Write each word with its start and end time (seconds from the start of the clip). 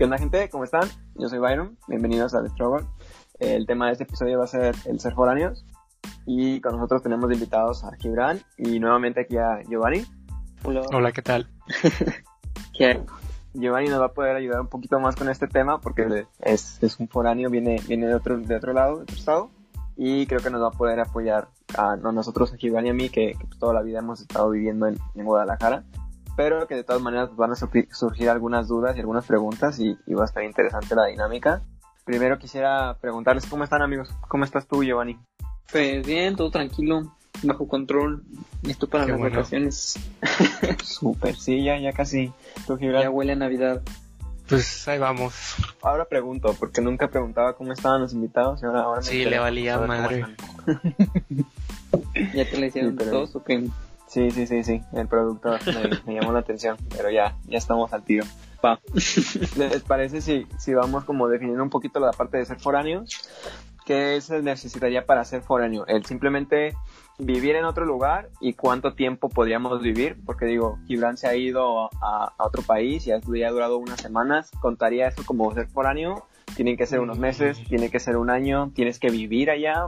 ¿Qué 0.00 0.04
onda, 0.04 0.16
gente? 0.16 0.48
¿Cómo 0.48 0.64
están? 0.64 0.88
Yo 1.16 1.28
soy 1.28 1.40
Byron. 1.40 1.76
Bienvenidos 1.86 2.34
a 2.34 2.42
The 2.42 2.48
Struggle. 2.48 2.86
El 3.38 3.66
tema 3.66 3.84
de 3.84 3.92
este 3.92 4.04
episodio 4.04 4.38
va 4.38 4.44
a 4.44 4.46
ser 4.46 4.74
el 4.86 4.98
ser 4.98 5.12
foráneos. 5.12 5.66
Y 6.24 6.62
con 6.62 6.72
nosotros 6.72 7.02
tenemos 7.02 7.30
invitados 7.30 7.84
a 7.84 7.94
Gibran 7.98 8.40
y 8.56 8.80
nuevamente 8.80 9.20
aquí 9.20 9.36
a 9.36 9.60
Giovanni. 9.68 10.06
Hola. 10.64 10.80
Hola, 10.94 11.12
¿qué 11.12 11.20
tal? 11.20 11.50
¿Qué? 12.72 12.98
Giovanni 13.52 13.90
nos 13.90 14.00
va 14.00 14.06
a 14.06 14.12
poder 14.14 14.36
ayudar 14.36 14.62
un 14.62 14.68
poquito 14.68 14.98
más 15.00 15.16
con 15.16 15.28
este 15.28 15.48
tema 15.48 15.82
porque 15.82 16.24
es, 16.38 16.82
es 16.82 16.98
un 16.98 17.06
foráneo, 17.06 17.50
viene, 17.50 17.76
viene 17.86 18.06
de, 18.06 18.14
otro, 18.14 18.38
de 18.38 18.56
otro 18.56 18.72
lado, 18.72 18.96
de 18.96 19.02
otro 19.02 19.16
estado. 19.16 19.50
Y 19.98 20.24
creo 20.24 20.40
que 20.40 20.48
nos 20.48 20.62
va 20.62 20.68
a 20.68 20.78
poder 20.78 20.98
apoyar 21.00 21.48
a, 21.76 21.92
a 21.92 21.96
nosotros, 21.96 22.54
a 22.54 22.56
Giovanni 22.56 22.88
y 22.88 22.92
a 22.92 22.94
mí, 22.94 23.10
que, 23.10 23.34
que 23.38 23.46
toda 23.58 23.74
la 23.74 23.82
vida 23.82 23.98
hemos 23.98 24.22
estado 24.22 24.48
viviendo 24.48 24.86
en, 24.86 24.96
en 25.14 25.26
Guadalajara 25.26 25.84
pero 26.36 26.66
que 26.66 26.74
de 26.74 26.84
todas 26.84 27.02
maneras 27.02 27.34
van 27.36 27.52
a 27.52 27.56
surgir 27.56 28.28
algunas 28.28 28.68
dudas 28.68 28.96
y 28.96 29.00
algunas 29.00 29.26
preguntas 29.26 29.78
y, 29.78 29.96
y, 30.06 30.14
va 30.14 30.22
a 30.22 30.26
estar 30.26 30.42
interesante 30.44 30.94
la 30.94 31.06
dinámica. 31.06 31.62
Primero 32.04 32.38
quisiera 32.38 32.96
preguntarles 33.00 33.46
cómo 33.46 33.64
están 33.64 33.82
amigos, 33.82 34.10
cómo 34.28 34.44
estás 34.44 34.66
tú 34.66 34.82
Giovanni. 34.82 35.18
Pues 35.70 36.04
bien, 36.06 36.34
todo 36.36 36.50
tranquilo, 36.50 37.12
bajo 37.42 37.68
control, 37.68 38.24
listo 38.62 38.88
para 38.88 39.04
Qué 39.04 39.12
las 39.12 39.20
bueno. 39.20 39.36
vacaciones. 39.36 39.98
Súper, 40.84 41.36
sí, 41.36 41.62
ya, 41.62 41.78
ya 41.78 41.92
casi. 41.92 42.32
¿Tú? 42.66 42.78
Ya 42.78 43.10
huele 43.10 43.32
a 43.32 43.36
Navidad. 43.36 43.82
Pues 44.48 44.88
ahí 44.88 44.98
vamos. 44.98 45.54
Ahora 45.80 46.06
pregunto, 46.06 46.56
porque 46.58 46.80
nunca 46.80 47.08
preguntaba 47.08 47.54
cómo 47.54 47.72
estaban 47.72 48.00
los 48.00 48.12
invitados 48.12 48.60
y 48.62 48.66
ahora, 48.66 48.80
ahora 48.82 49.00
me 49.00 49.06
Sí, 49.06 49.24
le 49.24 49.38
valía 49.38 49.78
madre. 49.78 50.26
¿Ya 52.34 52.48
te 52.50 52.58
la 52.58 52.66
hicieron 52.66 52.92
Sí, 52.92 52.96
pero- 52.98 53.10
todos 53.12 53.36
o 53.36 53.44
qué? 53.44 53.68
Sí, 54.10 54.28
sí, 54.32 54.44
sí, 54.48 54.64
sí, 54.64 54.82
el 54.92 55.06
productor 55.06 55.60
me, 55.66 56.00
me 56.04 56.20
llamó 56.20 56.32
la 56.32 56.40
atención, 56.40 56.76
pero 56.96 57.10
ya, 57.10 57.36
ya 57.46 57.58
estamos 57.58 57.92
al 57.92 58.02
tiro. 58.02 58.26
Va. 58.64 58.80
¿Les 59.56 59.82
parece 59.84 60.20
si, 60.20 60.48
si 60.58 60.74
vamos 60.74 61.04
como 61.04 61.28
definiendo 61.28 61.62
un 61.62 61.70
poquito 61.70 62.00
la 62.00 62.10
parte 62.10 62.38
de 62.38 62.44
ser 62.44 62.58
foráneos? 62.58 63.20
¿Qué 63.86 64.20
se 64.20 64.42
necesitaría 64.42 65.06
para 65.06 65.24
ser 65.24 65.42
foráneo? 65.42 65.86
El 65.86 66.04
simplemente 66.06 66.74
vivir 67.18 67.54
en 67.54 67.64
otro 67.64 67.84
lugar 67.84 68.30
y 68.40 68.54
cuánto 68.54 68.94
tiempo 68.94 69.28
podríamos 69.28 69.80
vivir, 69.80 70.16
porque 70.26 70.44
digo, 70.46 70.80
Gibran 70.88 71.16
se 71.16 71.28
ha 71.28 71.36
ido 71.36 71.88
a, 72.02 72.34
a 72.36 72.44
otro 72.44 72.62
país 72.62 73.06
y 73.06 73.12
ha, 73.12 73.20
ya 73.20 73.46
ha 73.46 73.52
durado 73.52 73.78
unas 73.78 74.00
semanas, 74.00 74.50
¿contaría 74.60 75.06
eso 75.06 75.22
como 75.24 75.54
ser 75.54 75.68
foráneo? 75.68 76.26
Tienen 76.56 76.76
que 76.76 76.86
ser 76.86 76.98
unos 76.98 77.20
meses, 77.20 77.62
tiene 77.68 77.90
que 77.90 78.00
ser 78.00 78.16
un 78.16 78.28
año, 78.28 78.72
tienes 78.74 78.98
que 78.98 79.08
vivir 79.08 79.50
allá. 79.50 79.86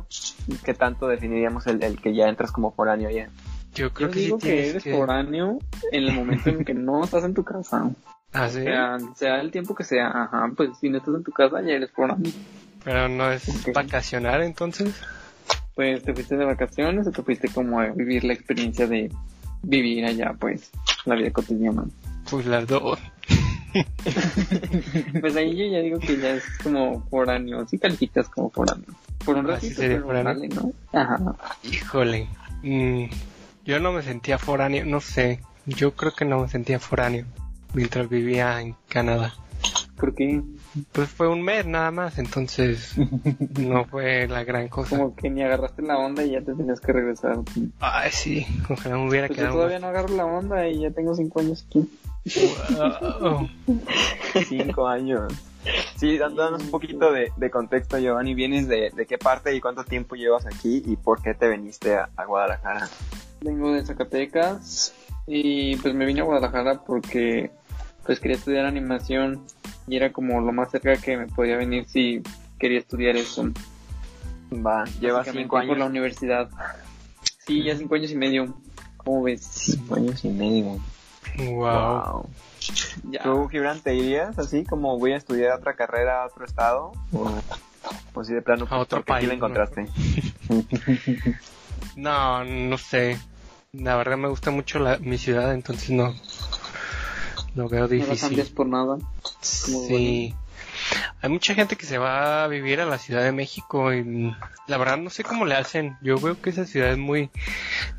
¿Qué 0.65 0.75
tanto 0.75 1.09
definiríamos 1.09 1.67
el, 1.67 1.83
el 1.83 2.01
que 2.01 2.15
ya 2.15 2.29
entras 2.29 2.53
como 2.53 2.71
foráneo 2.71 3.09
allá? 3.09 3.29
Yo 3.75 3.93
creo 3.93 4.09
Yo 4.09 4.15
que 4.15 4.21
digo 4.21 4.41
sí 4.41 4.47
que 4.47 4.69
eres 4.71 4.83
que... 4.85 4.93
foráneo 4.93 5.59
en 5.91 6.05
el 6.05 6.13
momento 6.15 6.51
en 6.51 6.65
que 6.65 6.75
no 6.75 7.05
estás 7.05 7.25
en 7.25 7.35
tu 7.35 7.45
casa. 7.45 7.91
Ah, 8.35 8.47
O 8.47 8.51
sí. 8.51 8.63
sea, 8.63 8.99
sea 9.15 9.41
el 9.43 9.51
tiempo 9.51 9.75
que 9.75 9.85
sea, 9.85 10.09
ajá, 10.09 10.51
pues 10.57 10.71
si 10.81 10.89
no 10.89 10.97
estás 10.97 11.15
en 11.15 11.23
tu 11.23 11.33
casa 11.33 11.61
ya 11.61 11.75
eres 11.75 11.91
foráneo. 11.91 12.33
Pero 12.83 13.07
no 13.07 13.31
es 13.31 13.47
Ok. 13.47 13.75
vacacionar 13.75 14.41
entonces. 14.41 14.95
Pues 15.75 16.03
te 16.03 16.15
fuiste 16.15 16.39
de 16.39 16.47
vacaciones 16.47 17.07
o 17.07 17.11
te 17.13 17.23
fuiste 17.23 17.49
como 17.51 17.79
a 17.79 17.89
vivir 17.89 18.25
la 18.25 18.33
experiencia 18.33 18.87
de 18.87 19.11
vivir 19.63 20.07
allá, 20.07 20.35
pues, 20.41 20.71
la 21.05 21.15
vida 21.15 21.31
cotidiana. 21.31 21.85
Pues 22.31 22.47
las 22.47 22.67
dos. 22.67 22.99
Pues 25.21 25.37
ahí 25.37 25.57
yo 25.57 25.67
ya 25.67 25.79
digo 25.81 25.99
que 25.99 26.19
ya 26.19 26.31
es 26.35 26.45
como 26.63 27.03
foráneo, 27.09 27.67
sí 27.69 27.79
calificas 27.79 28.29
como 28.29 28.51
foráneo. 28.51 28.87
Por 29.25 29.37
un 29.37 29.47
Ah, 29.47 29.53
ratito, 29.55 29.81
pero 29.81 30.07
vale, 30.07 30.49
¿no? 30.49 30.73
Ajá. 30.93 31.19
Híjole. 31.63 32.29
Mm, 32.63 33.05
yo 33.65 33.81
no 33.81 33.93
me 33.93 34.03
sentía 34.03 34.39
foráneo, 34.39 34.85
no 34.85 35.01
sé. 35.01 35.41
Yo 35.67 35.95
creo 35.95 36.13
que 36.13 36.25
no 36.25 36.41
me 36.41 36.49
sentía 36.49 36.79
foráneo 36.81 37.25
mientras 37.75 38.09
vivía 38.09 38.61
en 38.61 38.75
Canadá. 38.89 39.35
Porque 39.97 40.43
Pues 40.91 41.09
fue 41.09 41.29
un 41.29 41.43
mes 41.43 41.65
nada 41.65 41.93
más, 41.93 42.19
entonces 42.19 42.95
no 43.61 43.85
fue 43.85 44.27
la 44.27 44.43
gran 44.43 44.67
cosa. 44.69 44.97
como 44.97 45.15
que 45.15 45.31
ni 45.31 45.43
agarraste 45.43 45.83
la 45.83 45.97
onda 45.99 46.25
y 46.25 46.33
ya 46.33 46.41
te 46.41 46.55
tenías 46.55 46.81
que 46.81 46.93
regresar. 46.93 47.39
Ay, 47.79 48.11
sí, 48.11 48.45
ojalá 48.69 48.97
me 48.97 49.09
hubiera 49.09 49.29
Pues 49.29 49.39
yo 49.39 49.43
quedado. 49.45 49.57
todavía 49.59 49.79
no 49.79 49.87
agarro 49.89 50.09
la 50.17 50.25
onda 50.27 50.67
y 50.69 50.81
ya 50.81 50.91
tengo 50.91 51.15
cinco 51.15 51.41
años 51.41 51.65
aquí. 51.69 51.89
Wow. 53.21 53.49
Cinco 54.49 54.89
años. 54.89 55.33
Sí, 55.97 56.19
dándonos 56.19 56.63
un 56.63 56.71
poquito 56.73 57.13
de, 57.13 57.33
de 57.37 57.51
contexto, 57.51 57.97
Giovanni, 57.99 58.35
¿vienes 58.35 58.67
de, 58.67 58.91
de 58.91 59.07
qué 59.07 59.19
parte 59.19 59.55
y 59.55 59.61
cuánto 59.61 59.85
tiempo 59.85 60.17
llevas 60.17 60.45
aquí 60.47 60.83
y 60.85 60.97
por 60.97 61.23
qué 61.23 61.35
te 61.35 61.49
viniste 61.49 61.95
a, 61.95 62.09
a 62.17 62.25
Guadalajara? 62.25 62.89
Vengo 63.45 63.73
de 63.73 63.85
Zacatecas 63.85 64.95
y 65.27 65.77
pues 65.77 65.95
me 65.95 66.05
vine 66.07 66.21
a 66.21 66.25
Guadalajara 66.25 66.81
porque 66.85 67.51
pues 68.05 68.21
quería 68.21 68.37
estudiar 68.37 68.67
animación 68.67 69.45
y 69.87 69.97
era 69.97 70.13
como 70.13 70.41
lo 70.41 70.53
más 70.53 70.71
cerca 70.71 70.97
que 70.97 71.17
me 71.17 71.27
podía 71.27 71.57
venir 71.57 71.87
si 71.89 72.23
quería 72.59 72.79
estudiar 72.79 73.17
eso. 73.17 73.51
Va, 74.53 74.85
Básicamente 74.85 75.33
cinco 75.33 75.57
por 75.57 75.65
la 75.67 75.73
años. 75.75 75.89
universidad. 75.91 76.49
Sí, 77.47 77.63
ya 77.65 77.77
cinco 77.77 77.95
años 77.95 78.11
y 78.11 78.17
medio. 78.17 78.55
¿Cómo 78.99 79.23
ves? 79.23 79.43
Cinco 79.43 79.95
años 79.97 80.25
y 80.25 80.29
medio. 80.29 80.81
wow. 81.39 81.55
Wow. 81.57 82.29
Ya. 83.11 83.23
¿Tú, 83.25 83.49
Gibran, 83.49 83.81
te 83.81 83.95
irías 83.97 84.39
así 84.39 84.65
como 84.65 84.99
voy 84.99 85.13
a 85.13 85.17
estudiar 85.17 85.59
otra 85.59 85.75
carrera 85.75 86.23
a 86.23 86.27
otro 86.27 86.45
estado? 86.45 86.93
O 87.13 87.29
pues 88.13 88.29
sí, 88.29 88.35
de 88.35 88.43
plano, 88.43 88.67
A 88.71 88.79
otro 88.79 88.99
la 89.01 89.05
país, 89.05 89.27
¿no? 89.29 89.35
encontraste. 89.35 89.87
No, 91.97 92.45
no 92.45 92.79
sé. 92.79 93.19
La 93.75 93.97
verdad 93.97 94.19
me 94.19 94.29
gusta 94.29 94.51
mucho 94.51 94.79
la, 94.81 94.99
mi 94.99 95.17
ciudad, 95.17 95.55
entonces 95.55 95.89
no. 95.89 96.15
Lo 97.55 97.71
veo 97.71 97.85
No 97.85 97.89
la 97.89 97.95
difícil. 97.95 98.19
cambias 98.29 98.51
por 98.51 98.67
nada. 98.67 98.99
Sí. 99.41 100.35
Hay 101.23 101.31
mucha 101.31 101.55
gente 101.55 101.77
que 101.77 101.87
se 101.87 101.97
va 101.97 102.45
a 102.45 102.49
vivir 102.49 102.83
a 102.83 102.85
la 102.85 102.99
Ciudad 102.99 103.23
de 103.23 103.33
México 103.33 103.91
y 103.95 104.03
mm, 104.03 104.37
la 104.67 104.77
verdad 104.77 104.99
no 104.99 105.09
sé 105.09 105.25
cómo 105.25 105.47
le 105.47 105.55
hacen. 105.55 105.97
Yo 106.03 106.19
veo 106.19 106.39
que 106.39 106.51
esa 106.51 106.67
ciudad 106.67 106.93
es 106.93 106.99
muy 106.99 107.31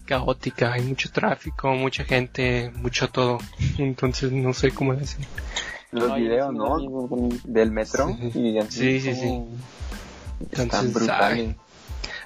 caótica, 0.06 0.74
hay 0.74 0.84
mucho 0.84 1.12
tráfico, 1.12 1.72
mucha 1.74 2.04
gente, 2.04 2.72
mucho 2.76 3.10
todo. 3.10 3.40
Entonces 3.80 4.32
no 4.32 4.54
sé 4.54 4.70
cómo 4.70 4.94
le 4.94 5.02
hacen. 5.02 5.26
Los 5.92 6.16
videos, 6.16 6.54
¿no? 6.54 6.78
Del 7.46 7.72
metro. 7.72 8.16
Sí. 8.32 8.40
Y 8.40 8.60
así 8.60 8.72
Sí, 8.80 9.00
sí, 9.00 9.16
sí. 9.16 9.42
Están 10.52 10.66
Entonces, 10.66 10.94
brutales. 10.94 11.56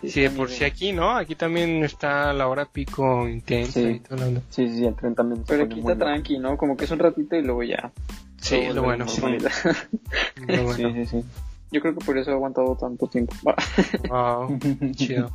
Sí, 0.03 0.21
de 0.21 0.29
por 0.29 0.49
sí 0.49 0.63
aquí, 0.63 0.91
¿no? 0.93 1.11
Aquí 1.15 1.35
también 1.35 1.83
está 1.83 2.33
la 2.33 2.47
hora 2.47 2.65
pico 2.65 3.27
intensa 3.27 3.79
Sí. 3.79 3.85
y 3.87 3.99
todo 3.99 4.17
lo. 4.31 4.41
Sí, 4.49 4.69
sí, 4.69 4.85
el 4.85 4.95
tren 4.95 5.15
también. 5.15 5.43
Pero 5.47 5.63
aquí 5.63 5.79
está 5.79 5.97
tranqui, 5.97 6.37
¿no? 6.39 6.57
Como 6.57 6.75
que 6.77 6.85
es 6.85 6.91
un 6.91 6.99
ratito 6.99 7.35
y 7.35 7.41
luego 7.43 7.63
ya. 7.63 7.91
Sí, 8.39 8.67
lo 8.73 8.83
bueno. 8.83 9.05
lo 10.47 10.63
bueno. 10.63 10.75
Sí, 10.75 10.93
sí, 10.93 11.05
sí. 11.05 11.23
Yo 11.71 11.81
creo 11.81 11.95
que 11.95 12.05
por 12.05 12.17
eso 12.17 12.31
he 12.31 12.33
aguantado 12.33 12.75
tanto 12.75 13.07
tiempo. 13.07 13.33
Wow, 14.09 14.57
chido. 14.95 15.31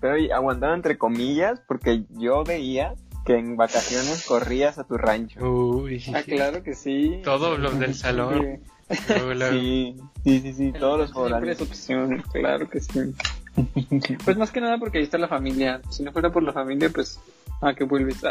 Pero 0.00 0.16
y 0.16 0.30
aguantando 0.30 0.74
entre 0.74 0.96
comillas, 0.96 1.60
porque 1.68 2.04
yo 2.10 2.44
veía 2.44 2.94
que 3.26 3.36
en 3.36 3.56
vacaciones 3.56 4.24
corrías 4.26 4.78
a 4.78 4.84
tu 4.84 4.96
rancho. 4.96 5.40
Uy, 5.44 6.00
sí, 6.00 6.12
ah, 6.14 6.22
sí. 6.24 6.30
claro 6.30 6.62
que 6.62 6.74
sí. 6.74 7.20
Todos 7.24 7.58
los 7.58 7.78
del 7.78 7.94
salón. 7.94 8.60
Sí, 8.90 9.94
sí, 10.24 10.40
sí, 10.40 10.52
sí, 10.52 10.72
todos 10.72 10.98
los 10.98 11.10
Siempre 11.12 11.52
es 11.52 11.58
foráneos. 11.58 11.60
opción, 11.60 12.24
claro 12.32 12.68
que 12.68 12.80
sí. 12.80 13.14
Pues 14.24 14.36
más 14.36 14.50
que 14.50 14.60
nada 14.60 14.78
porque 14.78 14.98
ahí 14.98 15.04
está 15.04 15.18
la 15.18 15.28
familia. 15.28 15.80
Si 15.90 16.02
no 16.02 16.12
fuera 16.12 16.30
por 16.30 16.42
la 16.42 16.52
familia, 16.52 16.90
pues, 16.90 17.20
¿a 17.60 17.74
qué 17.74 17.84
vuelves? 17.84 18.20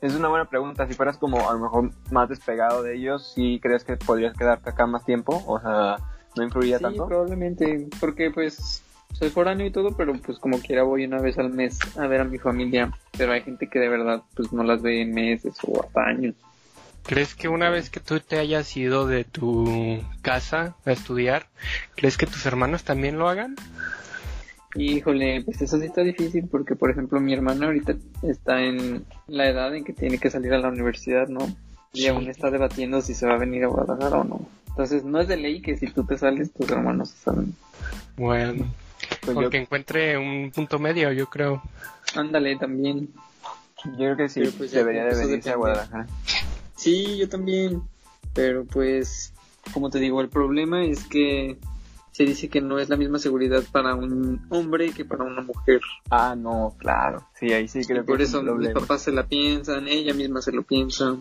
Es 0.00 0.14
una 0.14 0.28
buena 0.28 0.44
pregunta. 0.44 0.86
Si 0.86 0.94
fueras 0.94 1.18
como 1.18 1.50
a 1.50 1.52
lo 1.52 1.58
mejor 1.58 1.90
más 2.12 2.28
despegado 2.28 2.84
de 2.84 2.94
ellos, 2.94 3.32
¿sí 3.34 3.58
crees 3.60 3.82
que 3.82 3.96
podrías 3.96 4.36
quedarte 4.36 4.70
acá 4.70 4.86
más 4.86 5.04
tiempo? 5.04 5.42
O 5.44 5.58
sea, 5.58 5.96
¿no 6.36 6.44
influiría 6.44 6.78
sí, 6.78 6.84
tanto? 6.84 7.08
probablemente. 7.08 7.88
Porque, 7.98 8.30
pues, 8.30 8.84
soy 9.12 9.30
foráneo 9.30 9.66
y 9.66 9.72
todo, 9.72 9.96
pero 9.96 10.12
pues 10.14 10.38
como 10.38 10.60
quiera 10.60 10.84
voy 10.84 11.04
una 11.04 11.20
vez 11.20 11.36
al 11.38 11.50
mes 11.50 11.80
a 11.96 12.06
ver 12.06 12.20
a 12.20 12.24
mi 12.24 12.38
familia. 12.38 12.92
Pero 13.16 13.32
hay 13.32 13.42
gente 13.42 13.68
que 13.68 13.80
de 13.80 13.88
verdad, 13.88 14.22
pues, 14.36 14.52
no 14.52 14.62
las 14.62 14.82
ve 14.82 15.02
en 15.02 15.12
meses 15.12 15.56
o 15.66 15.82
hasta 15.82 16.04
años. 16.04 16.36
¿Crees 17.04 17.34
que 17.34 17.48
una 17.48 17.70
vez 17.70 17.90
que 17.90 18.00
tú 18.00 18.20
te 18.20 18.38
hayas 18.38 18.76
ido 18.76 19.06
de 19.06 19.24
tu 19.24 20.00
casa 20.22 20.76
a 20.84 20.92
estudiar, 20.92 21.46
crees 21.96 22.18
que 22.18 22.26
tus 22.26 22.44
hermanos 22.46 22.84
también 22.84 23.18
lo 23.18 23.28
hagan? 23.28 23.56
Híjole, 24.74 25.42
pues 25.44 25.62
eso 25.62 25.78
sí 25.78 25.86
está 25.86 26.02
difícil 26.02 26.46
porque, 26.48 26.76
por 26.76 26.90
ejemplo, 26.90 27.20
mi 27.20 27.32
hermano 27.32 27.66
ahorita 27.66 27.94
está 28.22 28.60
en 28.62 29.04
la 29.26 29.48
edad 29.48 29.74
en 29.74 29.84
que 29.84 29.92
tiene 29.92 30.18
que 30.18 30.30
salir 30.30 30.52
a 30.52 30.58
la 30.58 30.68
universidad, 30.68 31.28
¿no? 31.28 31.40
Y 31.94 32.02
Sí. 32.02 32.08
aún 32.08 32.28
está 32.28 32.50
debatiendo 32.50 33.00
si 33.00 33.14
se 33.14 33.26
va 33.26 33.34
a 33.34 33.38
venir 33.38 33.64
a 33.64 33.68
Guadalajara 33.68 34.18
o 34.18 34.24
no. 34.24 34.40
Entonces, 34.68 35.04
no 35.04 35.20
es 35.20 35.26
de 35.28 35.36
ley 35.38 35.60
que 35.62 35.76
si 35.76 35.86
tú 35.88 36.04
te 36.04 36.18
sales, 36.18 36.52
tus 36.52 36.70
hermanos 36.70 37.08
se 37.10 37.16
salen. 37.18 37.54
Bueno, 38.16 38.66
Pues 39.22 39.34
yo, 39.34 39.42
porque 39.42 39.56
encuentre 39.58 40.18
un 40.18 40.50
punto 40.54 40.78
medio, 40.78 41.10
yo 41.12 41.26
creo. 41.28 41.62
Ándale, 42.14 42.56
también. 42.56 43.08
yo 43.84 43.96
creo 43.96 44.16
que 44.16 44.28
sí 44.28 44.40
Pero 44.40 44.52
pues 44.58 44.70
debería 44.72 45.04
de 45.04 45.16
venirse 45.16 45.50
a. 45.50 45.56
Guadalajara. 45.56 46.06
Sí, 46.76 47.16
yo 47.18 47.28
también. 47.28 47.82
Pero 48.34 48.64
pues, 48.66 49.32
como 49.72 49.88
te 49.90 49.98
digo, 49.98 50.20
el 50.20 50.28
problema 50.28 50.84
es 50.84 51.04
que 51.04 51.56
se 52.18 52.24
dice 52.24 52.48
que 52.48 52.60
no 52.60 52.80
es 52.80 52.88
la 52.88 52.96
misma 52.96 53.20
seguridad 53.20 53.62
para 53.70 53.94
un 53.94 54.44
hombre 54.50 54.90
que 54.90 55.04
para 55.04 55.22
una 55.22 55.40
mujer. 55.40 55.80
Ah, 56.10 56.34
no, 56.36 56.74
claro. 56.76 57.22
Sí, 57.38 57.52
ahí 57.52 57.68
sí 57.68 57.84
creo 57.84 58.02
Y 58.02 58.06
por 58.06 58.16
que 58.16 58.24
es 58.24 58.30
eso 58.30 58.42
mis 58.42 58.70
papás 58.70 59.02
se 59.02 59.12
la 59.12 59.22
piensan, 59.22 59.86
ella 59.86 60.12
misma 60.14 60.42
se 60.42 60.50
lo 60.50 60.64
piensa. 60.64 61.14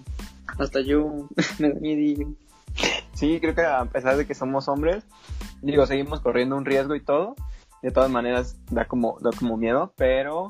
Hasta 0.58 0.82
yo 0.82 1.28
me 1.60 1.70
da 1.70 1.80
miedillo. 1.80 2.30
sí, 3.14 3.38
creo 3.40 3.54
que 3.54 3.62
a 3.62 3.86
pesar 3.86 4.18
de 4.18 4.26
que 4.26 4.34
somos 4.34 4.68
hombres, 4.68 5.04
digo, 5.62 5.86
seguimos 5.86 6.20
corriendo 6.20 6.58
un 6.58 6.66
riesgo 6.66 6.96
y 6.96 7.00
todo. 7.02 7.36
De 7.84 7.92
todas 7.92 8.10
maneras, 8.10 8.56
da 8.72 8.86
como, 8.86 9.20
da 9.22 9.30
como 9.38 9.56
miedo, 9.56 9.94
pero 9.98 10.48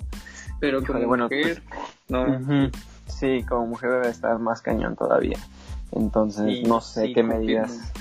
Pero 0.62 0.78
Híjole, 0.82 1.00
como 1.00 1.08
bueno, 1.10 1.24
mujer, 1.26 1.62
no. 2.08 2.24
Ujú. 2.24 2.72
Sí, 3.08 3.44
como 3.44 3.68
mujer 3.68 3.90
debe 3.92 4.08
estar 4.08 4.40
más 4.40 4.62
cañón 4.62 4.96
todavía. 4.96 5.40
Entonces, 5.92 6.60
Sí, 6.60 6.64
no 6.64 6.80
sé 6.80 7.08
sí, 7.08 7.14
qué 7.14 7.22
medidas, 7.24 7.92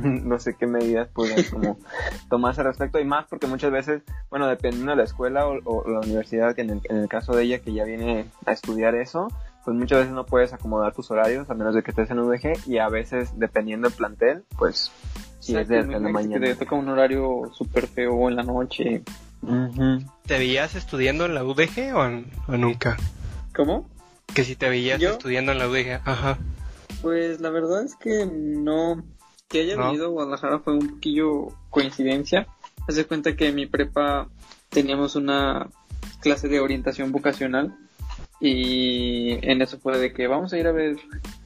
no 0.24 0.38
sé 0.38 0.54
qué 0.56 0.66
medidas 0.66 1.08
pueden 1.08 1.44
como 1.50 1.78
tomarse 2.28 2.60
al 2.60 2.68
respecto 2.68 2.98
y 2.98 3.04
más 3.04 3.26
porque 3.28 3.46
muchas 3.46 3.70
veces, 3.72 4.02
bueno, 4.30 4.46
dependiendo 4.48 4.92
de 4.92 4.96
la 4.96 5.04
escuela 5.04 5.46
o, 5.46 5.58
o 5.64 5.88
la 5.90 6.00
universidad, 6.00 6.54
que 6.54 6.62
en 6.62 6.70
el, 6.70 6.80
en 6.88 6.96
el 6.96 7.08
caso 7.08 7.34
de 7.34 7.44
ella 7.44 7.58
que 7.60 7.72
ya 7.72 7.84
viene 7.84 8.26
a 8.46 8.52
estudiar 8.52 8.94
eso, 8.94 9.28
pues 9.64 9.76
muchas 9.76 10.00
veces 10.00 10.14
no 10.14 10.26
puedes 10.26 10.52
acomodar 10.52 10.92
tus 10.92 11.10
horarios 11.10 11.48
a 11.48 11.54
menos 11.54 11.74
de 11.74 11.82
que 11.82 11.90
estés 11.92 12.10
en 12.10 12.18
UDG 12.18 12.66
y 12.66 12.78
a 12.78 12.88
veces 12.88 13.30
dependiendo 13.38 13.88
del 13.88 13.96
plantel, 13.96 14.44
pues 14.58 14.90
si 15.38 15.56
es 15.56 15.68
de, 15.68 15.82
la 15.82 15.82
imagínate 15.82 16.06
que 16.06 16.12
mañana. 16.12 16.46
te 16.46 16.54
toca 16.56 16.76
un 16.76 16.88
horario 16.88 17.50
súper 17.54 17.86
feo 17.86 18.28
en 18.28 18.36
la 18.36 18.42
noche. 18.42 19.02
¿Te 20.26 20.38
veías 20.38 20.74
estudiando 20.76 21.26
en 21.26 21.34
la 21.34 21.44
UDG 21.44 21.94
o, 21.94 22.52
o 22.52 22.56
nunca? 22.56 22.96
¿Cómo? 23.54 23.88
Que 24.34 24.44
si 24.44 24.56
te 24.56 24.68
veías 24.68 25.00
¿Yo? 25.00 25.10
estudiando 25.10 25.52
en 25.52 25.58
la 25.58 25.68
UDG, 25.68 26.00
ajá. 26.04 26.38
Pues 27.02 27.40
la 27.40 27.50
verdad 27.50 27.84
es 27.84 27.96
que 27.96 28.26
no. 28.26 29.02
Que 29.52 29.60
haya 29.60 29.76
¿No? 29.76 29.88
venido 29.88 30.06
a 30.06 30.08
Guadalajara 30.08 30.60
fue 30.60 30.72
un 30.72 30.88
poquillo 30.88 31.48
coincidencia. 31.68 32.46
Haz 32.88 32.96
de 32.96 33.04
cuenta 33.04 33.36
que 33.36 33.48
en 33.48 33.54
mi 33.54 33.66
prepa 33.66 34.28
teníamos 34.70 35.14
una 35.14 35.68
clase 36.20 36.48
de 36.48 36.58
orientación 36.58 37.12
vocacional 37.12 37.76
y 38.40 39.32
en 39.46 39.60
eso 39.60 39.78
fue 39.78 39.98
de 39.98 40.14
que 40.14 40.26
vamos 40.26 40.54
a 40.54 40.58
ir 40.58 40.66
a 40.66 40.72
ver 40.72 40.96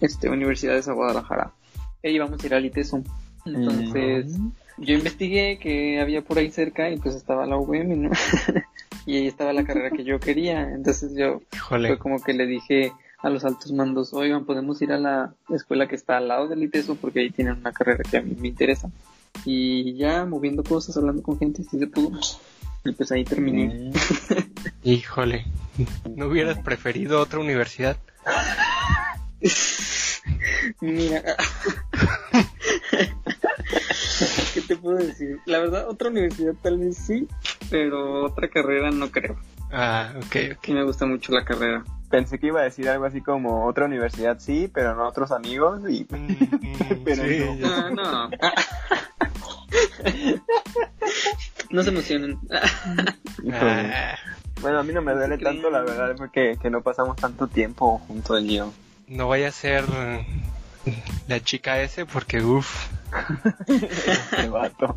este 0.00 0.31
universidades 0.31 0.87
a 0.87 0.93
Guadalajara 0.93 1.53
e 2.00 2.12
íbamos 2.12 2.41
a 2.41 2.47
ir 2.47 2.55
al 2.55 2.64
ITESO. 2.64 3.03
Entonces 3.44 4.38
yo 4.79 4.94
investigué 4.94 5.58
que 5.58 6.00
había 6.00 6.23
por 6.23 6.38
ahí 6.38 6.50
cerca 6.50 6.88
y 6.91 6.99
pues 6.99 7.17
estaba 7.17 7.44
la 7.44 7.56
UVM, 7.56 8.03
¿no? 8.03 8.11
y 9.06 9.17
ahí 9.17 9.26
estaba 9.26 9.53
la 9.53 9.64
carrera 9.64 9.91
que 9.91 10.05
yo 10.05 10.20
quería. 10.20 10.62
Entonces 10.62 11.12
yo 11.17 11.41
fue 11.69 11.99
como 11.99 12.23
que 12.23 12.35
le 12.35 12.47
dije 12.47 12.93
a 13.18 13.30
los 13.30 13.44
altos 13.44 13.72
mandos, 13.72 14.12
oigan, 14.12 14.44
podemos 14.44 14.80
ir 14.82 14.92
a 14.92 14.98
la 14.98 15.34
escuela 15.48 15.88
que 15.88 15.96
está 15.96 16.18
al 16.18 16.28
lado 16.28 16.48
del 16.48 16.62
ITESO 16.62 16.96
porque 16.96 17.20
ahí 17.20 17.30
tienen 17.30 17.58
una 17.58 17.72
carrera 17.72 18.04
que 18.08 18.18
a 18.18 18.22
mí 18.22 18.36
me 18.38 18.48
interesa. 18.48 18.90
Y 19.44 19.94
ya 19.96 20.24
moviendo 20.24 20.62
cosas, 20.64 20.96
hablando 20.96 21.22
con 21.22 21.38
gente, 21.38 21.62
sí 21.62 21.78
se 21.78 21.86
pudo. 21.86 22.18
Y 22.84 22.92
pues 22.92 23.10
ahí 23.12 23.24
terminé. 23.24 23.92
Híjole. 24.84 25.44
¿No 26.14 26.26
hubieras 26.26 26.58
preferido 26.60 27.20
otra 27.20 27.40
universidad? 27.40 27.96
Mira. 30.80 31.22
¿Qué 34.54 34.60
te 34.62 34.76
puedo 34.76 34.98
decir? 34.98 35.38
La 35.46 35.58
verdad, 35.58 35.88
otra 35.88 36.08
universidad 36.08 36.54
tal 36.62 36.78
vez 36.78 36.96
sí, 36.96 37.28
pero 37.70 38.24
otra 38.24 38.48
carrera 38.48 38.90
no 38.90 39.10
creo. 39.10 39.36
Ah, 39.70 40.14
ok, 40.16 40.56
ok. 40.56 40.69
Me 40.69 40.84
gusta 40.84 41.06
mucho 41.06 41.32
la 41.32 41.44
carrera. 41.44 41.84
Pensé 42.11 42.38
que 42.38 42.47
iba 42.49 42.61
a 42.61 42.64
decir 42.64 42.88
algo 42.88 43.05
así 43.05 43.20
como 43.20 43.67
otra 43.67 43.87
universidad 43.87 44.38
sí, 44.38 44.70
pero 44.73 44.94
no 44.94 45.08
otros 45.08 45.32
amigos 45.32 45.81
y 45.88 46.06
Mm, 46.08 46.37
mm, 46.61 47.00
Pero 47.05 47.23
sí, 47.25 47.38
no. 47.41 47.56
ya- 47.56 47.91
No, 47.91 47.91
no. 47.91 48.31
No 51.70 51.82
se 51.82 51.91
emocionen. 51.91 52.38
Ah, 53.53 54.17
Bueno, 54.61 54.81
a 54.81 54.82
mí 54.82 54.93
no 54.93 55.03
me 55.03 55.12
duele 55.14 55.38
tanto, 55.38 55.70
la 55.70 55.81
verdad, 55.82 56.14
porque 56.17 56.56
que 56.61 56.70
no 56.70 56.81
pasamos 56.82 57.17
tanto 57.17 57.47
tiempo 57.47 57.99
juntos 58.06 58.43
y 58.43 58.56
yo. 58.56 58.73
no 59.08 59.29
vaya 59.29 59.49
a 59.49 59.53
ser 59.53 59.85
la 61.29 61.41
chica 61.41 61.81
ese 61.81 62.06
porque 62.06 62.43
uff. 62.43 62.88
Este 63.69 64.49
vato. 64.49 64.94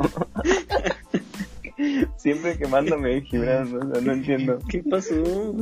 Siempre 2.17 2.57
quemándome 2.57 3.21
Gibran, 3.21 3.71
¿no? 3.71 3.79
No, 3.79 4.01
no 4.01 4.11
entiendo. 4.13 4.59
¿Qué 4.69 4.83
pasó? 4.83 5.55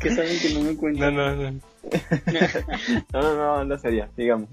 ¿Qué 0.00 0.10
saben 0.14 0.38
que 0.40 0.54
no 0.54 0.60
me 0.60 0.72
No, 0.74 0.78
cuentan? 0.78 1.16
no, 1.16 1.36
no. 1.36 1.50
No, 1.52 1.60
no, 3.22 3.34
no, 3.36 3.54
anda 3.56 3.78
seria, 3.78 4.08
digamos. 4.16 4.48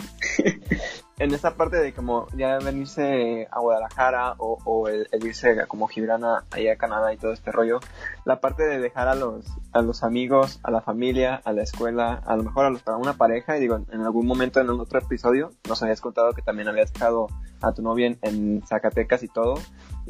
En 1.21 1.33
esa 1.35 1.55
parte 1.55 1.77
de 1.77 1.93
como 1.93 2.25
ya 2.35 2.57
venirse 2.57 3.47
a 3.51 3.59
Guadalajara 3.59 4.33
o, 4.39 4.57
o 4.65 4.87
el, 4.87 5.07
irse 5.23 5.61
a- 5.61 5.67
como 5.67 5.87
Gibrana 5.87 6.45
allá 6.49 6.73
a 6.73 6.75
Canadá 6.77 7.13
y 7.13 7.17
todo 7.17 7.31
este 7.31 7.51
rollo, 7.51 7.79
la 8.25 8.39
parte 8.41 8.63
de 8.63 8.79
dejar 8.79 9.07
a 9.07 9.13
los, 9.13 9.45
a 9.71 9.81
los 9.83 10.03
amigos, 10.03 10.59
a 10.63 10.71
la 10.71 10.81
familia, 10.81 11.39
a 11.45 11.53
la 11.53 11.61
escuela, 11.61 12.21
a 12.25 12.35
lo 12.35 12.43
mejor 12.43 12.65
a, 12.65 12.69
los, 12.71 12.87
a 12.87 12.95
una 12.97 13.13
pareja, 13.13 13.55
y 13.55 13.59
digo, 13.59 13.79
en 13.91 14.01
algún 14.01 14.25
momento 14.25 14.59
en 14.61 14.69
otro 14.71 14.97
episodio 14.99 15.51
nos 15.69 15.83
habías 15.83 16.01
contado 16.01 16.33
que 16.33 16.41
también 16.41 16.67
habías 16.67 16.91
dejado 16.91 17.27
a 17.61 17.71
tu 17.71 17.83
novia 17.83 18.15
en 18.23 18.63
Zacatecas 18.65 19.21
y 19.21 19.27
todo. 19.27 19.59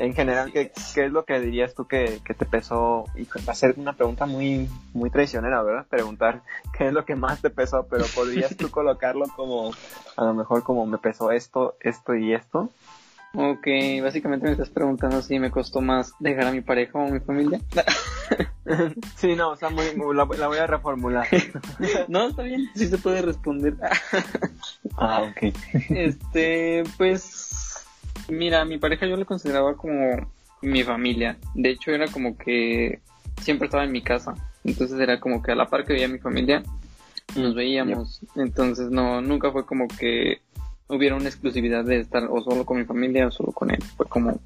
En 0.01 0.15
general, 0.15 0.51
¿qué, 0.51 0.71
qué 0.95 1.06
es 1.06 1.12
lo 1.12 1.25
que 1.25 1.39
dirías 1.39 1.75
tú 1.75 1.86
que, 1.88 2.21
que 2.25 2.33
te 2.33 2.45
pesó? 2.45 3.06
Y 3.15 3.25
va 3.48 3.51
a 3.51 3.56
ser 3.56 3.75
una 3.77 3.94
pregunta 3.94 4.25
muy, 4.25 4.68
muy 4.94 5.12
traicionera, 5.12 5.62
¿verdad? 5.62 5.86
Preguntar 5.88 6.42
qué 6.77 6.88
es 6.88 6.94
lo 6.94 7.06
que 7.06 7.15
más 7.15 7.39
te 7.42 7.51
pesó, 7.51 7.86
pero 7.88 8.06
podrías 8.15 8.57
tú 8.57 8.71
colocarlo 8.71 9.25
como, 9.36 9.71
a 10.18 10.25
lo 10.25 10.33
mejor 10.33 10.63
como 10.63 10.88
me 10.88 10.98
pesó 10.98 11.31
esto, 11.31 11.75
esto 11.81 12.15
y 12.15 12.33
esto. 12.33 12.71
Ok, 13.36 13.68
básicamente 14.01 14.48
me 14.48 14.53
estás 14.53 14.69
preguntando 14.71 15.21
si 15.21 15.38
me 15.39 15.51
costó 15.51 15.81
más 15.81 16.13
dejar 16.19 16.48
a 16.48 16.51
mi 16.51 16.62
pareja 16.62 16.98
o 16.98 17.07
a 17.07 17.12
mi 17.12 17.19
familia. 17.19 17.59
Sí, 19.18 19.36
no, 19.36 19.53
está 19.53 19.69
muy, 19.69 19.95
muy- 19.95 20.15
la, 20.15 20.25
la 20.38 20.48
voy 20.48 20.57
a 20.59 20.68
reformular. 20.68 21.27
No, 22.07 22.27
está 22.27 22.44
bien, 22.44 22.69
sí 22.75 22.88
se 22.88 22.98
puede 22.98 23.21
responder. 23.21 23.75
Ah, 24.98 25.24
ok. 25.24 25.53
Este, 25.89 26.83
pues, 26.98 27.41
mira, 28.31 28.66
mi 28.66 28.78
pareja 28.78 29.06
yo 29.06 29.18
la 29.18 29.25
consideraba 29.25 29.75
como 29.75 30.28
mi 30.62 30.83
familia. 30.83 31.38
De 31.54 31.72
hecho, 31.72 31.92
era 31.92 32.07
como 32.07 32.38
que 32.38 33.00
siempre 33.42 33.66
estaba 33.66 33.83
en 33.83 33.92
mi 33.92 34.01
casa. 34.01 34.36
Entonces 34.63 35.00
era 35.00 35.19
como 35.19 35.42
que 35.42 35.51
a 35.51 35.56
la 35.56 35.69
par 35.69 35.86
que 35.86 35.94
veía 35.94 36.06
a 36.06 36.10
mi 36.10 36.19
familia, 36.19 36.63
nos 37.36 37.56
veíamos. 37.56 38.22
Entonces 38.36 38.89
no, 38.89 39.22
nunca 39.22 39.51
fue 39.51 39.66
como 39.66 39.88
que 39.88 40.42
hubiera 40.88 41.16
una 41.16 41.30
exclusividad 41.30 41.83
de 41.86 42.00
estar 42.00 42.28
o 42.30 42.42
solo 42.42 42.66
con 42.66 42.78
mi 42.78 42.86
familia 42.86 43.28
o 43.28 43.31
solo 43.31 43.51
con 43.51 43.72
él. 43.72 43.81
Fue 43.98 44.06
como, 44.06 44.39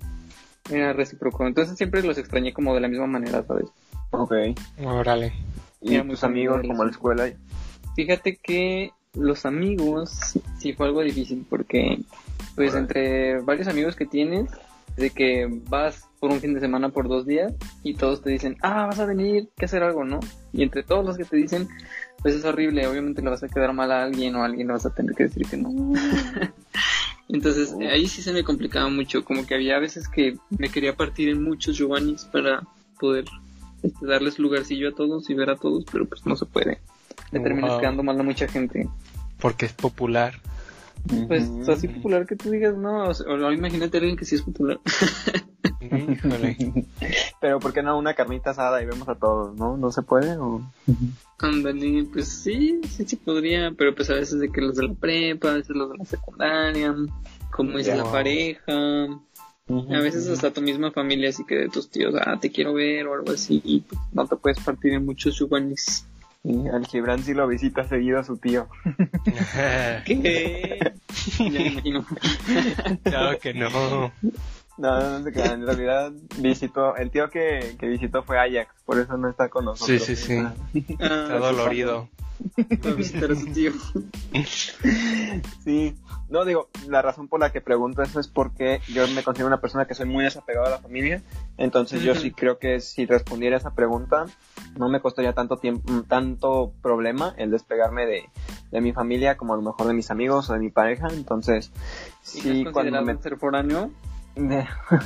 era 0.69 0.93
recíproco. 0.93 1.45
Entonces 1.45 1.77
siempre 1.77 2.03
los 2.03 2.17
extrañé 2.17 2.53
como 2.53 2.73
de 2.73 2.81
la 2.81 2.87
misma 2.87 3.07
manera, 3.07 3.43
¿sabes? 3.43 3.67
Ok. 4.11 4.33
Órale. 4.83 5.33
Y 5.81 5.95
Era 5.95 6.03
muy 6.03 6.15
tus 6.15 6.23
amigos, 6.23 6.61
como 6.61 6.83
la 6.83 6.89
sí. 6.89 6.95
escuela. 6.95 7.31
Fíjate 7.95 8.37
que 8.37 8.91
los 9.13 9.45
amigos 9.45 10.39
sí 10.59 10.73
fue 10.73 10.87
algo 10.87 11.01
difícil 11.01 11.45
porque 11.49 11.99
pues 12.55 12.71
Órale. 12.71 12.81
entre 12.81 13.39
varios 13.41 13.67
amigos 13.67 13.95
que 13.95 14.05
tienes 14.05 14.49
de 14.97 15.09
que 15.09 15.47
vas 15.67 16.05
por 16.19 16.31
un 16.31 16.39
fin 16.39 16.53
de 16.53 16.61
semana 16.61 16.89
por 16.89 17.07
dos 17.07 17.25
días 17.25 17.53
y 17.83 17.95
todos 17.95 18.21
te 18.21 18.29
dicen 18.29 18.57
ah 18.61 18.85
vas 18.85 18.99
a 18.99 19.05
venir 19.05 19.49
que 19.57 19.65
hacer 19.65 19.83
algo 19.83 20.05
no 20.05 20.19
y 20.53 20.63
entre 20.63 20.83
todos 20.83 21.05
los 21.05 21.17
que 21.17 21.25
te 21.25 21.35
dicen 21.35 21.67
pues 22.21 22.35
es 22.35 22.45
horrible 22.45 22.87
obviamente 22.87 23.21
le 23.21 23.29
vas 23.29 23.43
a 23.43 23.49
quedar 23.49 23.73
mal 23.73 23.91
a 23.91 24.03
alguien 24.03 24.35
o 24.35 24.41
a 24.41 24.45
alguien 24.45 24.67
le 24.67 24.73
vas 24.73 24.85
a 24.85 24.93
tener 24.93 25.13
que 25.15 25.23
decir 25.23 25.45
que 25.47 25.57
no 25.57 25.69
entonces 27.29 27.75
ahí 27.91 28.07
sí 28.07 28.21
se 28.21 28.31
me 28.31 28.43
complicaba 28.43 28.89
mucho 28.89 29.25
como 29.25 29.45
que 29.45 29.55
había 29.55 29.79
veces 29.79 30.07
que 30.07 30.37
me 30.49 30.69
quería 30.69 30.95
partir 30.95 31.29
en 31.29 31.43
muchos 31.43 31.77
Giovannis 31.77 32.25
para 32.25 32.61
poder 32.99 33.25
este, 33.83 34.05
darles 34.05 34.39
lugarcillo 34.39 34.89
a 34.89 34.95
todos 34.95 35.29
y 35.29 35.33
ver 35.33 35.49
a 35.49 35.57
todos 35.57 35.83
pero 35.91 36.05
pues 36.05 36.25
no 36.25 36.37
se 36.37 36.45
puede 36.45 36.79
le 37.31 37.39
terminas 37.39 37.79
quedando 37.79 38.03
mal 38.03 38.19
a 38.19 38.23
mucha 38.23 38.47
gente. 38.47 38.87
Porque 39.39 39.65
es 39.65 39.73
popular. 39.73 40.35
Pues 41.27 41.49
así 41.69 41.87
popular 41.87 42.25
que 42.25 42.35
tú 42.35 42.49
digas, 42.49 42.75
no, 42.75 43.09
o, 43.09 43.13
sea, 43.13 43.27
o 43.27 43.51
imagínate 43.51 43.97
a 43.97 43.99
alguien 43.99 44.17
que 44.17 44.25
sí 44.25 44.35
es 44.35 44.41
popular. 44.41 44.79
Híjole. 45.79 46.57
Pero 47.41 47.59
¿por 47.59 47.73
qué 47.73 47.83
no 47.83 47.97
una 47.97 48.13
carnita 48.13 48.51
asada 48.51 48.81
y 48.81 48.85
vemos 48.85 49.07
a 49.07 49.15
todos, 49.15 49.55
no? 49.55 49.77
¿No 49.77 49.91
se 49.91 50.01
puede? 50.01 50.35
O... 50.37 50.61
Ándale, 51.39 52.07
pues 52.11 52.27
sí, 52.27 52.81
sí, 52.89 53.05
sí 53.05 53.15
podría, 53.17 53.71
pero 53.77 53.93
pues 53.93 54.09
a 54.09 54.13
veces 54.13 54.39
de 54.39 54.51
que 54.51 54.61
los 54.61 54.75
de 54.75 54.87
la 54.87 54.93
prepa, 54.93 55.51
a 55.51 55.55
veces 55.55 55.75
los 55.75 55.91
de 55.91 55.97
la 55.97 56.05
secundaria, 56.05 56.95
como 57.51 57.77
dice 57.77 57.91
Ya. 57.91 57.97
la 57.97 58.11
pareja, 58.11 59.05
a 59.67 59.99
veces 59.99 60.27
hasta 60.29 60.51
tu 60.51 60.61
misma 60.61 60.91
familia, 60.91 61.29
así 61.29 61.43
que 61.45 61.55
de 61.55 61.69
tus 61.69 61.89
tíos, 61.89 62.15
ah, 62.19 62.39
te 62.39 62.51
quiero 62.51 62.73
ver 62.73 63.05
o 63.07 63.13
algo 63.13 63.31
así, 63.31 63.61
y 63.63 63.81
pues, 63.81 63.99
no 64.13 64.25
te 64.25 64.37
puedes 64.37 64.59
partir 64.59 64.93
en 64.93 65.05
muchos 65.05 65.35
chubanis. 65.35 66.05
Sí, 66.45 66.67
al 66.71 66.85
Gibran 66.85 67.23
sí 67.23 67.33
lo 67.33 67.47
visita 67.47 67.87
seguido 67.87 68.19
a 68.19 68.23
su 68.23 68.37
tío. 68.37 68.67
¿Qué? 70.05 70.93
ya 71.39 71.49
me 71.49 71.67
imagino. 71.67 72.05
claro 73.03 73.39
que 73.39 73.53
no. 73.55 74.11
No, 74.77 74.99
no, 74.99 75.19
no. 75.19 75.27
En 75.27 75.65
realidad 75.65 76.11
visitó, 76.37 76.95
el 76.97 77.11
tío 77.11 77.29
que, 77.29 77.75
que 77.79 77.87
visitó 77.87 78.23
fue 78.23 78.37
Ajax, 78.37 78.73
por 78.85 78.99
eso 78.99 79.17
no 79.17 79.29
está 79.29 79.49
con 79.49 79.65
nosotros. 79.65 80.01
Sí, 80.03 80.15
sí, 80.15 80.27
sí. 80.27 80.37
Ah, 80.37 80.53
Está 80.73 81.39
dolorido. 81.39 82.09
va 82.85 82.89
a 82.89 82.93
visitar 82.93 83.31
a 83.31 83.35
su 83.35 83.45
tío. 83.53 83.71
Sí, 85.63 85.95
no 86.29 86.43
digo, 86.45 86.69
la 86.87 87.01
razón 87.01 87.27
por 87.27 87.39
la 87.39 87.51
que 87.51 87.61
pregunto 87.61 88.01
eso 88.01 88.19
es 88.19 88.27
porque 88.27 88.81
yo 88.87 89.07
me 89.09 89.23
considero 89.23 89.47
una 89.47 89.61
persona 89.61 89.85
que 89.85 89.95
soy 89.95 90.07
muy 90.07 90.23
desapegado 90.23 90.67
a 90.67 90.69
la 90.69 90.79
familia, 90.79 91.21
entonces 91.57 92.01
yo 92.01 92.15
sí 92.15 92.31
creo 92.31 92.57
que 92.57 92.81
si 92.81 93.05
respondiera 93.05 93.57
esa 93.57 93.73
pregunta 93.73 94.25
no 94.77 94.89
me 94.89 94.99
costaría 94.99 95.33
tanto 95.33 95.57
tiempo, 95.57 96.03
tanto 96.07 96.73
problema 96.81 97.33
el 97.37 97.51
despegarme 97.51 98.05
de, 98.05 98.29
de 98.71 98.81
mi 98.81 98.91
familia 98.91 99.37
como 99.37 99.53
a 99.53 99.57
lo 99.57 99.63
mejor 99.63 99.87
de 99.87 99.93
mis 99.93 100.11
amigos 100.11 100.49
o 100.49 100.53
de 100.53 100.59
mi 100.59 100.69
pareja, 100.69 101.07
entonces 101.11 101.71
¿Y 102.23 102.41
sí, 102.41 102.63
has 102.67 102.73
cuando 102.73 103.01
me... 103.01 103.17
ser 103.21 103.37
foráneo? 103.37 103.91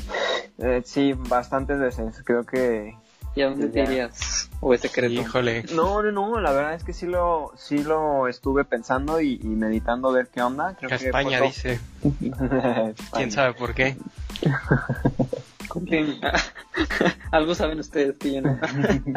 Eh, 0.61 0.81
sí, 0.83 1.13
bastantes 1.13 1.79
veces, 1.79 2.21
creo 2.25 2.43
que... 2.45 2.93
¿Y 3.33 3.41
a 3.43 3.49
dónde 3.49 3.69
te 3.69 3.77
Ya. 3.79 3.83
irías? 3.85 4.49
¿O 4.59 4.73
es 4.73 4.81
secreto? 4.81 5.13
Híjole. 5.13 5.63
No, 5.73 6.03
no, 6.03 6.11
no, 6.11 6.41
la 6.41 6.51
verdad 6.51 6.73
es 6.73 6.83
que 6.83 6.91
sí 6.91 7.05
lo, 7.05 7.53
sí 7.55 7.81
lo 7.81 8.27
estuve 8.27 8.65
pensando 8.65 9.21
y, 9.21 9.35
y 9.41 9.47
meditando 9.47 10.09
a 10.09 10.11
ver 10.11 10.27
qué 10.27 10.41
onda. 10.41 10.75
Creo 10.77 10.91
A 10.93 10.97
que 10.97 11.05
España 11.05 11.37
por- 11.39 11.47
dice. 11.47 11.79
España. 12.03 12.93
¿Quién 13.13 13.31
sabe 13.31 13.53
por 13.53 13.73
qué? 13.73 13.95
Algo 17.31 17.55
saben 17.55 17.79
ustedes 17.79 18.17
que 18.17 18.33
yo 18.35 18.41
no. 18.41 18.59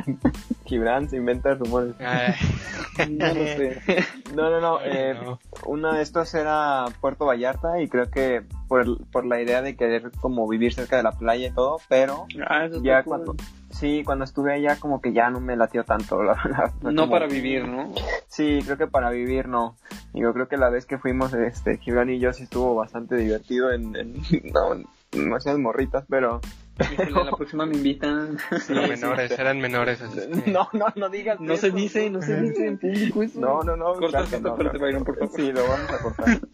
Gibran 0.67 1.09
se 1.09 1.17
inventa 1.17 1.55
rumores. 1.55 1.95
No 1.99 3.27
lo 3.35 3.47
sé. 3.47 3.81
No, 4.35 4.49
no, 4.49 4.61
no. 4.63 4.81
eh, 4.83 5.15
no. 5.23 5.39
Uno 5.67 5.93
de 5.93 6.01
estos 6.01 6.33
era 6.35 6.87
Puerto 7.03 7.27
Vallarta 7.27 7.83
y 7.83 7.89
creo 7.89 8.11
que 8.11 8.43
por, 8.67 9.05
por 9.09 9.27
la 9.27 9.43
idea 9.43 9.61
de 9.61 9.77
querer 9.77 10.11
como 10.23 10.49
vivir 10.49 10.73
cerca 10.73 10.97
de 10.97 11.03
la 11.03 11.13
playa 11.13 11.49
y 11.49 11.51
todo, 11.51 11.79
pero 11.89 12.27
Ah, 12.49 12.67
ya 12.83 13.03
cool. 13.03 13.11
cuando... 13.25 13.37
Sí, 13.71 14.03
cuando 14.05 14.25
estuve 14.25 14.55
allá 14.55 14.77
como 14.77 15.03
que 15.03 15.13
ya 15.13 15.29
no 15.29 15.39
me 15.41 15.55
latió 15.57 15.85
tanto, 15.85 16.23
la 16.23 16.35
verdad. 16.43 16.73
No 16.81 17.03
como- 17.03 17.11
para 17.13 17.27
vivir, 17.27 17.69
¿no? 17.69 17.93
Sí, 18.29 18.61
creo 18.65 18.79
que 18.79 18.87
para 18.87 19.11
vivir 19.11 19.49
no. 19.49 19.77
Y 20.15 20.23
yo 20.23 20.33
creo 20.33 20.49
que 20.49 20.57
la 20.57 20.71
vez 20.71 20.87
que 20.87 20.97
fuimos, 20.99 21.35
este, 21.35 21.77
Gibran 21.77 22.09
y 22.09 22.19
yo 22.21 22.33
sí 22.33 22.45
estuvo 22.45 22.75
bastante 22.75 23.17
divertido 23.17 23.71
en, 23.71 23.95
en 23.97 24.15
no, 24.53 24.73
en 24.75 24.87
demasiadas 25.13 25.61
morritas, 25.61 26.05
pero... 26.09 26.41
Híjole, 26.81 27.25
la 27.27 27.33
próxima 27.37 27.67
me 27.67 27.77
invitan. 27.77 28.39
Sí, 28.67 28.73
menores, 28.73 29.31
eran 29.39 29.61
menores. 29.61 30.01
así 30.01 30.19
que- 30.43 30.51
No, 30.51 30.69
no, 30.73 30.87
no 30.97 31.09
digas 31.11 31.39
No 31.39 31.53
eso. 31.53 31.67
se 31.67 31.71
dice, 31.71 32.09
no 32.11 32.23
se 32.23 32.41
dice 32.41 32.67
en 32.67 32.79
público 32.79 33.23
eso. 33.23 33.39
No, 33.41 33.63
no, 33.63 33.77
no. 33.77 33.95
Corta 33.95 34.23
esto, 34.25 34.41
no, 34.41 34.57
pero 34.57 34.71
te 34.73 34.79
Byron, 34.79 35.05
por 35.05 35.19
favor. 35.19 35.37
Sí, 35.37 35.53
lo 35.53 35.63
vamos 35.69 35.91
a 35.91 35.99
cortar. 35.99 36.41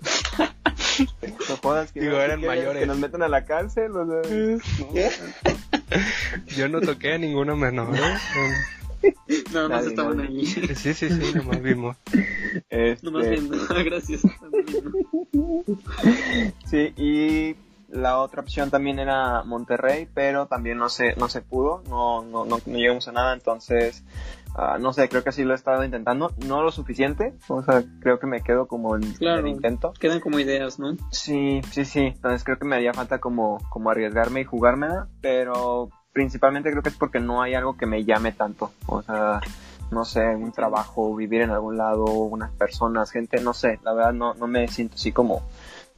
No 1.49 1.57
jodas 1.63 1.93
que 1.93 2.01
Digo, 2.01 2.15
no, 2.15 2.21
eran 2.21 2.41
mayores. 2.45 2.81
Que 2.81 2.87
nos 2.87 2.99
metan 2.99 3.23
a 3.23 3.29
la 3.29 3.45
cárcel, 3.45 3.93
o 3.93 4.05
sea, 4.05 4.21
Yo 6.49 6.69
no 6.69 6.81
toqué 6.81 7.15
a 7.15 7.19
ninguno 7.19 7.57
menor. 7.57 7.95
¿eh? 7.97 9.13
Nada 9.53 9.69
más 9.69 9.79
Nadie, 9.79 9.89
estaban 9.91 10.17
nadie. 10.17 10.39
ahí. 10.41 10.47
Sí, 10.75 10.93
sí, 10.95 11.09
sí, 11.09 11.33
nomás 11.37 11.63
vimos. 11.63 11.97
Este, 12.69 12.99
Nomás 13.07 13.31
viendo. 13.31 13.57
Gracias. 13.85 14.23
Sí, 16.67 16.93
y 16.97 17.55
la 17.89 18.19
otra 18.19 18.43
opción 18.43 18.71
también 18.71 18.99
era 18.99 19.43
Monterrey, 19.45 20.09
pero 20.13 20.47
también 20.47 20.79
no 20.79 20.89
se, 20.89 21.15
no 21.17 21.29
se 21.29 21.41
pudo, 21.43 21.83
no, 21.89 22.23
no, 22.23 22.45
no, 22.45 22.59
no 22.65 22.77
llegamos 22.79 23.09
a 23.09 23.13
nada, 23.13 23.33
entonces, 23.33 24.05
ah, 24.55 24.77
no 24.79 24.93
sé, 24.93 25.09
creo 25.09 25.25
que 25.25 25.33
sí 25.33 25.43
lo 25.45 25.53
he 25.53 25.57
estado 25.57 25.83
intentando, 25.85 26.33
no 26.47 26.63
lo 26.63 26.71
suficiente, 26.71 27.35
o 27.49 27.63
sea, 27.63 27.83
creo 28.01 28.19
que 28.19 28.27
me 28.27 28.43
quedo 28.43 28.67
como 28.69 28.95
en, 28.97 29.05
en 29.05 29.13
Claro. 29.15 29.41
el 29.41 29.49
intento. 29.49 29.93
Quedan 29.99 30.21
como 30.21 30.39
ideas, 30.39 30.79
¿no? 30.79 30.97
Sí, 31.11 31.63
sí, 31.71 31.85
sí, 31.85 32.01
entonces 32.01 32.45
creo 32.45 32.59
que 32.59 32.67
me 32.67 32.77
haría 32.77 32.93
falta 32.93 33.19
como, 33.21 33.59
como 33.71 33.91
arriesgarme 33.91 34.43
y 34.43 34.45
jugármela, 34.45 35.09
pero 35.23 35.89
principalmente 36.13 36.71
creo 36.71 36.83
que 36.83 36.89
es 36.91 36.97
porque 36.97 37.21
no 37.21 37.41
hay 37.43 37.55
algo 37.55 37.77
que 37.77 37.87
me 37.87 38.05
llame 38.05 38.33
tanto, 38.33 38.71
o 38.87 39.01
sea, 39.03 39.41
no 39.91 40.05
sé, 40.05 40.21
un 40.37 40.53
trabajo, 40.53 41.17
vivir 41.17 41.41
en 41.41 41.51
algún 41.51 41.79
lado, 41.79 42.05
unas 42.05 42.51
personas, 42.53 43.11
gente, 43.11 43.41
no 43.41 43.55
sé, 43.55 43.79
la 43.83 43.95
verdad 43.95 44.13
no, 44.13 44.35
no 44.35 44.47
me 44.47 44.69
siento 44.69 44.97
así 44.97 45.13
como, 45.13 45.43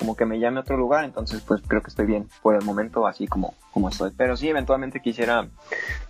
como 0.00 0.16
que 0.16 0.24
me 0.24 0.40
llame 0.40 0.58
a 0.58 0.60
otro 0.62 0.78
lugar, 0.78 1.04
entonces 1.04 1.42
pues 1.46 1.60
creo 1.68 1.82
que 1.82 1.90
estoy 1.90 2.06
bien 2.06 2.26
por 2.42 2.54
el 2.54 2.64
momento 2.64 3.06
así 3.06 3.26
como, 3.26 3.54
como 3.70 3.90
estoy, 3.90 4.10
pero 4.16 4.34
sí, 4.34 4.48
eventualmente 4.48 5.00
quisiera, 5.00 5.46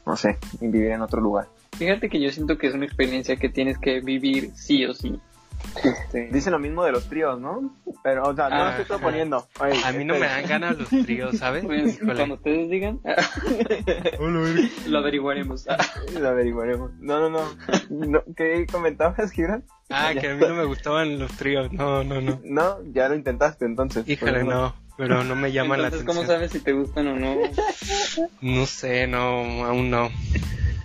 no 0.06 0.16
sé, 0.16 0.38
vivir 0.60 0.92
en 0.92 1.02
otro 1.02 1.20
lugar. 1.20 1.48
Fíjate 1.72 2.08
que 2.08 2.20
yo 2.20 2.30
siento 2.30 2.56
que 2.56 2.68
es 2.68 2.74
una 2.74 2.84
experiencia 2.84 3.34
que 3.34 3.48
tienes 3.48 3.78
que 3.78 4.00
vivir 4.00 4.52
sí 4.54 4.86
o 4.86 4.94
sí. 4.94 5.20
Este, 5.84 6.28
Dicen 6.32 6.52
lo 6.52 6.58
mismo 6.58 6.84
de 6.84 6.92
los 6.92 7.08
tríos, 7.08 7.40
¿no? 7.40 7.76
Pero, 8.02 8.24
o 8.28 8.34
sea, 8.34 8.48
no 8.48 8.56
lo 8.56 8.62
Ah, 8.64 8.70
estoy 8.70 8.84
proponiendo. 8.86 9.46
Oye, 9.60 9.80
A 9.84 9.92
mí 9.92 10.04
no 10.04 10.14
me 10.14 10.26
dan 10.26 10.46
ganas 10.46 10.76
los 10.78 10.88
tríos, 10.88 11.38
¿sabes? 11.38 11.64
pues, 11.64 11.94
Híjole. 11.96 12.14
cuando 12.16 12.34
ustedes 12.36 12.68
digan, 12.70 13.00
lo 14.86 14.98
averiguaremos. 14.98 15.66
Lo 16.18 16.28
averiguaremos. 16.28 16.90
No, 17.00 17.20
no, 17.20 17.30
no. 17.30 17.44
no 17.90 18.22
¿Qué 18.36 18.66
comentabas, 18.70 19.30
Gibran? 19.30 19.64
Ah, 19.90 20.12
que 20.18 20.28
a 20.28 20.34
mí 20.34 20.40
no 20.46 20.54
me 20.54 20.64
gustaban 20.64 21.18
los 21.18 21.30
tríos. 21.32 21.72
No, 21.72 22.04
no, 22.04 22.20
no. 22.20 22.40
No, 22.44 22.78
ya 22.92 23.08
lo 23.08 23.14
intentaste 23.14 23.64
entonces. 23.64 24.08
Híjole, 24.08 24.32
Pues, 24.32 24.44
no. 24.46 24.74
Pero 24.96 25.24
no 25.24 25.34
me 25.34 25.50
llaman 25.50 25.80
la 25.80 25.86
Entonces, 25.86 26.06
¿cómo 26.06 26.20
atención. 26.20 26.38
sabes 26.40 26.52
si 26.52 26.60
te 26.60 26.72
gustan 26.72 27.08
o 27.08 27.16
no? 27.16 27.36
No 28.42 28.66
sé, 28.66 29.06
no, 29.06 29.64
aún 29.64 29.88
no. 29.90 30.10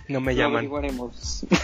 No 0.08 0.20
me 0.20 0.32
Lo 0.32 0.38
llaman. 0.38 0.56
averiguaremos. 0.56 1.46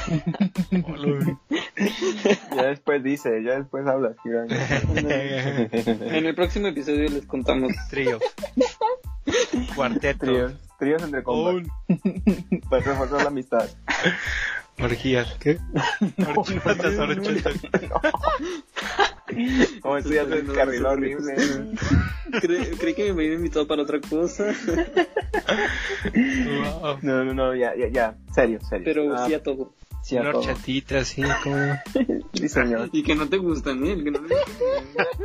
Ya 2.55 2.65
después 2.65 3.03
dice, 3.03 3.43
ya 3.43 3.57
después 3.59 3.87
hablas. 3.87 4.17
En 4.25 6.27
el 6.27 6.35
próximo 6.35 6.67
episodio 6.69 7.09
les 7.09 7.27
contamos. 7.27 7.73
Tríos. 7.91 8.23
Cuarteto. 9.75 10.27
Tríos. 10.27 10.53
Tríos 10.79 11.03
entre 11.03 11.23
compas. 11.23 11.67
Para 12.69 12.85
reforzar 12.85 13.23
la 13.23 13.29
amistad. 13.29 13.69
Orgías. 14.81 15.35
¿Qué? 15.39 15.59
Horchatas, 16.37 16.99
horchatas. 16.99 17.55
Como 19.81 19.97
esto 19.97 20.11
ya 20.13 20.25
se 20.25 20.43
descarriló 20.43 20.91
horrible. 20.91 21.35
Cre- 22.33 22.79
creí 22.79 22.95
que 22.95 23.13
me 23.13 23.25
había 23.25 23.35
invitado 23.37 23.67
para 23.67 23.83
otra 23.83 24.01
cosa, 24.01 24.47
Wow. 26.15 26.99
No, 27.03 27.25
no, 27.25 27.35
no, 27.35 27.55
ya, 27.55 27.75
ya, 27.77 27.89
ya. 27.89 28.17
Serio, 28.35 28.59
serio. 28.69 28.85
pero 28.85 29.15
Ah, 29.15 29.27
sí 29.27 29.35
a 29.35 29.43
todo. 29.43 29.75
sí 30.03 30.17
a 30.17 30.21
Una 30.23 30.33
todo. 30.33 30.41
horchatita 30.43 30.99
así 30.99 31.23
como... 31.43 31.57
Sí, 32.35 32.49
señor. 32.49 32.89
Y 32.93 33.03
que 33.03 33.15
no 33.15 33.29
te 33.29 33.37
gustan, 33.39 33.85
¿eh? 33.87 33.93
El 33.93 34.05
que 34.05 34.11
no 34.11 34.21
te 34.21 34.35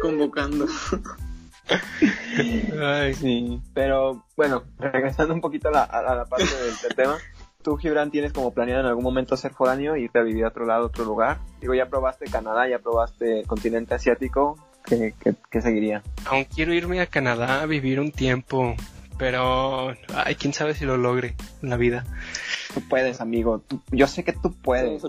convocando. 0.01 0.68
Ay, 2.82 3.13
Sí, 3.13 3.60
pero 3.74 4.25
bueno, 4.36 4.63
regresando 4.77 5.34
un 5.34 5.42
poquito 5.42 5.70
a 5.70 5.72
la, 5.72 5.84
a 5.84 6.16
la 6.16 6.25
parte 6.25 6.46
del, 6.46 6.75
del 6.82 6.96
tema. 6.96 7.18
Tú, 7.68 7.76
Gibran, 7.76 8.12
tienes 8.12 8.32
como 8.32 8.54
planeado 8.54 8.80
en 8.80 8.86
algún 8.88 9.04
momento 9.04 9.36
ser 9.36 9.52
foráneo 9.52 9.96
e 9.96 10.00
irte 10.00 10.20
a 10.20 10.22
vivir 10.22 10.46
a 10.46 10.48
otro 10.48 10.66
lado, 10.66 10.84
a 10.84 10.88
otro 10.88 11.04
lugar. 11.04 11.40
Digo, 11.60 11.74
ya 11.74 11.88
probaste 11.88 12.24
Canadá, 12.32 12.66
ya 12.70 12.80
probaste 12.80 13.42
el 13.42 13.46
continente 13.46 13.94
asiático. 13.94 14.58
¿Qué, 14.86 15.14
qué, 15.20 15.36
qué 15.52 15.62
seguiría? 15.62 16.02
aún 16.24 16.46
quiero 16.46 16.74
irme 16.74 17.02
a 17.02 17.08
Canadá 17.08 17.62
a 17.62 17.66
vivir 17.66 18.00
un 18.00 18.14
tiempo, 18.14 18.74
pero 19.18 19.90
ay, 20.16 20.36
quién 20.36 20.54
sabe 20.54 20.76
si 20.76 20.86
lo 20.86 20.96
logre 20.96 21.36
en 21.62 21.70
la 21.70 21.76
vida. 21.76 22.06
Tú 22.74 22.80
puedes, 22.88 23.20
amigo. 23.20 23.62
Tú- 23.68 23.82
yo 23.92 24.08
sé 24.08 24.24
que 24.24 24.32
tú 24.32 24.54
puedes. 24.54 25.04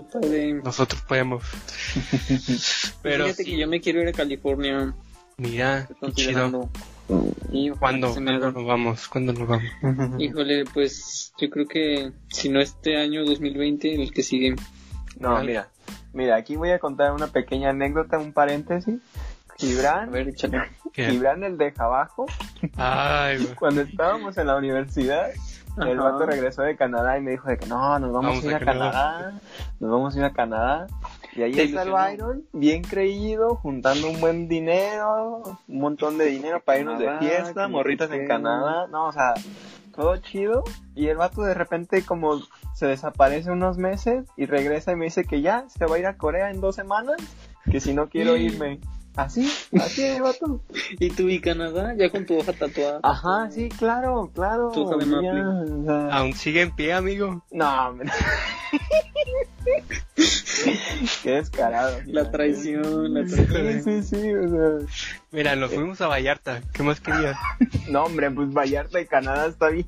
Nosotros 0.61 1.01
podemos. 1.03 1.41
Pero 3.01 3.23
Fíjate 3.23 3.43
sí, 3.45 3.51
que 3.51 3.57
yo 3.57 3.69
me 3.69 3.79
quiero 3.79 4.01
ir 4.01 4.09
a 4.09 4.11
California. 4.11 4.93
mira, 5.37 5.87
qué 6.01 6.11
chido. 6.11 6.69
Y. 7.51 7.69
¿Cuándo 7.71 8.07
nos 8.19 8.65
vamos? 8.65 9.07
¿Cuándo 9.07 9.33
nos 9.33 9.47
vamos? 9.47 10.21
Híjole, 10.21 10.65
pues 10.73 11.33
yo 11.39 11.49
creo 11.49 11.67
que 11.67 12.11
si 12.29 12.49
no 12.49 12.59
este 12.59 12.97
año 12.97 13.25
2020, 13.25 14.01
el 14.01 14.13
que 14.13 14.23
sigue. 14.23 14.55
No, 15.19 15.41
mira. 15.43 15.69
Mira, 16.13 16.35
aquí 16.35 16.55
voy 16.55 16.71
a 16.71 16.79
contar 16.79 17.11
una 17.13 17.27
pequeña 17.27 17.69
anécdota, 17.69 18.19
un 18.19 18.33
paréntesis. 18.33 18.95
A 19.47 19.53
Gibran, 19.57 20.11
ver, 20.11 20.27
el 20.27 21.57
de 21.57 21.71
Jabajo, 21.71 22.27
Ay, 22.77 23.45
cuando 23.59 23.81
estábamos 23.81 24.37
en 24.37 24.47
la 24.47 24.55
universidad, 24.55 25.31
el 25.77 25.97
vato 25.97 26.25
regresó 26.25 26.61
de 26.61 26.77
Canadá 26.77 27.17
y 27.17 27.21
me 27.21 27.31
dijo 27.31 27.49
de 27.49 27.57
que 27.57 27.65
no, 27.65 27.99
nos 27.99 28.13
vamos, 28.13 28.31
Vamos 28.31 28.43
a 28.45 28.47
ir 28.47 28.53
a 28.53 28.57
a 28.57 28.59
Canadá, 28.59 29.41
nos 29.79 29.91
vamos 29.91 30.15
a 30.15 30.19
ir 30.19 30.25
a 30.25 30.31
Canadá. 30.31 30.87
Y 31.39 31.43
ahí 31.43 31.57
está 31.57 31.83
el. 31.83 31.91
Byron, 31.91 32.43
bien 32.51 32.83
creído, 32.83 33.55
juntando 33.55 34.09
un 34.09 34.19
buen 34.19 34.49
dinero, 34.49 35.41
un 35.69 35.79
montón 35.79 36.17
de 36.17 36.25
dinero 36.25 36.61
para 36.61 36.79
irnos 36.79 36.99
de 36.99 37.17
fiesta, 37.19 37.69
morritas 37.69 38.11
en. 38.11 38.27
Canadá, 38.27 38.87
no, 38.87 39.07
o 39.07 39.11
sea, 39.13 39.35
todo 39.95 40.17
chido. 40.17 40.65
Y 40.95 41.07
el 41.07 41.15
vato 41.15 41.41
de 41.43 41.53
repente 41.53 42.03
como 42.03 42.41
se 42.73 42.87
desaparece 42.87 43.51
unos 43.51 43.77
meses 43.77 44.25
y 44.35 44.47
regresa 44.47 44.91
y 44.91 44.97
me 44.97 45.05
dice 45.05 45.23
que 45.23 45.41
ya 45.41 45.63
se 45.69 45.85
va 45.85 45.95
a 45.95 45.99
ir 45.99 46.07
a 46.07 46.17
Corea 46.17 46.51
en 46.51 46.59
dos 46.59 46.75
semanas, 46.75 47.15
que 47.71 47.79
si 47.79 47.93
no 47.93 48.09
quiero 48.09 48.35
irme. 48.37 48.81
Así, 49.15 49.51
así 49.79 50.03
el 50.05 50.21
vato. 50.21 50.63
¿Y 50.99 51.09
tú 51.09 51.27
y 51.27 51.41
Canadá? 51.41 51.93
Ya 51.97 52.09
con 52.09 52.25
tu 52.25 52.37
hoja 52.37 52.53
tatuada. 52.53 52.99
Ajá, 53.03 53.49
sí, 53.51 53.67
claro, 53.69 54.31
claro. 54.33 54.71
Tú 54.73 54.87
sabes, 54.87 55.07
ya, 55.07 55.11
Maple. 55.33 55.41
o 55.41 55.83
sea, 55.85 56.15
¿Aún 56.17 56.33
sigue 56.33 56.61
en 56.61 56.71
pie, 56.75 56.93
amigo? 56.93 57.43
No, 57.51 57.89
hombre. 57.89 58.09
Qué 61.23 61.31
descarado. 61.31 61.97
La 62.07 62.29
traición, 62.31 63.13
la 63.13 63.27
Sí, 63.27 63.43
traición. 63.45 64.03
sí, 64.03 64.15
sí, 64.21 64.33
o 64.33 64.47
sea. 64.49 64.87
Mira, 65.31 65.55
nos 65.55 65.71
fuimos 65.73 65.99
a 66.01 66.07
Vallarta. 66.07 66.61
¿Qué 66.73 66.83
más 66.83 66.99
querías? 66.99 67.37
No, 67.89 68.03
hombre, 68.03 68.29
pues 68.29 68.53
Vallarta 68.53 69.01
y 69.01 69.05
Canadá 69.07 69.47
está 69.47 69.69
bien. 69.69 69.85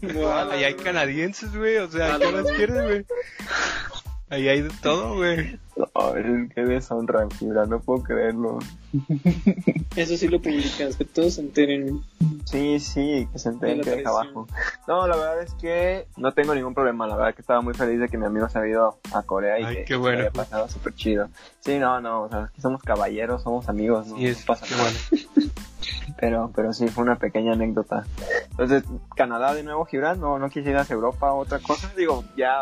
Ahí 0.51 0.63
hay 0.63 0.73
canadienses, 0.73 1.55
güey. 1.55 1.77
O 1.77 1.89
sea, 1.89 2.17
¿qué 2.19 2.31
más 2.31 2.45
quieres, 2.55 2.81
güey? 2.83 3.05
Ahí 4.31 4.47
hay 4.47 4.61
de 4.61 4.69
todo, 4.81 5.17
güey. 5.17 5.59
No, 5.75 5.87
Ay, 5.93 6.47
qué 6.55 6.61
deshonra, 6.61 7.29
Fibra, 7.31 7.65
no 7.65 7.79
puedo 7.81 8.01
creerlo. 8.01 8.59
Eso 9.95 10.15
sí 10.15 10.27
lo 10.29 10.41
publicas, 10.41 10.95
que 10.95 11.03
todos 11.05 11.33
se 11.35 11.41
enteren. 11.41 12.01
Sí, 12.45 12.79
sí, 12.79 13.27
que 13.31 13.37
se 13.39 13.49
enteren 13.49 13.81
que 13.81 13.89
deja 13.89 14.09
abajo. 14.09 14.47
No, 14.87 15.05
la 15.07 15.15
verdad 15.17 15.41
es 15.43 15.53
que 15.55 16.07
no 16.17 16.33
tengo 16.33 16.55
ningún 16.55 16.73
problema. 16.73 17.07
La 17.07 17.15
verdad 17.17 17.35
que 17.35 17.41
estaba 17.41 17.61
muy 17.61 17.73
feliz 17.73 17.99
de 17.99 18.07
que 18.07 18.17
mi 18.17 18.25
amigo 18.25 18.47
se 18.47 18.57
había 18.59 18.71
ido 18.71 18.99
a 19.13 19.21
Corea 19.23 19.59
y 19.59 19.63
Ay, 19.63 19.75
que 19.75 19.81
qué 19.85 19.93
se 19.93 19.99
bueno. 19.99 20.17
había 20.19 20.31
pasado 20.31 20.67
súper 20.69 20.95
chido. 20.95 21.29
Sí, 21.59 21.77
no, 21.77 21.99
no, 21.99 22.23
o 22.23 22.29
sea, 22.29 22.43
aquí 22.45 22.61
somos 22.61 22.81
caballeros, 22.81 23.43
somos 23.43 23.67
amigos, 23.69 24.07
no, 24.07 24.17
Y 24.17 24.27
es 24.27 24.39
no 24.39 24.45
pasa 24.45 24.65
qué 24.65 24.75
nada. 24.75 24.89
bueno. 25.11 25.51
Pero, 26.19 26.51
pero 26.55 26.73
sí, 26.73 26.87
fue 26.89 27.03
una 27.03 27.17
pequeña 27.17 27.53
anécdota. 27.53 28.05
Entonces, 28.51 28.83
Canadá 29.15 29.53
de 29.53 29.63
nuevo, 29.63 29.85
Gibran, 29.85 30.19
no, 30.19 30.37
no 30.39 30.49
quisieras 30.49 30.89
Europa 30.91 31.31
o 31.33 31.39
otra 31.39 31.59
cosa. 31.59 31.91
Digo, 31.97 32.23
ya 32.37 32.53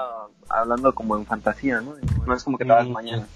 hablando 0.50 0.94
como 0.94 1.18
en 1.18 1.26
fantasía, 1.26 1.82
¿no? 1.82 1.96
No 2.26 2.34
es 2.36 2.44
como 2.44 2.58
que 2.58 2.66
te 2.66 2.72
vas 2.72 2.88
Mm. 2.88 2.92
mañana. 2.92 3.28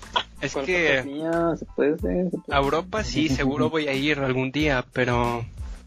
Es 0.41 0.53
¿Cuál 0.53 0.65
que 0.65 1.01
fantasía? 1.03 1.55
se 1.57 1.65
puede 1.65 1.93
hacer. 1.95 2.31
se 2.31 2.37
puede 2.37 2.57
a 2.57 2.61
Europa 2.61 3.03
sí, 3.03 3.29
seguro 3.29 3.69
voy 3.69 3.87
a 3.87 3.93
ir 3.93 4.19
algún 4.19 4.51
día, 4.51 4.83
pero... 4.93 5.45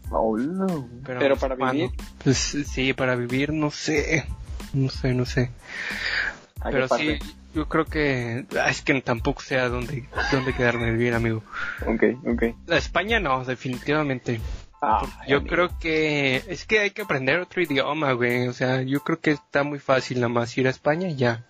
Oh, 0.09 0.37
no. 0.37 0.87
Pero, 1.05 1.19
Pero 1.19 1.35
para 1.35 1.55
vivir. 1.55 1.91
Pues 2.23 2.37
sí, 2.37 2.93
para 2.93 3.15
vivir 3.15 3.51
no 3.53 3.69
sé. 3.71 4.25
No 4.73 4.89
sé, 4.89 5.13
no 5.13 5.25
sé. 5.25 5.51
¿A 6.61 6.69
qué 6.69 6.71
Pero 6.71 6.87
parte? 6.87 7.19
Yo 7.57 7.67
creo 7.67 7.85
que... 7.85 8.45
ah, 8.61 8.69
Es 8.69 8.81
que 8.81 9.01
tampoco 9.01 9.41
sé 9.41 9.57
a 9.57 9.67
dónde, 9.67 10.05
dónde 10.31 10.53
quedarme 10.53 10.87
a 10.87 10.91
vivir, 10.91 11.13
amigo. 11.15 11.41
Ok, 11.85 12.03
ok. 12.25 12.43
La 12.67 12.77
España 12.77 13.19
no, 13.19 13.43
definitivamente. 13.43 14.39
Ah, 14.81 15.01
Yo 15.27 15.37
amigo. 15.37 15.51
creo 15.53 15.79
que 15.79 16.43
es 16.47 16.65
que 16.65 16.79
hay 16.79 16.91
que 16.91 17.01
aprender 17.01 17.39
otro 17.39 17.61
idioma, 17.63 18.11
güey. 18.13 18.47
O 18.47 18.53
sea, 18.53 18.83
yo 18.83 18.99
creo 19.01 19.19
que 19.19 19.31
está 19.31 19.63
muy 19.63 19.79
fácil 19.79 20.17
nada 20.21 20.29
más 20.29 20.55
ir 20.57 20.67
a 20.67 20.69
España 20.69 21.07
y 21.09 21.15
ya. 21.15 21.45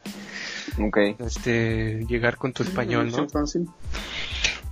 Ok. 0.80 0.98
Este, 1.20 2.06
llegar 2.08 2.38
con 2.38 2.54
tu 2.54 2.64
español, 2.64 3.12
¿no? 3.12 3.28
Fácil. 3.28 3.68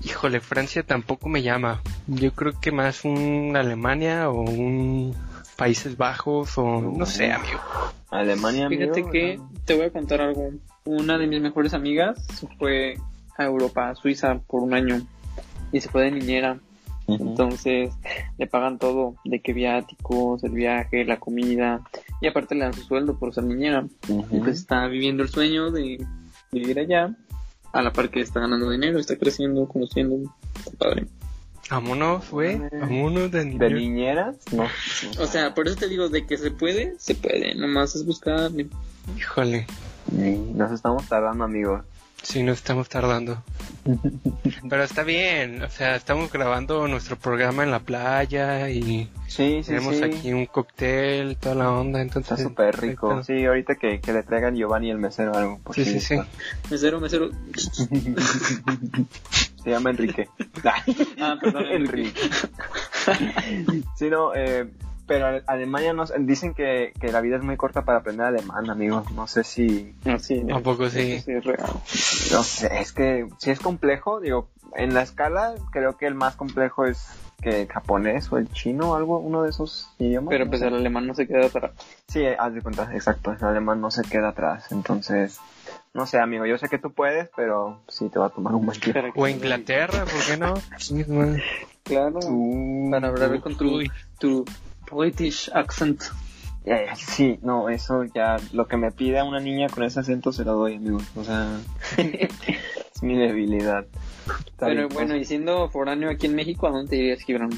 Híjole, 0.04 0.40
Francia 0.40 0.84
tampoco 0.84 1.28
me 1.30 1.42
llama. 1.42 1.82
Yo 2.08 2.32
creo 2.34 2.60
que 2.60 2.72
más 2.72 3.04
un 3.06 3.54
Alemania 3.58 4.30
o 4.30 4.40
un 4.42 5.16
Países 5.58 5.98
Bajos 5.98 6.58
o 6.58 6.82
no 6.82 7.06
sé, 7.06 7.32
amigo. 7.32 7.60
Alemania, 8.12 8.68
Fíjate 8.70 9.02
amigo, 9.02 9.10
que 9.12 9.38
¿no? 9.38 9.52
Te 9.66 9.76
voy 9.76 9.86
a 9.86 9.92
contar 9.92 10.22
algo. 10.22 10.52
Una 10.86 11.18
de 11.18 11.28
mis 11.28 11.42
mejores 11.42 11.74
amigas 11.74 12.24
se 12.34 12.48
fue 12.58 12.98
a 13.38 13.44
Europa, 13.46 13.90
a 13.90 13.96
Suiza, 13.96 14.40
por 14.48 14.62
un 14.62 14.74
año. 14.74 15.02
Y 15.72 15.82
se 15.82 15.90
fue 15.90 16.04
de 16.04 16.12
niñera. 16.12 16.60
Entonces 17.08 17.94
le 18.38 18.48
pagan 18.48 18.80
todo, 18.80 19.16
de 19.26 19.40
que 19.40 19.54
viáticos, 19.54 20.44
el 20.44 20.52
viaje, 20.52 21.06
la 21.06 21.20
comida. 21.20 21.82
Y 22.22 22.28
aparte 22.28 22.56
le 22.56 22.62
dan 22.62 22.74
su 22.74 22.82
sueldo 22.82 23.18
por 23.18 23.34
ser 23.34 23.44
niñera. 23.44 23.86
Y 24.08 24.40
pues 24.40 24.60
está 24.60 24.88
viviendo 24.88 25.24
el 25.24 25.30
sueño 25.30 25.72
de 25.72 26.06
vivir 26.52 26.80
allá. 26.80 27.16
A 27.74 27.82
la 27.82 27.92
par 27.92 28.10
que 28.10 28.22
está 28.22 28.40
ganando 28.40 28.70
dinero, 28.70 29.00
está 29.00 29.18
creciendo, 29.18 29.68
conociendo. 29.68 30.32
Está 30.56 30.72
padre. 30.78 31.08
Vámonos, 31.70 32.30
güey. 32.30 32.62
Vámonos 32.80 33.32
de 33.32 33.40
¿De 33.40 33.46
niño. 33.46 33.70
niñeras? 33.70 34.36
No. 34.52 34.68
O 35.20 35.26
sea, 35.28 35.54
por 35.56 35.68
eso 35.68 35.78
te 35.78 35.88
digo, 35.88 36.10
de 36.10 36.26
que 36.28 36.38
se 36.38 36.52
puede, 36.52 36.96
se 37.00 37.16
puede. 37.16 37.56
Nomás 37.56 37.96
es 37.96 38.06
buscarle. 38.06 38.68
Híjole. 39.18 39.66
Nos 40.12 40.72
estamos 40.72 41.08
tardando, 41.08 41.44
amigos. 41.44 41.82
Sí, 42.22 42.42
nos 42.44 42.58
estamos 42.58 42.88
tardando. 42.90 43.44
Pero 44.70 44.84
está 44.84 45.04
bien. 45.04 45.62
O 45.64 45.70
sea, 45.70 45.96
estamos 45.96 46.32
grabando 46.32 46.88
nuestro 46.88 47.18
programa 47.18 47.64
en 47.64 47.72
la 47.72 47.80
playa 47.80 48.70
y 48.70 49.10
Sí, 49.28 49.62
sí, 49.64 49.68
tenemos 49.70 49.98
sí. 49.98 50.04
aquí 50.04 50.34
un 50.34 50.46
cóctel, 50.46 51.38
toda 51.38 51.56
la 51.56 51.72
onda. 51.72 52.02
Entonces, 52.02 52.32
Está 52.34 52.44
súper 52.50 52.80
rico. 52.80 53.24
Sí, 53.24 53.44
ahorita 53.46 53.76
que, 53.76 54.00
que 54.02 54.14
le 54.14 54.24
traigan 54.24 54.56
Giovanni 54.56 54.90
el 54.92 54.98
mesero 54.98 55.36
algo. 55.36 55.60
por 55.64 55.76
Sí, 55.76 55.84
sí, 55.86 56.00
sí. 56.00 56.16
Mesero, 56.70 57.00
mesero. 57.00 57.30
Se 59.66 59.72
llama 59.72 59.90
Enrique. 59.90 60.30
Ah, 61.20 61.38
perdón, 61.42 61.66
Enrique. 61.70 62.14
sí, 63.96 64.10
no, 64.10 64.34
eh, 64.34 64.70
pero 65.08 65.28
Ale- 65.28 65.44
Alemania 65.48 65.94
nos 65.94 66.12
dicen 66.18 66.54
que, 66.54 66.94
que 67.00 67.12
la 67.12 67.22
vida 67.22 67.36
es 67.38 67.44
muy 67.44 67.58
corta 67.58 67.84
para 67.84 68.00
aprender 68.00 68.26
alemán, 68.26 68.70
amigos. 68.70 69.12
No 69.12 69.28
sé 69.28 69.44
si, 69.44 69.94
Ah, 70.06 70.18
sí, 70.20 70.44
¿A 70.52 70.60
poco 70.60 70.90
sí? 70.90 71.24
es 71.26 71.44
real. 71.44 71.70
no 72.32 72.44
sé, 72.44 72.80
es 72.80 72.94
que 72.94 73.28
si 73.40 73.52
es 73.52 73.60
complejo, 73.60 74.20
digo, 74.22 74.50
en 74.76 74.94
la 74.94 75.02
escala 75.04 75.54
creo 75.72 75.98
que 75.98 76.08
el 76.08 76.16
más 76.16 76.36
complejo 76.36 76.86
es 76.86 77.06
que 77.42 77.62
el 77.64 77.68
japonés 77.68 78.32
o 78.32 78.38
el 78.38 78.50
chino 78.52 78.92
o 78.92 78.96
algo, 78.96 79.20
uno 79.20 79.44
de 79.44 79.50
esos 79.50 79.90
idiomas. 80.00 80.30
Pero 80.30 80.46
no 80.46 80.52
pues 80.52 80.62
sé. 80.62 80.68
el 80.68 80.76
alemán 80.76 81.06
no 81.06 81.14
se 81.14 81.28
queda 81.28 81.46
atrás. 81.48 81.72
Sí, 82.08 82.24
haz 82.26 82.54
de 82.54 82.62
cuenta, 82.62 82.90
exacto, 82.94 83.32
el 83.34 83.44
alemán 83.44 83.82
no 83.82 83.92
se 83.92 84.04
queda 84.04 84.30
atrás, 84.30 84.72
entonces, 84.72 85.40
no 85.96 86.06
sé, 86.06 86.20
amigo, 86.20 86.46
yo 86.46 86.58
sé 86.58 86.68
que 86.68 86.78
tú 86.78 86.92
puedes, 86.92 87.30
pero 87.38 87.82
sí 87.88 88.10
te 88.10 88.20
va 88.20 88.26
a 88.26 88.30
tomar 88.30 88.54
un 88.54 88.66
buen 88.66 88.78
tiempo. 88.78 89.14
O 89.16 89.28
Inglaterra, 89.30 90.04
¿por 90.04 90.26
qué 90.26 90.36
no? 90.36 90.54
Claro. 91.84 92.20
Para 92.92 93.08
hablar 93.08 93.40
con 93.40 93.56
tu, 93.56 93.80
tu 94.20 94.46
British 94.92 95.50
accent. 95.54 96.04
Eh, 96.66 96.88
sí, 96.98 97.40
no, 97.44 97.70
eso 97.70 98.04
ya, 98.14 98.36
lo 98.52 98.68
que 98.68 98.76
me 98.76 98.92
pida 98.92 99.24
una 99.24 99.40
niña 99.40 99.70
con 99.70 99.84
ese 99.84 100.02
acento 100.02 100.34
se 100.34 100.44
lo 100.44 100.56
doy, 100.56 100.76
amigo, 100.76 100.98
o 101.16 101.24
sea, 101.24 101.60
es 101.98 103.02
mi 103.02 103.16
debilidad. 103.16 103.86
Está 104.48 104.66
Pero 104.66 104.88
bien, 104.88 104.90
bueno, 104.90 105.10
pues, 105.14 105.22
y 105.22 105.26
siendo 105.26 105.70
foráneo 105.70 106.10
aquí 106.10 106.26
en 106.26 106.36
México, 106.36 106.68
¿a 106.68 106.72
dónde 106.72 106.90
te 106.90 106.96
irías, 106.98 107.22
Gibran? 107.22 107.52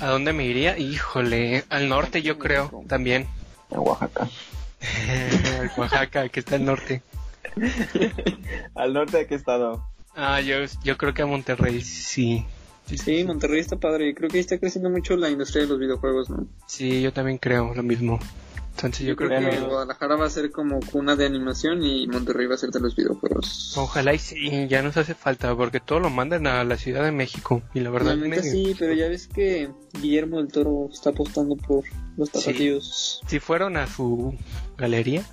¿A 0.00 0.08
dónde 0.08 0.34
me 0.34 0.44
iría? 0.44 0.76
Híjole, 0.76 1.64
al 1.70 1.88
norte 1.88 2.20
yo 2.20 2.38
creo, 2.38 2.84
también. 2.86 3.26
a 3.74 3.80
Oaxaca. 3.80 4.28
Oaxaca, 5.76 6.28
que 6.28 6.40
está 6.40 6.56
al 6.56 6.64
norte. 6.64 7.02
¿Al 8.74 8.92
norte 8.92 9.18
de 9.18 9.26
qué 9.26 9.34
estado? 9.34 9.84
Ah, 10.14 10.40
yo, 10.40 10.56
yo 10.82 10.96
creo 10.96 11.14
que 11.14 11.22
a 11.22 11.26
Monterrey 11.26 11.80
sí. 11.80 12.44
Sí, 12.86 13.24
Monterrey 13.24 13.60
está 13.60 13.76
padre. 13.76 14.14
Creo 14.14 14.30
que 14.30 14.38
ahí 14.38 14.40
está 14.40 14.58
creciendo 14.58 14.90
mucho 14.90 15.16
la 15.16 15.28
industria 15.28 15.62
de 15.62 15.68
los 15.68 15.78
videojuegos, 15.78 16.30
¿no? 16.30 16.46
Sí, 16.66 17.02
yo 17.02 17.12
también 17.12 17.38
creo 17.38 17.74
lo 17.74 17.82
mismo. 17.82 18.18
Entonces 18.78 19.06
yo 19.06 19.16
creo 19.16 19.28
que 19.30 19.50
que 19.50 19.60
Guadalajara 19.60 20.14
va 20.16 20.26
a 20.26 20.30
ser 20.30 20.52
como 20.52 20.78
cuna 20.80 21.16
de 21.16 21.26
animación 21.26 21.82
y 21.82 22.06
Monterrey 22.06 22.46
va 22.46 22.54
a 22.54 22.58
ser 22.58 22.70
de 22.70 22.78
los 22.80 22.94
videojuegos. 22.94 23.74
ojalá 23.76 24.14
y 24.14 24.18
sí, 24.20 24.68
ya 24.68 24.82
nos 24.82 24.96
hace 24.96 25.14
falta 25.14 25.54
porque 25.56 25.80
todo 25.80 25.98
lo 25.98 26.10
mandan 26.10 26.46
a 26.46 26.62
la 26.62 26.76
Ciudad 26.76 27.02
de 27.02 27.10
México 27.12 27.60
y 27.74 27.80
la 27.80 27.90
verdad 27.90 28.14
La 28.14 28.28
neta 28.28 28.42
me- 28.42 28.48
sí, 28.50 28.76
pero 28.78 28.94
ya 28.94 29.08
ves 29.08 29.26
que 29.26 29.70
Guillermo 30.00 30.38
del 30.38 30.48
Toro 30.48 30.88
está 30.92 31.10
apostando 31.10 31.56
por 31.56 31.84
los 32.16 32.28
Sí. 32.28 32.38
tapatíos. 32.40 33.20
si 33.26 33.40
fueron 33.40 33.76
a 33.76 33.86
su 33.88 34.34
galería, 34.76 35.24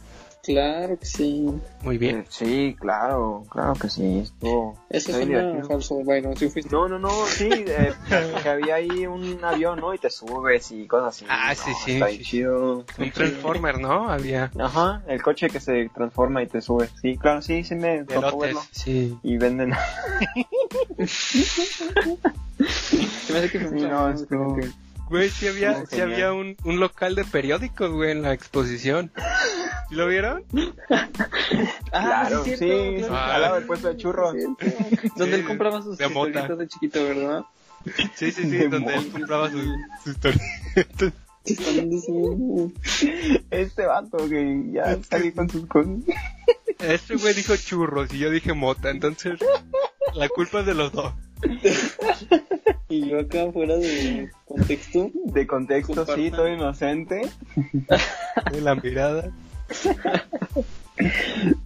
Claro 0.45 0.99
que 0.99 1.05
sí. 1.05 1.47
muy 1.81 1.97
bien. 1.97 2.19
Eh, 2.19 2.25
sí, 2.29 2.75
claro, 2.79 3.43
claro 3.49 3.73
que 3.73 3.89
sí, 3.89 4.19
estuvo... 4.19 4.77
Eso 4.89 5.17
divertido. 5.17 5.67
falso. 5.67 5.95
Bueno, 6.03 6.35
si 6.35 6.49
fuiste. 6.49 6.71
No, 6.71 6.87
no, 6.87 6.99
no, 6.99 7.09
sí, 7.25 7.49
eh, 7.51 7.93
que 8.43 8.49
había 8.49 8.75
ahí 8.75 9.07
un 9.07 9.43
avión, 9.43 9.79
¿no? 9.79 9.93
Y 9.93 9.97
te 9.97 10.09
subes 10.09 10.71
y 10.71 10.85
cosas 10.87 11.15
así. 11.15 11.25
Ah, 11.29 11.55
sí, 11.55 11.71
No, 11.71 11.77
sí, 11.85 11.99
sí, 12.11 12.17
sí. 12.17 12.23
chido. 12.23 12.85
Un 12.99 13.11
Transformer, 13.11 13.79
¿no? 13.79 14.09
Había 14.09 14.51
Ajá, 14.59 15.01
el 15.07 15.21
coche 15.23 15.49
que 15.49 15.59
se 15.59 15.89
transforma 15.89 16.43
y 16.43 16.47
te 16.47 16.61
sube. 16.61 16.89
Sí, 17.01 17.17
claro, 17.17 17.41
sí, 17.41 17.63
sí 17.63 17.75
me 17.75 18.03
tocó 18.03 18.37
verlo. 18.39 18.61
sí. 18.71 19.17
Y 19.23 19.37
venden. 19.37 19.73
Se 22.65 23.33
me 23.33 23.39
hace 23.39 23.51
que 23.51 23.59
fue 23.59 23.79
Sí, 23.79 23.85
no, 23.85 24.13
como 24.29 24.55
que- 24.55 24.69
Güey, 25.09 25.29
sí 25.29 25.47
había, 25.47 25.81
sí 25.81 25.97
genial. 25.97 26.13
había 26.13 26.33
un, 26.33 26.57
un 26.63 26.79
local 26.79 27.13
de 27.15 27.23
periódicos, 27.25 27.91
güey, 27.91 28.11
en 28.11 28.21
la 28.23 28.33
exposición. 28.33 29.11
¿Sí 29.89 29.95
¿Lo 29.95 30.07
vieron? 30.07 30.43
Ah, 30.89 31.09
claro, 32.27 32.43
sí, 32.43 32.57
sí. 32.57 33.01
Ah. 33.09 33.35
al 33.35 33.41
lado 33.41 33.55
del 33.55 33.65
puesto 33.65 33.87
de 33.89 33.97
churros. 33.97 34.33
Sí. 34.33 34.45
Donde 35.15 35.35
Sí, 35.35 35.41
él 35.41 35.45
compraba 35.45 35.81
sus 35.83 35.97
de 35.97 36.07
mota. 36.09 36.29
historietas 36.29 36.57
de 36.57 36.67
chiquito, 36.67 37.03
¿verdad? 37.03 37.43
Sí, 38.15 38.31
sí, 38.31 38.43
sí, 38.43 38.49
De 38.49 38.67
donde 38.67 38.95
él 38.95 39.11
compraba 39.11 39.51
su, 39.51 39.61
su 40.03 40.09
historia. 40.09 40.41
¿Qué 41.45 41.53
están 41.53 41.89
diciendo? 41.91 42.71
Este 43.51 43.85
vato 43.85 44.17
que 44.27 44.63
ya 44.73 44.97
salí 45.07 45.31
con 45.31 45.47
sus 45.49 45.67
cosas. 45.67 45.93
Este 46.79 47.15
güey 47.15 47.35
dijo 47.35 47.55
churros 47.55 48.11
y 48.11 48.17
yo 48.17 48.31
dije 48.31 48.53
mota, 48.53 48.89
entonces 48.89 49.39
la 50.15 50.27
culpa 50.29 50.61
es 50.61 50.65
de 50.65 50.73
los 50.73 50.91
dos. 50.91 51.13
Y 52.87 53.09
yo 53.09 53.19
acá 53.19 53.51
fuera 53.51 53.75
de 53.77 54.29
contexto. 54.45 55.09
De 55.25 55.47
contexto, 55.47 56.05
sí, 56.15 56.29
todo 56.31 56.47
inocente. 56.47 57.21
De 58.51 58.61
la 58.61 58.75
mirada. 58.75 59.31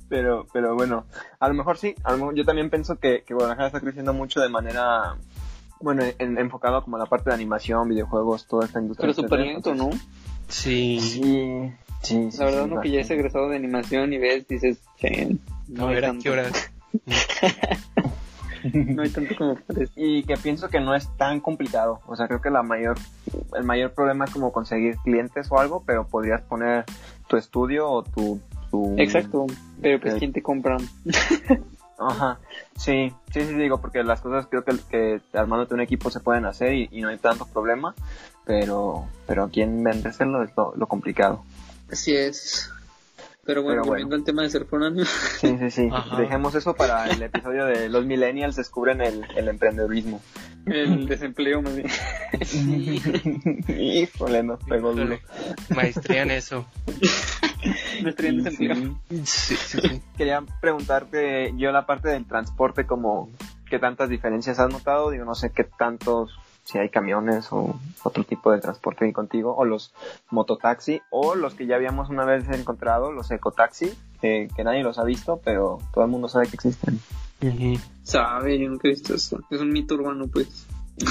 Pero, 0.08 0.48
pero 0.54 0.76
bueno, 0.76 1.06
a 1.40 1.48
lo 1.50 1.54
mejor 1.54 1.78
sí. 1.78 1.94
A 2.04 2.12
lo 2.14 2.18
mejor 2.20 2.36
yo 2.36 2.46
también 2.46 2.70
pienso 2.70 2.98
que, 2.98 3.24
que 3.24 3.34
Guadalajara 3.34 3.68
está 3.68 3.80
creciendo 3.82 4.14
mucho 4.14 4.40
de 4.40 4.50
manera. 4.50 5.18
Bueno, 5.82 6.04
en- 6.18 6.38
enfocado 6.38 6.84
como 6.84 6.96
a 6.98 7.00
la 7.00 7.06
parte 7.06 7.30
de 7.30 7.36
animación, 7.36 7.88
videojuegos, 7.90 8.48
toda 8.48 8.66
esta 8.66 8.80
industria. 8.80 9.04
Pero 9.08 9.14
súper 9.14 9.40
lento, 9.42 9.76
¿no? 9.76 9.90
Sí. 10.48 11.00
Sí, 11.00 11.72
sí, 12.02 12.32
sí. 12.32 12.38
La 12.38 12.46
verdad, 12.46 12.64
sí, 12.66 12.72
uno 12.72 12.82
que 12.82 12.92
ya 12.92 13.02
es 13.02 13.10
egresado 13.12 13.50
de 13.50 13.56
animación 13.58 14.12
y 14.14 14.18
ves, 14.18 14.48
dices, 14.48 14.80
"Che, 14.98 15.36
no, 15.68 15.88
A 15.88 15.92
ver 15.92 16.06
a 16.06 16.14
qué 16.22 16.30
horas. 16.30 16.72
No 18.74 19.02
hay 19.04 19.10
tanto 19.10 19.36
como 19.36 19.56
parece. 19.56 19.92
y 19.96 20.24
que 20.24 20.36
pienso 20.38 20.70
que 20.70 20.80
no 20.80 20.96
es 20.96 21.08
tan 21.18 21.40
complicado. 21.40 22.02
O 22.08 22.16
sea, 22.16 22.28
creo 22.28 22.42
que 22.42 22.50
la 22.50 22.64
mayor, 22.64 22.98
el 23.56 23.64
mayor 23.64 23.92
problema 23.92 24.26
es 24.26 24.32
como 24.32 24.52
conseguir 24.52 24.98
clientes 25.04 25.48
o 25.52 25.60
algo, 25.60 25.84
pero 25.86 26.06
podrías 26.08 26.42
poner 26.42 26.86
tu 27.28 27.38
estudio 27.38 27.90
o 27.90 28.04
tu... 28.04 28.40
tu 28.72 28.96
Exacto, 28.98 29.46
pero 29.82 30.00
pues 30.00 30.14
Ok. 30.14 30.20
¿quién 30.20 30.34
te 30.34 30.42
compra? 30.42 30.78
Ajá, 32.02 32.40
sí, 32.78 33.14
sí, 33.34 33.42
sí, 33.42 33.54
digo, 33.56 33.82
porque 33.82 34.04
las 34.04 34.22
cosas 34.22 34.48
creo 34.50 34.64
que, 34.64 34.74
que 34.90 35.22
armándote 35.38 35.74
un 35.74 35.82
equipo 35.82 36.10
se 36.10 36.22
pueden 36.22 36.46
hacer 36.46 36.74
y, 36.74 36.88
y 36.92 37.02
no 37.02 37.10
hay 37.10 37.18
tantos 37.18 37.50
problemas, 37.50 37.94
pero, 38.46 39.06
pero 39.28 39.44
a 39.44 39.50
quién 39.50 39.84
vendérselo 39.84 40.42
es 40.44 40.52
lo, 40.56 40.74
lo 40.78 40.88
complicado. 40.88 41.44
Así 41.92 42.16
es. 42.16 42.72
Pero 43.50 43.64
bueno, 43.64 43.82
Pero 43.82 43.94
volviendo 43.94 44.16
al 44.16 44.24
tema 44.24 44.44
de 44.44 44.52
ser 44.52 44.66
foráneo. 44.66 45.06
Sí, 45.06 45.58
sí, 45.58 45.72
sí. 45.72 45.90
Ajá. 45.92 46.18
Dejemos 46.18 46.54
eso 46.54 46.76
para 46.76 47.08
el 47.08 47.20
episodio 47.24 47.66
de 47.66 47.90
los 47.90 48.06
millennials 48.06 48.56
descubren 48.56 49.02
el, 49.02 49.26
el 49.36 49.48
emprendedurismo. 49.48 50.22
El 50.68 51.08
desempleo, 51.08 51.60
más 51.60 51.76
bien. 51.76 51.90
Híjole, 53.82 54.44
nos 54.44 54.64
pegó 54.66 54.94
duro. 54.94 55.18
Maestría 55.76 56.22
en 56.22 56.30
eso. 56.30 56.68
Nuestro 58.04 58.32
desempleo. 58.32 59.00
Sí, 59.10 59.56
sí, 59.56 59.80
sí. 59.82 60.02
Quería 60.16 60.44
preguntarte 60.62 61.52
yo 61.58 61.72
la 61.72 61.88
parte 61.88 62.10
del 62.10 62.28
transporte, 62.28 62.86
como 62.86 63.32
qué 63.68 63.80
tantas 63.80 64.10
diferencias 64.10 64.60
has 64.60 64.72
notado, 64.72 65.10
digo, 65.10 65.26
no 65.26 65.34
sé 65.34 65.52
qué 65.52 65.64
tantos, 65.64 66.38
si 66.70 66.78
hay 66.78 66.90
camiones 66.90 67.48
o 67.52 67.80
otro 68.04 68.24
tipo 68.24 68.52
de 68.52 68.60
transporte 68.60 69.06
ahí 69.06 69.12
contigo, 69.14 69.56
o 69.56 69.66
los 69.66 69.94
mototaxi, 70.30 71.02
o 71.10 71.34
los 71.36 71.56
que 71.56 71.66
ya 71.66 71.76
habíamos 71.76 72.10
una 72.10 72.26
vez 72.26 72.48
encontrado, 72.50 73.12
los 73.12 73.32
ecotaxi, 73.32 73.92
que, 74.22 74.50
que 74.56 74.64
nadie 74.64 74.84
los 74.84 75.00
ha 75.00 75.04
visto, 75.04 75.42
pero 75.44 75.80
todo 75.94 76.04
el 76.04 76.12
mundo 76.12 76.28
sabe 76.28 76.48
que 76.48 76.56
existen. 76.56 77.00
Sabe, 78.04 78.60
yo 78.60 78.70
nunca 78.70 78.88
he 78.88 78.92
visto 78.92 79.16
eso. 79.16 79.40
Es 79.50 79.62
un 79.62 79.72
mito 79.72 79.96
urbano, 79.96 80.28
pues. 80.28 80.68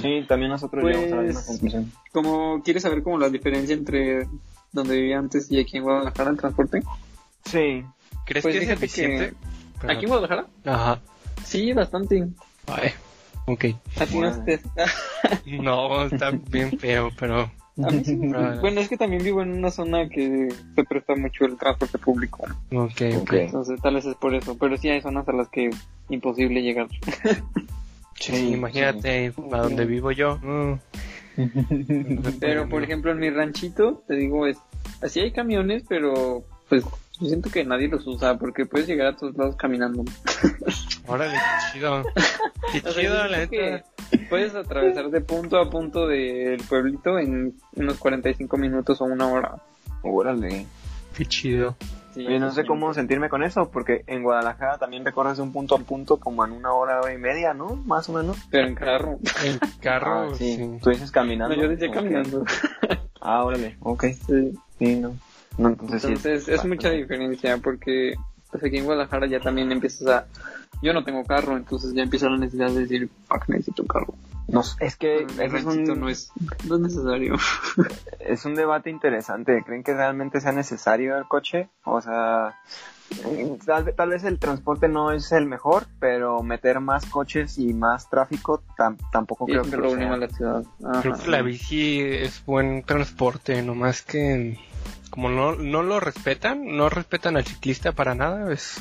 Sí, 0.00 0.24
también 0.26 0.50
nosotros 0.50 0.82
Pues- 0.82 0.96
llegamos 0.96 1.12
a 1.12 1.16
la 1.16 1.22
misma 1.28 1.42
conclusión. 1.46 1.92
Como 2.12 2.62
quieres 2.62 2.82
saber 2.82 3.02
como 3.02 3.18
la 3.18 3.28
diferencia 3.28 3.74
entre 3.74 4.26
donde 4.72 4.96
vivía 4.96 5.18
antes 5.18 5.50
y 5.50 5.60
aquí 5.60 5.76
en 5.76 5.82
Guadalajara 5.84 6.30
el 6.30 6.36
transporte. 6.38 6.82
Sí, 7.44 7.84
¿Crees 8.24 8.42
Pues 8.42 8.56
que 8.58 8.64
es 8.64 8.70
eficiente? 8.70 9.34
Perdón. 9.80 9.96
¿Aquí 9.96 10.04
en 10.04 10.08
Guadalajara? 10.08 10.46
Ajá. 10.64 11.00
Sí, 11.44 11.72
bastante. 11.72 12.26
Ay, 12.66 12.90
ok. 13.46 13.64
A 14.00 14.06
ti 14.06 14.14
no 14.18 14.28
Bueno. 14.30 14.44
te- 14.44 14.60
No, 15.58 16.04
está 16.06 16.30
bien 16.50 16.78
feo, 16.78 17.10
pero... 17.18 17.50
A 17.82 17.90
mí 17.90 18.02
sí. 18.04 18.18
Ah. 18.34 18.56
Bueno, 18.60 18.80
es 18.80 18.88
que 18.88 18.96
también 18.96 19.22
vivo 19.22 19.42
en 19.42 19.52
una 19.52 19.70
zona 19.70 20.08
que 20.08 20.48
se 20.74 20.84
presta 20.84 21.14
mucho 21.14 21.44
el 21.44 21.58
transporte 21.58 21.98
público. 21.98 22.44
Ok, 22.72 23.02
ok. 23.16 23.20
Ok. 23.22 23.32
Entonces, 23.34 23.80
tal 23.82 23.94
vez 23.96 24.06
es 24.06 24.14
por 24.14 24.34
eso. 24.34 24.56
Pero 24.58 24.78
sí 24.78 24.88
hay 24.88 25.02
zonas 25.02 25.28
a 25.28 25.32
las 25.32 25.48
que 25.50 25.70
imposible 26.08 26.62
llegar. 26.62 26.88
Sí, 28.18 28.52
imagínate 28.54 29.34
a 29.52 29.58
donde 29.58 29.84
vivo 29.84 30.10
yo. 30.10 30.38
Mm. 30.38 30.78
Pero, 32.40 32.66
por 32.66 32.82
ejemplo, 32.82 33.10
en 33.12 33.18
mi 33.18 33.28
ranchito, 33.28 34.02
te 34.08 34.16
digo, 34.16 34.46
es 34.46 34.56
así 35.02 35.20
hay 35.20 35.32
camiones, 35.32 35.84
pero 35.86 36.42
pues 36.70 36.82
yo 37.20 37.26
siento 37.28 37.50
que 37.50 37.64
nadie 37.64 37.88
los 37.88 38.06
usa 38.06 38.36
porque 38.38 38.66
puedes 38.66 38.86
llegar 38.86 39.08
a 39.08 39.16
todos 39.16 39.36
lados 39.36 39.56
caminando. 39.56 40.04
Órale, 41.06 41.34
qué 41.34 41.78
chido. 41.78 42.02
Qué 42.72 42.78
O 42.78 42.92
sea, 42.92 43.02
chido, 43.02 43.14
la 43.28 43.36
neta. 43.38 43.48
que 43.50 43.84
puedes 44.28 44.54
atravesar 44.54 45.08
de 45.10 45.20
punto 45.20 45.58
a 45.58 45.70
punto 45.70 46.08
del 46.08 46.60
pueblito 46.68 47.16
en 47.18 47.54
unos 47.76 47.96
45 47.98 48.56
minutos 48.56 49.00
o 49.00 49.04
una 49.04 49.28
hora. 49.28 49.56
órale. 50.02 50.66
Qué 51.16 51.24
chido. 51.26 51.76
Sí, 52.12 52.26
Oye, 52.26 52.40
no 52.40 52.50
sé 52.50 52.64
cómo 52.64 52.92
sentirme 52.94 53.28
con 53.28 53.42
eso, 53.44 53.70
porque 53.70 54.02
en 54.06 54.22
Guadalajara 54.22 54.78
también 54.78 55.04
recorres 55.04 55.36
de 55.36 55.42
un 55.44 55.52
punto 55.52 55.74
a 55.76 55.78
punto 55.78 56.16
como 56.16 56.44
en 56.44 56.52
una 56.52 56.72
hora, 56.72 57.00
hora 57.00 57.12
y 57.12 57.18
media, 57.18 57.52
¿no? 57.54 57.76
Más 57.84 58.08
o 58.08 58.14
menos. 58.14 58.36
Pero 58.50 58.66
en 58.66 58.74
carro. 58.74 59.18
En 59.44 59.58
carro, 59.80 60.30
Ah, 60.30 60.34
sí. 60.34 60.56
sí. 60.56 60.78
Tú 60.82 60.90
dices 60.90 61.10
caminando. 61.12 61.54
No, 61.54 61.62
yo 61.62 61.68
decía 61.68 61.90
caminando. 61.90 62.42
Ah, 63.20 63.44
órale, 63.44 63.76
ok. 63.80 64.04
Sí. 64.26 64.58
Sí, 64.78 64.96
no. 64.96 65.14
No, 65.58 65.68
entonces, 65.70 66.02
sí 66.02 66.08
Entonces 66.08 66.48
es 66.48 66.64
mucha 66.64 66.90
diferencia 66.90 67.56
porque 67.58 68.14
pues 68.50 68.62
aquí 68.64 68.78
en 68.78 68.84
Guadalajara 68.84 69.26
ya 69.26 69.40
también 69.40 69.72
empiezas 69.72 70.08
a... 70.08 70.26
Yo 70.82 70.92
no 70.92 71.04
tengo 71.04 71.24
carro, 71.24 71.56
entonces 71.56 71.94
ya 71.94 72.02
empieza 72.02 72.28
la 72.28 72.36
necesidad 72.36 72.70
de 72.70 72.80
decir, 72.80 73.08
fuck, 73.28 73.48
necesito 73.48 73.82
un 73.82 73.88
carro. 73.88 74.14
No, 74.48 74.62
es 74.78 74.96
que 74.96 75.26
el 75.38 75.40
es 75.40 75.64
un, 75.64 75.84
no, 75.84 76.08
es, 76.08 76.30
no 76.68 76.76
es 76.76 76.80
necesario. 76.80 77.34
es 78.20 78.44
un 78.44 78.54
debate 78.54 78.90
interesante. 78.90 79.62
¿Creen 79.64 79.82
que 79.82 79.92
realmente 79.94 80.40
sea 80.40 80.52
necesario 80.52 81.16
el 81.16 81.24
coche? 81.26 81.68
O 81.84 82.00
sea, 82.00 82.54
tal, 83.64 83.92
tal 83.96 84.08
vez 84.10 84.22
el 84.22 84.38
transporte 84.38 84.88
no 84.88 85.10
es 85.10 85.32
el 85.32 85.46
mejor, 85.46 85.86
pero 85.98 86.42
meter 86.44 86.78
más 86.78 87.06
coches 87.06 87.58
y 87.58 87.72
más 87.74 88.08
tráfico 88.08 88.62
tam- 88.78 88.98
tampoco 89.10 89.46
Y 89.48 89.52
creo 89.52 89.62
es 89.62 89.68
que 89.70 89.76
lo 89.76 89.90
sea. 89.90 90.12
a 90.12 90.16
la 90.16 90.28
ciudad. 90.28 90.64
Ajá. 90.84 91.00
Creo 91.02 91.18
que 91.18 91.30
la 91.30 91.42
bici 91.42 92.00
es 92.00 92.44
buen 92.44 92.84
transporte, 92.84 93.60
nomás 93.62 94.02
que 94.02 94.58
como 95.10 95.28
no, 95.28 95.54
no 95.56 95.82
lo 95.82 96.00
respetan, 96.00 96.76
no 96.76 96.88
respetan 96.88 97.36
al 97.36 97.44
ciclista 97.44 97.92
para 97.92 98.14
nada, 98.14 98.52
es... 98.52 98.78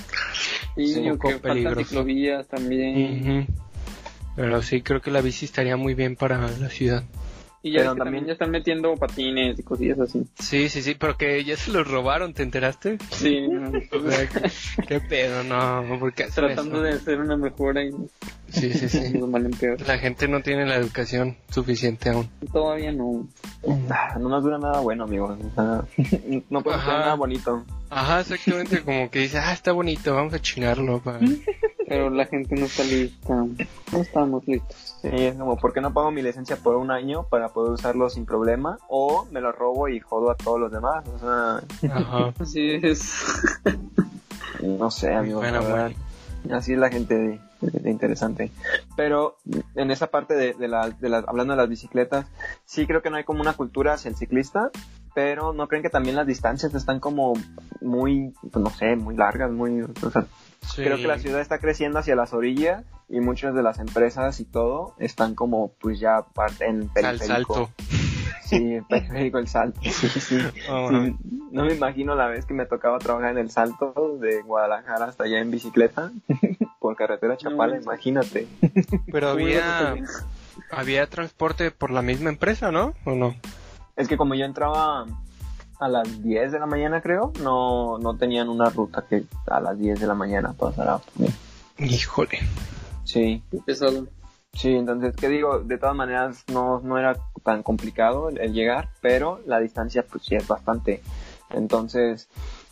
Sí, 0.76 0.94
Sí, 0.94 1.00
un 1.10 1.18
poco 1.18 1.40
peligroso. 1.40 1.80
ciclovías 1.86 2.48
también. 2.48 3.48
Pero 4.36 4.62
sí, 4.62 4.82
creo 4.82 5.02
que 5.02 5.12
la 5.12 5.22
bici 5.22 5.46
estaría 5.46 5.78
muy 5.78 5.94
bien 5.94 6.16
para 6.18 6.38
la 6.40 6.70
ciudad. 6.70 7.04
Y 7.68 7.72
ya 7.72 7.80
Pero 7.80 7.90
ves 7.90 7.96
que 7.96 7.98
también- 7.98 7.98
también 7.98 8.26
ya 8.28 8.34
están 8.34 8.52
metiendo 8.52 8.96
patines 8.96 9.58
y 9.58 9.64
cosillas 9.64 10.00
así. 10.00 10.24
Sí, 10.38 10.70
sí, 10.70 10.84
sí, 10.84 10.94
pero 10.94 11.18
que 11.18 11.44
ya 11.44 11.58
se 11.58 11.72
los 11.72 11.88
robaron, 11.88 12.36
¿te 12.36 12.44
enteraste? 12.44 13.00
Sí, 13.12 13.40
O 13.92 14.08
sea, 14.12 14.30
¿qué, 14.30 14.52
qué 14.88 15.00
pedo? 15.00 15.44
No, 15.44 15.84
porque 16.00 16.26
tratando 16.26 16.76
eso? 16.76 16.82
de 16.84 16.90
hacer 16.94 17.20
una 17.20 17.36
mejora 17.38 17.84
y 17.84 17.90
Sí, 18.50 18.72
sí, 18.72 18.88
sí. 18.88 19.18
mal 19.18 19.46
en 19.46 19.52
peor. 19.52 19.82
La 19.88 19.98
gente 19.98 20.28
no 20.28 20.44
tiene 20.44 20.68
la 20.68 20.76
educación 20.76 21.36
suficiente 21.50 22.10
aún. 22.12 22.30
Todavía 22.54 22.92
no. 22.92 23.28
Ah, 23.90 24.16
No 24.20 24.30
nos 24.30 24.44
dura 24.44 24.60
nada 24.60 24.82
bueno, 24.82 25.06
amigo. 25.06 25.26
O 25.36 25.56
sea, 25.56 25.84
no 26.52 26.62
puede 26.62 26.78
ser 26.78 26.88
nada 26.88 27.16
bonito. 27.16 27.66
Ajá, 27.90 28.20
exactamente, 28.22 28.82
como 28.84 29.10
que 29.10 29.20
dice, 29.22 29.40
ah, 29.40 29.54
está 29.54 29.72
bonito, 29.72 30.14
vamos 30.14 30.36
a 30.36 30.40
chingarlo. 30.40 31.00
pa". 31.02 31.20
Pero 31.88 32.10
la 32.10 32.26
gente 32.26 32.56
no 32.56 32.66
está 32.66 32.84
lista. 32.84 33.36
No 33.36 33.98
estamos 34.00 34.48
listos. 34.48 34.96
Sí, 35.02 35.10
es 35.12 35.36
como, 35.36 35.56
¿por 35.58 35.72
qué 35.74 35.82
no 35.82 35.94
pago 35.94 36.10
mi 36.12 36.22
licencia 36.24 36.56
por 36.58 36.76
un 36.78 36.90
año 36.90 37.24
para 37.30 37.50
poder 37.50 37.74
usarlo 37.74 38.10
sin 38.10 38.26
problema? 38.26 38.80
O 38.90 39.26
me 39.32 39.40
lo 39.42 39.52
robo 39.52 39.88
y 39.88 40.00
jodo 40.00 40.32
a 40.32 40.36
todos 40.36 40.60
los 40.60 40.72
demás. 40.72 41.06
O 41.08 41.20
sea, 41.20 41.62
Ajá. 41.96 42.34
Así 42.40 42.80
es. 42.82 43.14
no 44.62 44.90
sé, 44.92 45.14
amigo. 45.14 45.40
Bueno, 45.40 45.62
la. 45.62 45.92
Así 46.56 46.74
es 46.74 46.80
la 46.80 46.90
gente 46.90 47.16
de, 47.16 47.40
de- 47.62 47.80
de 47.80 47.90
interesante. 47.90 48.52
Pero 48.96 49.38
en 49.76 49.90
esa 49.90 50.08
parte 50.08 50.36
de, 50.36 50.54
de, 50.54 50.68
la- 50.68 50.90
de 50.92 51.10
las- 51.10 51.28
hablando 51.28 51.54
de 51.54 51.58
las 51.58 51.70
bicicletas, 51.70 52.28
sí 52.66 52.86
creo 52.86 53.02
que 53.02 53.10
no 53.10 53.18
hay 53.18 53.24
como 53.24 53.42
una 53.42 53.54
cultura 53.54 53.94
hacia 53.94 54.10
el 54.10 54.16
ciclista, 54.16 54.70
pero 55.16 55.54
no 55.54 55.68
creen 55.68 55.82
que 55.82 55.90
también 55.90 56.16
las 56.16 56.28
distancias 56.28 56.74
están 56.76 57.00
como 57.00 57.34
muy, 57.82 58.32
pues 58.52 58.64
no 58.64 58.70
sé, 58.70 58.96
muy 58.96 59.16
largas, 59.16 59.50
muy, 59.52 59.82
o 59.82 60.10
sea, 60.12 60.26
Sí. 60.74 60.84
creo 60.84 60.98
que 60.98 61.08
la 61.08 61.20
ciudad 61.20 61.40
está 61.42 61.60
creciendo 61.60 62.00
hacia 62.00 62.16
las 62.16 62.34
orillas 62.34 62.84
y 63.10 63.20
muchas 63.20 63.54
de 63.54 63.62
las 63.64 63.80
empresas 63.80 64.40
y 64.40 64.46
todo 64.46 64.94
están 65.00 65.36
como 65.36 65.72
pues 65.80 66.00
ya 66.00 66.26
en 66.60 66.82
Al 66.84 66.90
periférico. 67.18 67.54
salto. 67.56 67.70
Sí, 68.46 68.76
el 68.76 68.84
periférico, 68.84 69.40
el 69.40 69.48
salto. 69.48 69.80
Sí, 69.84 70.08
sí. 70.08 70.38
Oh, 70.70 70.90
Sí, 70.92 71.16
No 71.52 71.66
me 71.66 71.74
imagino 71.74 72.14
la 72.16 72.28
vez 72.28 72.46
que 72.46 72.54
me 72.54 72.68
tocaba 72.68 73.00
trabajar 73.00 73.32
en 73.32 73.40
el 73.40 73.50
salto 73.50 74.18
de 74.22 74.44
Guadalajara 74.44 75.06
hasta 75.06 75.24
allá 75.24 75.40
en 75.40 75.50
bicicleta 75.50 76.12
por 76.80 76.96
carretera 76.96 77.38
Chapala, 77.38 77.76
No. 77.78 77.82
imagínate. 77.82 78.48
Pero 79.12 79.30
había, 79.30 79.96
había 80.72 81.08
transporte 81.08 81.72
por 81.72 81.90
la 81.90 82.04
misma 82.04 82.30
empresa, 82.30 82.72
¿no? 82.72 82.94
¿O 83.04 83.16
no? 83.16 83.34
Es 83.96 84.08
que 84.08 84.16
como 84.18 84.36
yo 84.36 84.46
entraba 84.46 85.06
a 85.80 85.88
las 85.88 86.24
10 86.24 86.52
de 86.52 86.60
la 86.60 86.66
mañana, 86.66 87.02
creo, 87.02 87.34
no, 87.42 87.98
no 87.98 88.16
tenían 88.18 88.50
una 88.50 88.70
ruta 88.70 89.06
que 89.10 89.26
a 89.48 89.60
las 89.60 89.78
10 89.78 90.00
de 90.00 90.08
la 90.08 90.14
mañana 90.14 90.54
pasara. 90.54 90.98
por 90.98 91.22
mí. 91.22 91.30
Híjole. 91.78 92.40
Sí, 93.04 93.44
pesado. 93.66 94.08
sí, 94.54 94.76
entonces, 94.76 95.16
¿qué 95.16 95.30
digo? 95.30 95.60
De 95.60 95.78
todas 95.78 95.96
maneras, 95.96 96.44
no, 96.52 96.80
no 96.80 96.98
era 96.98 97.16
tan 97.44 97.64
complicado 97.64 98.30
el, 98.30 98.40
el 98.40 98.54
llegar, 98.54 98.90
pero 99.02 99.42
la 99.46 99.60
distancia, 99.60 100.04
pues 100.04 100.24
sí 100.24 100.36
es 100.36 100.48
bastante. 100.48 101.02
Entonces, 101.52 102.28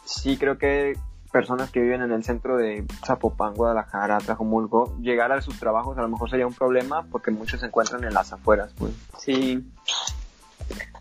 sí 0.05 0.37
creo 0.37 0.57
que 0.57 0.97
personas 1.33 1.71
que 1.71 1.81
viven 1.81 2.03
en 2.03 2.11
el 2.11 2.23
centro 2.23 2.57
de 2.57 2.85
Zapopan, 3.05 3.55
Guadalajara, 3.55 4.19
Trajomulco, 4.19 4.95
llegar 5.01 5.31
a 5.31 5.41
sus 5.41 5.59
trabajos 5.59 5.97
a 5.97 6.01
lo 6.01 6.07
mejor 6.07 6.29
sería 6.29 6.45
un 6.45 6.53
problema 6.53 7.03
porque 7.11 7.31
muchos 7.31 7.59
se 7.59 7.65
encuentran 7.65 8.03
en 8.03 8.13
las 8.13 8.31
afueras, 8.31 8.71
pues. 8.77 8.93
Sí. 9.17 9.65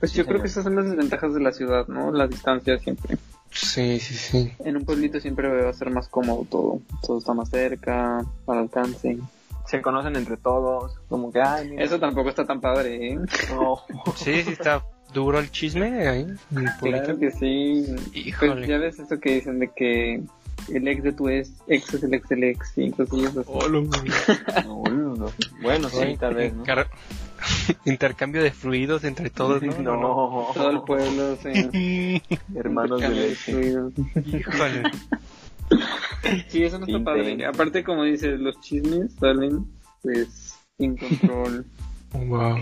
Pues 0.00 0.12
Sí, 0.12 0.18
yo 0.18 0.24
creo 0.24 0.37
señor. 0.37 0.42
que 0.42 0.48
esas 0.48 0.64
son 0.64 0.76
las 0.76 0.85
desventajas 0.87 1.35
de 1.35 1.40
la 1.40 1.52
ciudad, 1.52 1.87
¿no? 1.88 2.11
La 2.12 2.26
distancia 2.26 2.78
siempre. 2.78 3.16
Sí, 3.50 4.00
sí, 4.00 4.14
sí. 4.14 4.52
En 4.64 4.76
un 4.76 4.85
pueblito 4.85 5.20
siempre 5.20 5.48
va 5.48 5.68
a 5.68 5.72
ser 5.74 5.90
más 5.90 6.08
cómodo 6.08 6.46
todo. 6.50 6.80
Todo 7.06 7.18
está 7.18 7.35
más 7.35 7.50
cerca, 7.50 8.18
al 8.46 8.58
alcance. 8.58 9.18
Se 9.66 9.80
conocen 9.82 10.16
entre 10.16 10.37
todos, 10.38 10.94
como 11.08 11.30
que, 11.32 11.40
ay, 11.40 11.70
mira, 11.70 11.85
Eso 11.85 11.98
tampoco 12.00 12.30
está 12.30 12.44
tan 12.46 12.61
padre, 12.61 13.12
¿eh? 13.12 13.18
no. 13.50 13.78
Sí, 14.16 14.42
sí 14.42 14.52
está 14.52 14.82
duro 15.12 15.38
el 15.38 15.50
chisme 15.50 16.08
ahí. 16.08 16.26
Claro 16.80 17.18
que 17.18 17.30
sí. 17.30 17.87
Híjole. 18.14 18.52
Pues 18.54 18.68
ya 18.68 18.78
ves 18.78 18.98
eso 18.98 19.20
que 19.20 19.35
dicen 19.35 19.58
de 19.58 19.68
que 19.68 20.22
el 20.72 20.88
ex 20.88 21.02
de 21.02 21.12
tu 21.12 21.28
ex, 21.28 21.50
ex 21.66 21.94
es 21.94 22.02
el 22.02 22.14
ex 22.14 22.28
del 22.28 22.44
ex, 22.44 22.72
y 22.78 22.90
cosillas 22.90 23.37
así. 23.37 23.50
Güey. 23.52 23.88
No, 24.64 24.82
no. 25.16 25.26
Bueno, 25.61 25.88
sí, 25.90 26.16
tal 26.18 26.35
vez, 26.35 26.54
¿no? 26.54 26.64
Car- 26.64 26.88
Intercambio 27.85 28.43
de 28.43 28.51
fluidos 28.51 29.05
entre 29.05 29.31
todos, 29.31 29.62
¿no? 29.62 29.73
No, 29.79 30.49
Todo 30.55 30.71
el 30.71 30.83
pueblo, 30.83 31.37
sí. 31.43 32.23
hermanos 32.55 33.01
de 33.01 33.09
leche. 33.09 33.53
fluidos. 33.53 33.93
Híjole. 34.27 34.83
Sí, 36.49 36.62
eso 36.65 36.79
no 36.79 36.87
está 36.87 37.03
padre. 37.03 37.45
Aparte, 37.47 37.83
como 37.83 38.05
dices, 38.05 38.38
los 38.38 38.61
chismes 38.61 39.12
salen, 39.19 39.67
pues, 40.03 40.57
sin 40.79 40.97
control. 40.97 41.65
Wow. 42.12 42.59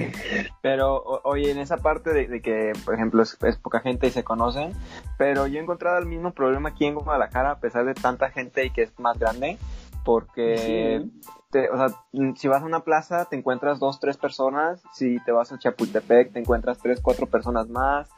Pero, 0.62 0.94
o- 0.96 1.20
oye, 1.28 1.50
en 1.50 1.58
esa 1.58 1.76
parte 1.78 2.12
de, 2.12 2.28
de 2.28 2.40
que, 2.40 2.72
por 2.84 2.94
ejemplo, 2.94 3.22
es, 3.22 3.36
es 3.42 3.56
poca 3.56 3.80
gente 3.80 4.06
y 4.06 4.10
se 4.10 4.22
conocen, 4.22 4.72
pero 5.18 5.46
yo 5.48 5.58
he 5.58 5.62
encontrado 5.62 5.98
el 5.98 6.06
mismo 6.06 6.32
problema 6.32 6.68
aquí 6.70 6.86
en 6.86 6.94
Guadalajara, 6.94 7.50
a 7.50 7.58
pesar 7.60 7.84
de 7.84 7.94
tanta 7.94 8.30
gente 8.30 8.64
y 8.64 8.70
que 8.70 8.82
es 8.82 8.98
más 9.00 9.18
grande, 9.18 9.58
porque, 10.04 11.02
te- 11.50 11.68
o 11.68 11.76
sea, 11.76 11.88
mm, 12.12 12.34
si 12.36 12.48
vas 12.48 12.62
a 12.62 12.66
una 12.66 12.80
plaza 12.80 13.24
te 13.26 13.36
encuentras 13.36 13.78
dos, 13.80 13.98
tres 14.00 14.16
personas, 14.16 14.80
si 14.94 15.18
te 15.24 15.32
vas 15.32 15.52
a 15.52 15.58
Chapultepec 15.58 16.32
te 16.32 16.38
encuentras 16.38 16.78
tres, 16.78 17.00
cuatro 17.02 17.26
personas 17.26 17.68
más. 17.68 18.08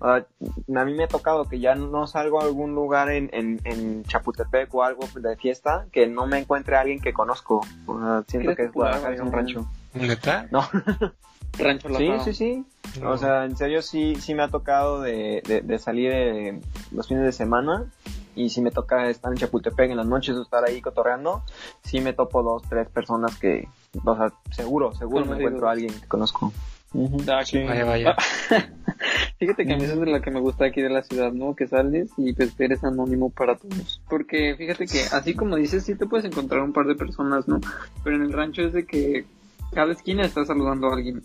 Ah, 0.00 0.22
a 0.74 0.84
mí 0.84 0.94
me 0.94 1.04
ha 1.04 1.08
tocado 1.08 1.48
que 1.48 1.60
ya 1.60 1.74
no 1.74 2.06
salgo 2.06 2.40
a 2.40 2.44
algún 2.44 2.74
lugar 2.74 3.10
en, 3.10 3.30
en, 3.32 3.60
en 3.64 4.04
Chapultepec 4.04 4.74
o 4.74 4.82
algo 4.82 5.04
de 5.14 5.36
fiesta 5.36 5.86
que 5.92 6.06
no 6.06 6.26
me 6.26 6.38
encuentre 6.38 6.76
a 6.76 6.80
alguien 6.80 7.00
que 7.00 7.12
conozco. 7.12 7.60
O 7.86 7.98
sea, 8.00 8.24
siento 8.26 8.54
que 8.56 8.68
Guadalajara 8.68 9.14
es 9.14 9.20
un 9.20 9.32
rancho. 9.32 9.66
¿Neta? 9.94 10.46
No, 10.50 10.68
Rancho 11.58 11.88
sí, 11.96 12.10
sí, 12.24 12.34
sí. 12.34 12.64
No. 13.00 13.10
O 13.12 13.18
sea, 13.18 13.44
en 13.44 13.56
serio 13.56 13.82
sí, 13.82 14.14
sí 14.16 14.34
me 14.34 14.42
ha 14.42 14.48
tocado 14.48 15.00
de, 15.00 15.42
de, 15.46 15.60
de 15.62 15.78
salir 15.78 16.10
eh, 16.12 16.60
los 16.92 17.06
fines 17.08 17.24
de 17.24 17.32
semana 17.32 17.84
y 18.44 18.50
si 18.50 18.60
me 18.60 18.70
toca 18.70 19.08
estar 19.08 19.32
en 19.32 19.38
Chapultepec 19.38 19.90
en 19.90 19.96
las 19.96 20.06
noches 20.06 20.36
o 20.36 20.42
estar 20.42 20.64
ahí 20.64 20.80
cotorreando, 20.80 21.42
sí 21.82 22.00
me 22.00 22.12
topo 22.12 22.42
dos, 22.42 22.62
tres 22.68 22.88
personas 22.88 23.38
que, 23.38 23.68
o 24.04 24.16
sea, 24.16 24.32
seguro, 24.50 24.94
seguro 24.94 25.26
me 25.26 25.36
encuentro 25.36 25.68
a 25.68 25.72
alguien 25.72 25.92
que 25.92 26.06
conozco. 26.06 26.52
Ah, 27.28 27.42
qué 27.48 27.64
Vaya, 27.64 27.84
vaya. 27.84 28.16
Fíjate 29.38 29.64
que 29.64 29.72
a 29.72 29.76
mí 29.76 29.84
eso 29.84 29.94
es 29.94 30.00
de 30.00 30.06
la 30.06 30.20
que 30.20 30.30
me 30.30 30.40
gusta 30.40 30.66
aquí 30.66 30.82
de 30.82 30.90
la 30.90 31.02
ciudad, 31.02 31.32
¿no? 31.32 31.54
Que 31.54 31.68
sales 31.68 32.10
y 32.16 32.32
pues 32.32 32.58
eres 32.58 32.82
anónimo 32.82 33.30
para 33.30 33.56
todos. 33.56 34.02
Porque 34.08 34.54
fíjate 34.56 34.86
que 34.86 35.02
así 35.12 35.34
como 35.34 35.56
dices, 35.56 35.84
sí 35.84 35.94
te 35.94 36.06
puedes 36.06 36.26
encontrar 36.26 36.62
un 36.62 36.72
par 36.72 36.86
de 36.86 36.96
personas, 36.96 37.46
¿no? 37.46 37.60
Pero 38.02 38.16
en 38.16 38.22
el 38.22 38.32
rancho 38.32 38.62
es 38.62 38.72
de 38.72 38.84
que 38.84 39.24
cada 39.72 39.92
esquina 39.92 40.24
estás 40.24 40.48
saludando 40.48 40.88
a 40.88 40.94
alguien. 40.94 41.22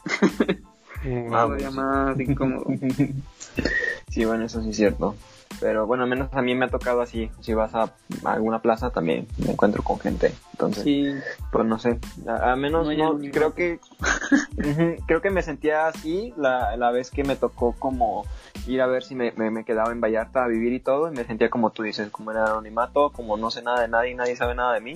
Todavía 1.29 1.71
más 1.71 2.19
incómodo. 2.19 2.65
Sí, 4.15 4.23
bueno, 4.23 4.45
eso 4.45 4.61
sí 4.61 4.69
es 4.69 4.77
cierto. 4.77 5.13
Pero 5.59 5.85
bueno, 5.87 6.03
al 6.03 6.09
menos 6.09 6.29
a 6.31 6.41
mí 6.41 6.55
me 6.55 6.67
ha 6.67 6.69
tocado 6.69 7.01
así. 7.01 7.29
Si 7.41 7.53
vas 7.53 7.75
a 7.75 7.91
alguna 8.23 8.59
plaza 8.59 8.89
también 8.89 9.27
me 9.37 9.51
encuentro 9.51 9.83
con 9.83 9.99
gente. 9.99 10.31
Entonces, 10.53 10.83
Sí, 10.85 11.13
pues 11.51 11.65
no 11.65 11.77
sé. 11.79 11.99
A, 12.25 12.53
a 12.53 12.55
menos 12.55 12.87
No 12.87 13.19
creo 13.33 13.53
que 13.53 13.81
creo 15.05 15.21
que 15.21 15.29
me 15.31 15.41
sentía 15.41 15.87
así 15.87 16.33
la, 16.37 16.77
la 16.77 16.91
vez 16.91 17.11
que 17.11 17.25
me 17.25 17.35
tocó 17.35 17.73
como 17.77 18.25
ir 18.67 18.81
a 18.81 18.87
ver 18.87 19.03
si 19.03 19.15
me, 19.15 19.33
me, 19.33 19.51
me 19.51 19.65
quedaba 19.65 19.91
en 19.91 19.99
Vallarta 19.99 20.45
a 20.45 20.47
vivir 20.47 20.71
y 20.71 20.79
todo. 20.79 21.11
Y 21.11 21.11
me 21.13 21.25
sentía 21.25 21.49
como 21.49 21.71
tú 21.71 21.83
dices, 21.83 22.09
como 22.09 22.31
en 22.31 22.37
anonimato, 22.37 23.09
como 23.09 23.35
no 23.35 23.51
sé 23.51 23.63
nada 23.63 23.81
de 23.81 23.89
nadie 23.89 24.15
nadie 24.15 24.37
sabe 24.37 24.55
nada 24.55 24.75
de 24.75 24.79
mí. 24.79 24.93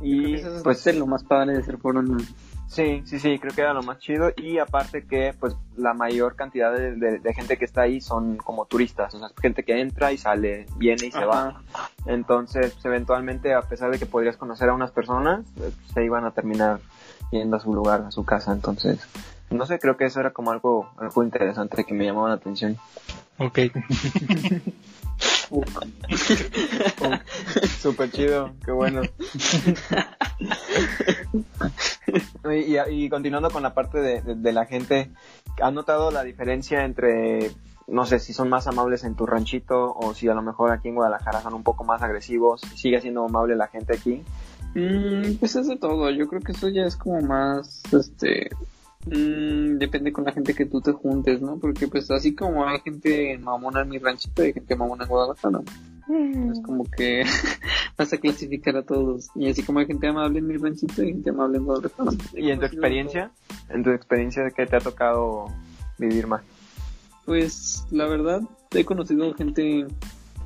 Y 0.00 0.34
eso 0.34 0.56
es 0.56 0.64
pues 0.64 0.84
lo 0.92 1.06
más 1.06 1.22
padre 1.22 1.56
de 1.56 1.62
ser 1.62 1.78
foráneo. 1.78 2.16
Sí, 2.68 3.02
sí, 3.06 3.18
sí, 3.20 3.38
creo 3.38 3.54
que 3.54 3.60
era 3.60 3.72
lo 3.72 3.82
más 3.82 3.98
chido 3.98 4.32
y 4.36 4.58
aparte 4.58 5.04
que 5.06 5.34
pues 5.38 5.54
la 5.76 5.94
mayor 5.94 6.34
cantidad 6.34 6.72
de, 6.76 6.96
de- 6.96 7.18
de 7.20 7.34
gente 7.34 7.56
que 7.56 7.64
está 7.64 7.82
ahí 7.82 8.00
son 8.00 8.36
como 8.36 8.66
turistas, 8.66 9.14
o 9.14 9.18
sea, 9.20 9.28
gente 9.40 9.62
que 9.62 9.80
entra 9.80 10.12
y 10.12 10.18
sale, 10.18 10.66
viene 10.76 11.06
y 11.06 11.12
se 11.12 11.24
va. 11.24 11.62
Entonces, 12.06 12.72
pues, 12.72 12.84
eventualmente, 12.84 13.54
a 13.54 13.62
pesar 13.62 13.90
de 13.92 13.98
que 13.98 14.06
podrías 14.06 14.36
conocer 14.36 14.68
a 14.68 14.74
unas 14.74 14.90
personas, 14.90 15.46
eh, 15.60 15.70
se 15.94 16.04
iban 16.04 16.24
a 16.24 16.32
terminar 16.32 16.80
yendo 17.30 17.56
a 17.56 17.60
su 17.60 17.72
lugar, 17.72 18.02
a 18.02 18.10
su 18.10 18.24
casa, 18.24 18.52
entonces, 18.52 18.98
no 19.50 19.64
sé, 19.64 19.78
creo 19.78 19.96
que 19.96 20.04
eso 20.06 20.18
era 20.20 20.32
como 20.32 20.50
algo, 20.50 20.90
algo 20.98 21.22
interesante 21.22 21.84
que 21.84 21.94
me 21.94 22.04
llamaba 22.04 22.28
la 22.30 22.34
atención. 22.34 22.76
Ok. 23.38 23.58
Súper 27.80 28.10
chido, 28.10 28.50
qué 28.64 28.72
bueno. 28.72 29.02
y, 32.50 32.76
y- 32.76 33.04
y 33.04 33.08
continuando 33.08 33.50
con 33.50 33.62
la 33.62 33.74
parte 33.74 33.98
de, 34.00 34.22
de- 34.22 34.34
de 34.34 34.52
la 34.52 34.66
gente, 34.66 35.10
¿has 35.62 35.72
notado 35.72 36.10
la 36.10 36.22
diferencia 36.24 36.84
entre, 36.84 37.50
no 37.86 38.06
sé, 38.06 38.18
si 38.18 38.32
son 38.32 38.48
más 38.48 38.66
amables 38.66 39.04
en 39.04 39.14
tu 39.14 39.26
ranchito 39.26 39.94
o 39.94 40.14
si 40.14 40.28
a 40.28 40.34
lo 40.34 40.42
mejor 40.42 40.70
aquí 40.72 40.88
en 40.88 40.94
Guadalajara 40.96 41.40
son 41.42 41.54
un 41.54 41.62
poco 41.62 41.84
más 41.84 42.02
agresivos? 42.02 42.60
¿Sigue 42.74 43.00
siendo 43.00 43.24
amable 43.24 43.56
la 43.56 43.68
gente 43.68 43.94
aquí? 43.94 44.22
Mm, 44.74 45.34
pues 45.38 45.56
es 45.56 45.68
de 45.68 45.76
todo. 45.76 46.10
Yo 46.10 46.26
creo 46.28 46.40
que 46.42 46.52
eso 46.52 46.68
ya 46.68 46.84
es 46.84 46.96
como 46.96 47.20
más, 47.22 47.82
este, 47.92 48.50
mm, 49.06 49.78
depende 49.78 50.12
con 50.12 50.24
la 50.24 50.32
gente 50.32 50.54
que 50.54 50.66
tú 50.66 50.80
te 50.80 50.92
juntes, 50.92 51.40
¿no? 51.40 51.58
Porque 51.58 51.88
pues 51.88 52.10
así 52.10 52.34
como 52.34 52.66
hay 52.66 52.80
gente 52.80 53.38
mamona 53.38 53.82
en 53.82 53.88
mi 53.88 53.98
ranchito, 53.98 54.42
hay 54.42 54.52
gente 54.52 54.76
mamona 54.76 55.04
en 55.04 55.08
Guadalajara. 55.08 55.60
Es 56.52 56.60
como 56.60 56.84
que 56.84 57.24
vas 57.98 58.12
a 58.12 58.18
clasificar 58.18 58.76
a 58.76 58.82
todos. 58.82 59.28
Y 59.34 59.48
así 59.48 59.62
como 59.62 59.80
hay 59.80 59.86
gente 59.86 60.06
amable 60.06 60.38
en 60.38 60.46
mi 60.46 60.56
ranchito, 60.56 61.02
hay 61.02 61.08
gente 61.08 61.30
amable 61.30 61.58
en 61.58 61.64
Guadalajara. 61.64 62.10
¿Y 62.34 62.50
en 62.50 62.60
tu 62.60 62.66
experiencia? 62.66 63.30
¿En 63.68 63.82
tu 63.82 63.90
experiencia 63.90 64.50
qué 64.50 64.66
te 64.66 64.76
ha 64.76 64.80
tocado 64.80 65.46
vivir 65.98 66.26
más? 66.26 66.42
Pues 67.24 67.84
la 67.90 68.06
verdad, 68.06 68.42
he 68.72 68.84
conocido 68.84 69.34
gente 69.34 69.86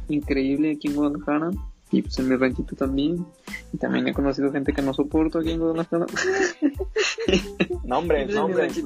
increíble 0.09 0.73
aquí 0.73 0.89
en 0.89 0.95
Guadalajara. 0.95 1.51
Y 1.93 2.03
pues 2.03 2.19
en 2.19 2.29
mi 2.29 2.37
ranchito 2.37 2.77
también. 2.77 3.27
Y 3.73 3.79
también 3.79 4.07
he 4.09 4.15
conocido 4.15 4.53
gente 4.53 4.73
que 4.73 4.83
no 4.83 4.95
soporto 4.95 5.39
aquí 5.41 5.51
en 5.53 5.59
Guadalajara. 5.61 6.07
Nombres, 7.85 8.33
nombres. 8.35 8.79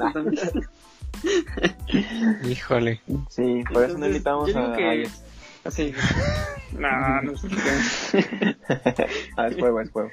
Híjole. 2.49 3.01
Sí, 3.29 3.63
por 3.73 3.85
eso 3.85 3.99
no 3.99 4.07
Entonces, 4.07 4.09
invitamos 4.09 4.49
yo 4.53 4.61
digo 4.61 4.73
a... 4.73 4.77
que-. 4.77 5.09
Así. 5.65 5.93
No, 6.77 7.23
no 7.23 7.37
sé 7.37 7.47
qué. 7.49 8.57
ah, 9.37 9.47
es 9.47 9.55
juego, 9.57 9.81
es 9.81 9.91
juego. 9.91 10.11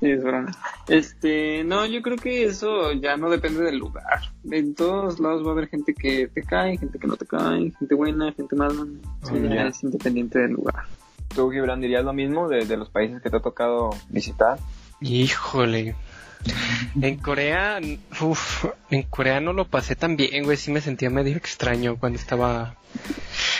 Sí, 0.00 0.10
es 0.10 0.22
broma. 0.22 0.50
Este, 0.86 1.64
no, 1.64 1.86
yo 1.86 2.02
creo 2.02 2.18
que 2.18 2.44
eso 2.44 2.92
ya 2.92 3.16
no 3.16 3.30
depende 3.30 3.62
del 3.62 3.78
lugar. 3.78 4.20
En 4.50 4.74
todos 4.74 5.18
lados 5.18 5.42
va 5.46 5.48
a 5.48 5.52
haber 5.52 5.68
gente 5.68 5.94
que 5.94 6.28
te 6.28 6.42
cae, 6.42 6.76
gente 6.76 6.98
que 6.98 7.06
no 7.06 7.16
te 7.16 7.24
cae, 7.24 7.70
gente 7.78 7.94
buena, 7.94 8.32
gente 8.32 8.54
mala. 8.54 8.86
Eso 9.22 9.32
Oh, 9.32 9.36
ya 9.38 9.54
ya. 9.54 9.66
es 9.68 9.82
independiente 9.82 10.40
del 10.40 10.50
lugar. 10.52 10.84
¿Tú, 11.34 11.50
Gibran, 11.50 11.80
dirías 11.80 12.04
lo 12.04 12.12
mismo 12.12 12.48
de, 12.48 12.64
de 12.64 12.76
los 12.76 12.88
países 12.90 13.20
que 13.22 13.30
te 13.30 13.36
ha 13.36 13.40
tocado 13.40 13.90
visitar? 14.08 14.58
Híjole. 15.00 15.94
En 17.00 17.16
Corea, 17.16 17.80
uff, 18.20 18.66
en 18.90 19.02
Corea 19.04 19.40
no 19.40 19.52
lo 19.52 19.66
pasé 19.66 19.96
tan 19.96 20.16
bien, 20.16 20.44
güey. 20.44 20.56
Sí 20.56 20.70
me 20.70 20.80
sentía 20.80 21.08
medio 21.10 21.36
extraño 21.36 21.96
cuando 21.98 22.18
estaba. 22.18 22.76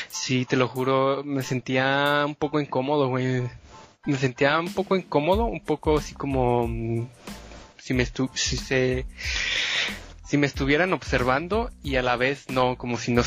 Sí, 0.08 0.44
te 0.44 0.56
lo 0.56 0.68
juro, 0.68 1.22
me 1.24 1.42
sentía 1.42 2.24
un 2.26 2.34
poco 2.34 2.60
incómodo, 2.60 3.08
güey. 3.08 3.42
Me 4.04 4.16
sentía 4.18 4.58
un 4.60 4.72
poco 4.72 4.96
incómodo, 4.96 5.44
un 5.46 5.60
poco 5.64 5.96
así 5.98 6.14
como. 6.14 6.68
mm, 6.68 7.06
Si 7.78 7.92
me, 7.94 8.02
estu 8.02 8.30
si 8.34 8.56
se, 8.56 9.04
si 10.26 10.36
me 10.38 10.46
estuvieran 10.46 10.92
observando 10.92 11.70
y 11.82 11.96
a 11.96 12.02
la 12.02 12.16
vez 12.16 12.48
no, 12.50 12.76
como 12.76 12.96
si 12.98 13.12
no, 13.12 13.22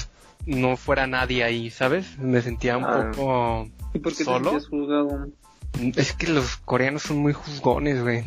no 0.46 0.78
fuera 0.78 1.06
nadie 1.08 1.44
ahí, 1.44 1.70
¿sabes? 1.72 2.18
Me 2.20 2.42
sentía 2.42 2.78
un 2.78 2.86
Ah. 2.86 3.12
poco. 3.12 3.70
¿Y 3.98 4.00
por 4.00 4.16
qué 4.16 4.24
¿Solo? 4.24 4.52
te 4.52 4.60
sentías 4.62 4.68
juzgado? 4.70 5.28
Es 5.96 6.14
que 6.14 6.28
los 6.28 6.58
coreanos 6.58 7.04
son 7.04 7.18
muy 7.18 7.34
juzgones, 7.34 8.02
güey. 8.02 8.24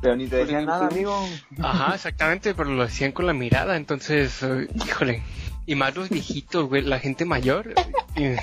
Pero 0.00 0.16
ni 0.16 0.26
te 0.26 0.36
decían 0.36 0.66
nada, 0.66 0.88
amigo. 0.88 1.16
Ajá, 1.60 1.94
exactamente, 1.94 2.54
pero 2.54 2.70
lo 2.70 2.82
hacían 2.82 3.12
con 3.12 3.26
la 3.26 3.32
mirada, 3.32 3.76
entonces, 3.76 4.42
eh, 4.42 4.66
híjole. 4.74 5.22
Y 5.64 5.76
más 5.76 5.94
los 5.94 6.08
viejitos, 6.08 6.68
güey, 6.68 6.82
la 6.82 6.98
gente 6.98 7.24
mayor, 7.24 7.72
eh, 8.16 8.36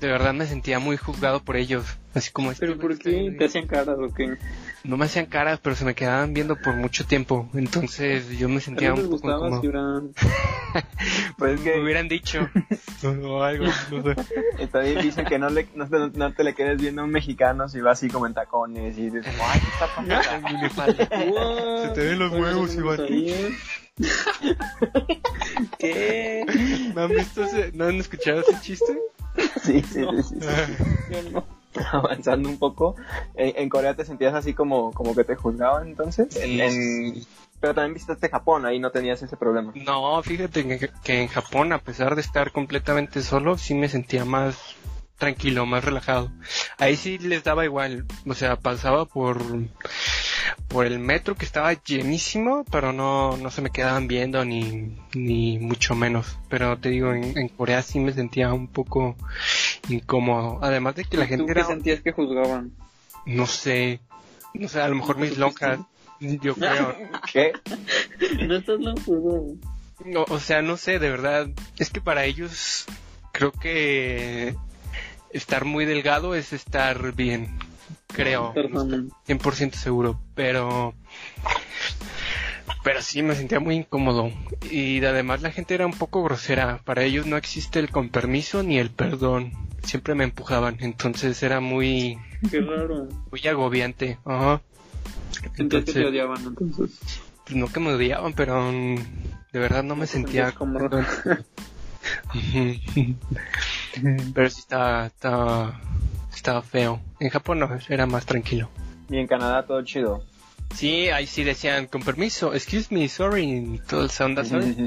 de 0.00 0.06
verdad 0.06 0.32
me 0.32 0.46
sentía 0.46 0.78
muy 0.78 0.96
juzgado 0.96 1.44
por 1.44 1.56
ellos. 1.56 1.84
Así 2.14 2.30
como 2.32 2.50
este 2.50 2.66
¿Pero 2.66 2.78
por 2.80 2.92
este, 2.92 3.10
qué 3.10 3.20
güey. 3.22 3.36
te 3.36 3.44
hacían 3.44 3.66
caras 3.66 3.98
o 3.98 4.12
qué? 4.14 4.38
No 4.84 4.96
me 4.96 5.04
hacían 5.04 5.26
caras, 5.26 5.60
pero 5.62 5.76
se 5.76 5.84
me 5.84 5.94
quedaban 5.94 6.34
viendo 6.34 6.56
por 6.56 6.74
mucho 6.74 7.06
tiempo. 7.06 7.48
Entonces 7.54 8.28
yo 8.36 8.48
me 8.48 8.56
¿A 8.56 8.60
sentía 8.60 8.88
no 8.88 8.96
un 8.96 9.02
poco 9.02 9.12
gustaba 9.12 9.58
hubieran... 9.58 10.12
Pues 11.36 11.54
es 11.54 11.60
Me 11.60 11.72
que 11.72 11.80
hubieran 11.80 12.08
dicho. 12.08 12.48
o 13.24 13.42
algo, 13.42 13.66
está 14.58 14.80
difícil 14.80 15.24
que 15.24 15.38
no, 15.38 15.50
le, 15.50 15.68
no, 15.74 15.86
te, 15.88 16.18
no 16.18 16.32
te 16.32 16.44
le 16.44 16.54
quedes 16.54 16.80
viendo 16.80 17.02
a 17.02 17.04
un 17.04 17.10
mexicano 17.10 17.68
si 17.68 17.80
va 17.80 17.92
así 17.92 18.08
como 18.08 18.26
en 18.26 18.34
tacones 18.34 18.96
y 18.96 19.10
dices, 19.10 19.26
ay, 19.40 19.60
¿qué 19.60 19.66
está 19.68 19.86
pasando? 19.94 21.82
Se 21.82 21.88
te 21.90 22.00
ven 22.00 22.18
los 22.18 22.32
huevos, 22.32 22.74
Iván. 22.74 23.06
¿Qué? 25.78 26.46
¿No 26.94 27.02
han 27.02 27.10
visto 27.10 27.44
ese, 27.44 27.72
no 27.72 27.84
han 27.84 27.96
escuchado 27.96 28.40
ese 28.40 28.58
chiste? 28.60 28.98
Sí, 29.62 29.82
sí, 29.82 30.04
sí, 30.04 30.22
sí, 30.22 30.36
sí. 30.40 31.34
Avanzando 31.92 32.48
un 32.48 32.58
poco, 32.58 32.96
en, 33.34 33.54
en 33.56 33.68
Corea 33.68 33.94
te 33.94 34.04
sentías 34.04 34.34
así 34.34 34.54
como, 34.54 34.92
como 34.92 35.14
que 35.14 35.24
te 35.24 35.36
juzgaban 35.36 35.88
entonces. 35.88 36.34
En- 36.36 36.60
en- 36.60 37.24
pero 37.60 37.74
también 37.74 37.94
visitaste 37.94 38.28
Japón, 38.28 38.66
ahí 38.66 38.80
no 38.80 38.90
tenías 38.90 39.22
ese 39.22 39.36
problema. 39.36 39.72
No, 39.76 40.20
fíjate 40.22 40.66
que, 40.66 40.90
que 41.04 41.22
en 41.22 41.28
Japón, 41.28 41.72
a 41.72 41.78
pesar 41.78 42.16
de 42.16 42.20
estar 42.20 42.50
completamente 42.50 43.22
solo, 43.22 43.56
sí 43.56 43.74
me 43.74 43.88
sentía 43.88 44.24
más 44.24 44.58
tranquilo, 45.22 45.66
más 45.66 45.84
relajado. 45.84 46.32
Ahí 46.78 46.96
sí 46.96 47.16
les 47.16 47.44
daba 47.44 47.64
igual, 47.64 48.06
o 48.26 48.34
sea, 48.34 48.56
pasaba 48.56 49.04
por 49.04 49.40
por 50.66 50.84
el 50.84 50.98
metro 50.98 51.36
que 51.36 51.44
estaba 51.44 51.72
llenísimo, 51.74 52.64
pero 52.72 52.92
no, 52.92 53.36
no 53.36 53.48
se 53.52 53.62
me 53.62 53.70
quedaban 53.70 54.08
viendo 54.08 54.44
ni, 54.44 54.98
ni 55.14 55.60
mucho 55.60 55.94
menos. 55.94 56.38
Pero 56.48 56.76
te 56.76 56.88
digo, 56.88 57.12
en, 57.12 57.38
en 57.38 57.48
Corea 57.50 57.82
sí 57.82 58.00
me 58.00 58.12
sentía 58.12 58.52
un 58.52 58.66
poco 58.66 59.14
incómodo. 59.88 60.58
Además 60.60 60.96
de 60.96 61.04
que 61.04 61.16
la 61.16 61.24
¿Tú 61.24 61.30
gente 61.30 61.44
qué 61.46 61.52
era... 61.52 61.68
sentías 61.68 62.00
que 62.00 62.10
juzgaban? 62.10 62.72
no 63.24 63.46
sé, 63.46 64.00
no 64.54 64.66
sé, 64.66 64.80
a 64.80 64.88
lo 64.88 64.96
mejor 64.96 65.18
mis 65.18 65.38
locas, 65.38 65.78
yo 66.18 66.56
creo. 66.56 66.96
¿Qué? 67.32 67.52
No 68.44 68.56
estás 68.56 68.80
loco. 68.80 69.54
No, 70.04 70.24
o 70.28 70.40
sea, 70.40 70.62
no 70.62 70.76
sé, 70.76 70.98
de 70.98 71.10
verdad, 71.10 71.48
es 71.78 71.90
que 71.90 72.00
para 72.00 72.24
ellos 72.24 72.86
creo 73.30 73.52
que 73.52 74.56
estar 75.32 75.64
muy 75.64 75.84
delgado 75.84 76.34
es 76.34 76.52
estar 76.52 77.12
bien, 77.14 77.58
creo, 78.08 78.52
no 78.70 78.82
estoy 78.82 79.08
100% 79.26 79.72
seguro, 79.74 80.20
pero 80.34 80.94
pero 82.84 83.00
sí 83.00 83.22
me 83.22 83.34
sentía 83.36 83.60
muy 83.60 83.76
incómodo. 83.76 84.32
Y 84.70 85.04
además 85.04 85.40
la 85.42 85.52
gente 85.52 85.74
era 85.74 85.86
un 85.86 85.92
poco 85.92 86.22
grosera, 86.24 86.80
para 86.84 87.04
ellos 87.04 87.26
no 87.26 87.36
existe 87.36 87.78
el 87.78 87.90
con 87.90 88.08
permiso 88.08 88.62
ni 88.62 88.78
el 88.78 88.90
perdón, 88.90 89.52
siempre 89.84 90.14
me 90.14 90.24
empujaban, 90.24 90.76
entonces 90.80 91.42
era 91.42 91.60
muy 91.60 92.18
Qué 92.50 92.60
raro. 92.60 93.08
muy 93.30 93.46
agobiante, 93.46 94.18
ajá. 94.24 94.62
Entonces 95.58 95.94
te 95.94 96.04
odiaban 96.06 96.42
entonces. 96.44 96.90
pues 97.44 97.56
no 97.56 97.66
que 97.68 97.80
me 97.80 97.92
odiaban, 97.94 98.32
pero 98.32 98.60
mm, 98.72 98.96
de 99.52 99.58
verdad 99.58 99.82
no 99.84 99.94
me 99.96 100.06
sentía 100.06 100.52
como 100.52 100.78
pero 104.34 104.50
sí 104.50 104.60
estaba, 104.60 105.06
estaba, 105.06 105.80
estaba 106.34 106.62
feo. 106.62 107.00
En 107.20 107.30
Japón 107.30 107.58
no, 107.60 107.68
era 107.88 108.06
más 108.06 108.26
tranquilo. 108.26 108.68
Y 109.08 109.18
en 109.18 109.26
Canadá 109.26 109.66
todo 109.66 109.82
chido. 109.82 110.22
Sí, 110.74 111.08
ahí 111.10 111.26
sí 111.26 111.44
decían, 111.44 111.86
con 111.86 112.02
permiso, 112.02 112.54
excuse 112.54 112.86
me, 112.90 113.06
sorry, 113.08 113.44
y 113.44 113.78
toda 113.86 114.06
esa 114.06 114.24
onda, 114.24 114.42
¿sabes? 114.44 114.74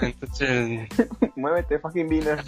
Entonces, 0.00 0.88
Muévete, 1.36 1.78
fucking 1.78 2.08
beaner. 2.08 2.42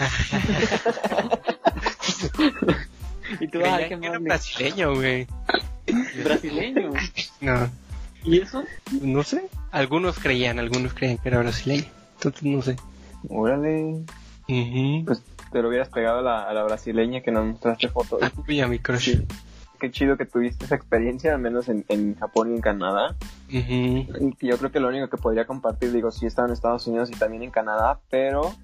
y 3.40 3.48
tú, 3.48 3.59
qué 3.61 3.98
que 4.01 4.07
era 4.07 4.18
brasileño, 4.18 4.94
güey. 4.94 5.27
Brasileño. 6.25 6.92
No, 7.42 7.70
¿Y 8.25 8.40
eso? 8.40 8.64
no 9.03 9.22
sé. 9.22 9.42
Algunos 9.70 10.18
creían, 10.18 10.59
algunos 10.59 10.94
creían 10.94 11.18
que 11.18 11.29
era 11.29 11.40
brasileño. 11.40 11.85
Entonces, 12.14 12.42
no 12.42 12.62
sé. 12.62 12.77
Órale. 13.29 14.03
Pues 15.05 15.23
te 15.51 15.62
lo 15.62 15.69
hubieras 15.69 15.88
pegado 15.88 16.19
a 16.19 16.23
la, 16.23 16.43
a 16.43 16.53
la 16.53 16.65
brasileña 16.65 17.21
que 17.21 17.31
nos 17.31 17.47
mostraste 17.47 17.88
fotos. 17.88 18.21
Uy, 18.49 18.61
a 18.61 18.69
mi 18.69 18.79
crush. 18.79 19.21
Qué 19.79 19.91
chido 19.91 20.17
que 20.17 20.27
tuviste 20.27 20.65
esa 20.65 20.77
experiencia, 20.77 21.35
al 21.35 21.41
menos 21.41 21.69
en, 21.69 21.85
en 21.88 22.15
Japón 22.15 22.53
y 22.53 22.55
en 22.55 22.61
Canadá. 22.61 23.17
Y 23.49 24.07
yo 24.41 24.57
creo 24.57 24.71
que 24.71 24.79
lo 24.81 24.88
único 24.88 25.09
que 25.09 25.17
podría 25.17 25.45
compartir, 25.45 25.93
digo, 25.93 26.11
sí 26.12 26.25
he 26.25 26.29
estado 26.29 26.47
en 26.47 26.55
Estados 26.55 26.87
Unidos 26.87 27.11
y 27.11 27.15
también 27.15 27.43
en 27.43 27.51
Canadá, 27.51 28.01
pero 28.09 28.55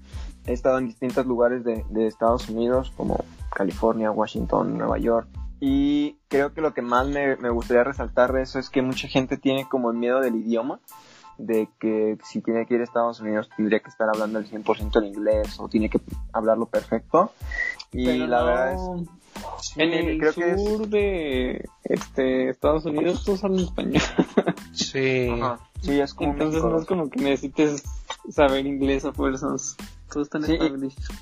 he 0.47 0.53
estado 0.53 0.79
en 0.79 0.87
distintos 0.87 1.27
lugares 1.27 1.65
de, 1.65 1.85
de 1.91 2.07
Estados 2.07 2.49
Unidos, 2.49 2.93
como 2.97 3.25
California, 3.53 4.11
Washington, 4.13 4.79
Nueva 4.79 4.99
York. 4.99 5.29
Y 5.61 6.19
creo 6.29 6.55
que 6.55 6.61
lo 6.61 6.73
que 6.73 6.83
más 6.83 7.09
me, 7.09 7.35
me 7.37 7.51
gustaría 7.51 7.83
resaltar 7.83 8.33
de 8.33 8.43
eso 8.43 8.61
es 8.61 8.71
que 8.71 8.81
mucha 8.81 9.09
gente 9.09 9.37
tiene 9.37 9.69
como 9.69 9.91
el 9.91 9.97
miedo 9.99 10.21
del 10.21 10.37
idioma, 10.37 10.79
de 11.39 11.69
que 11.81 12.19
si 12.25 12.41
tiene 12.43 12.67
que 12.67 12.75
ir 12.75 12.81
a 12.81 12.85
Estados 12.85 13.21
Unidos 13.21 13.49
tendría 13.57 13.81
que 13.81 13.89
estar 13.89 14.09
hablando 14.09 14.39
el 14.39 14.51
100% 14.51 14.99
en 14.99 15.05
inglés 15.07 15.59
o 15.61 15.69
tiene 15.69 15.89
que 15.89 16.01
hablarlo 16.33 16.67
perfecto. 16.67 17.33
Y 17.93 18.05
Pero 18.05 18.27
la 18.27 18.41
no, 18.41 18.47
verdad 18.47 18.73
es... 18.75 19.09
sí, 19.67 19.81
en 19.81 19.93
el 19.93 20.19
creo 20.19 20.33
que 20.35 20.51
es- 20.51 20.63
sur 20.65 20.89
de 20.89 21.69
este 21.85 22.51
Estados 22.51 22.85
Unidos 22.85 23.25
todos 23.25 23.45
hablan 23.45 23.61
español. 23.61 24.03
Sí. 24.73 25.29
Ajá, 25.41 25.59
sí, 25.83 25.99
es 25.99 26.15
como 26.15 26.33
Entonces 26.33 26.63
México. 26.63 26.71
no 26.71 26.81
es 26.81 26.87
como 26.87 27.11
que 27.11 27.21
necesites 27.21 27.83
saber 28.31 28.65
inglés 28.67 29.05
a 29.05 29.13
fuerzas. 29.13 29.77
Todos 30.13 30.27
están 30.29 30.45
Sí, 30.45 30.57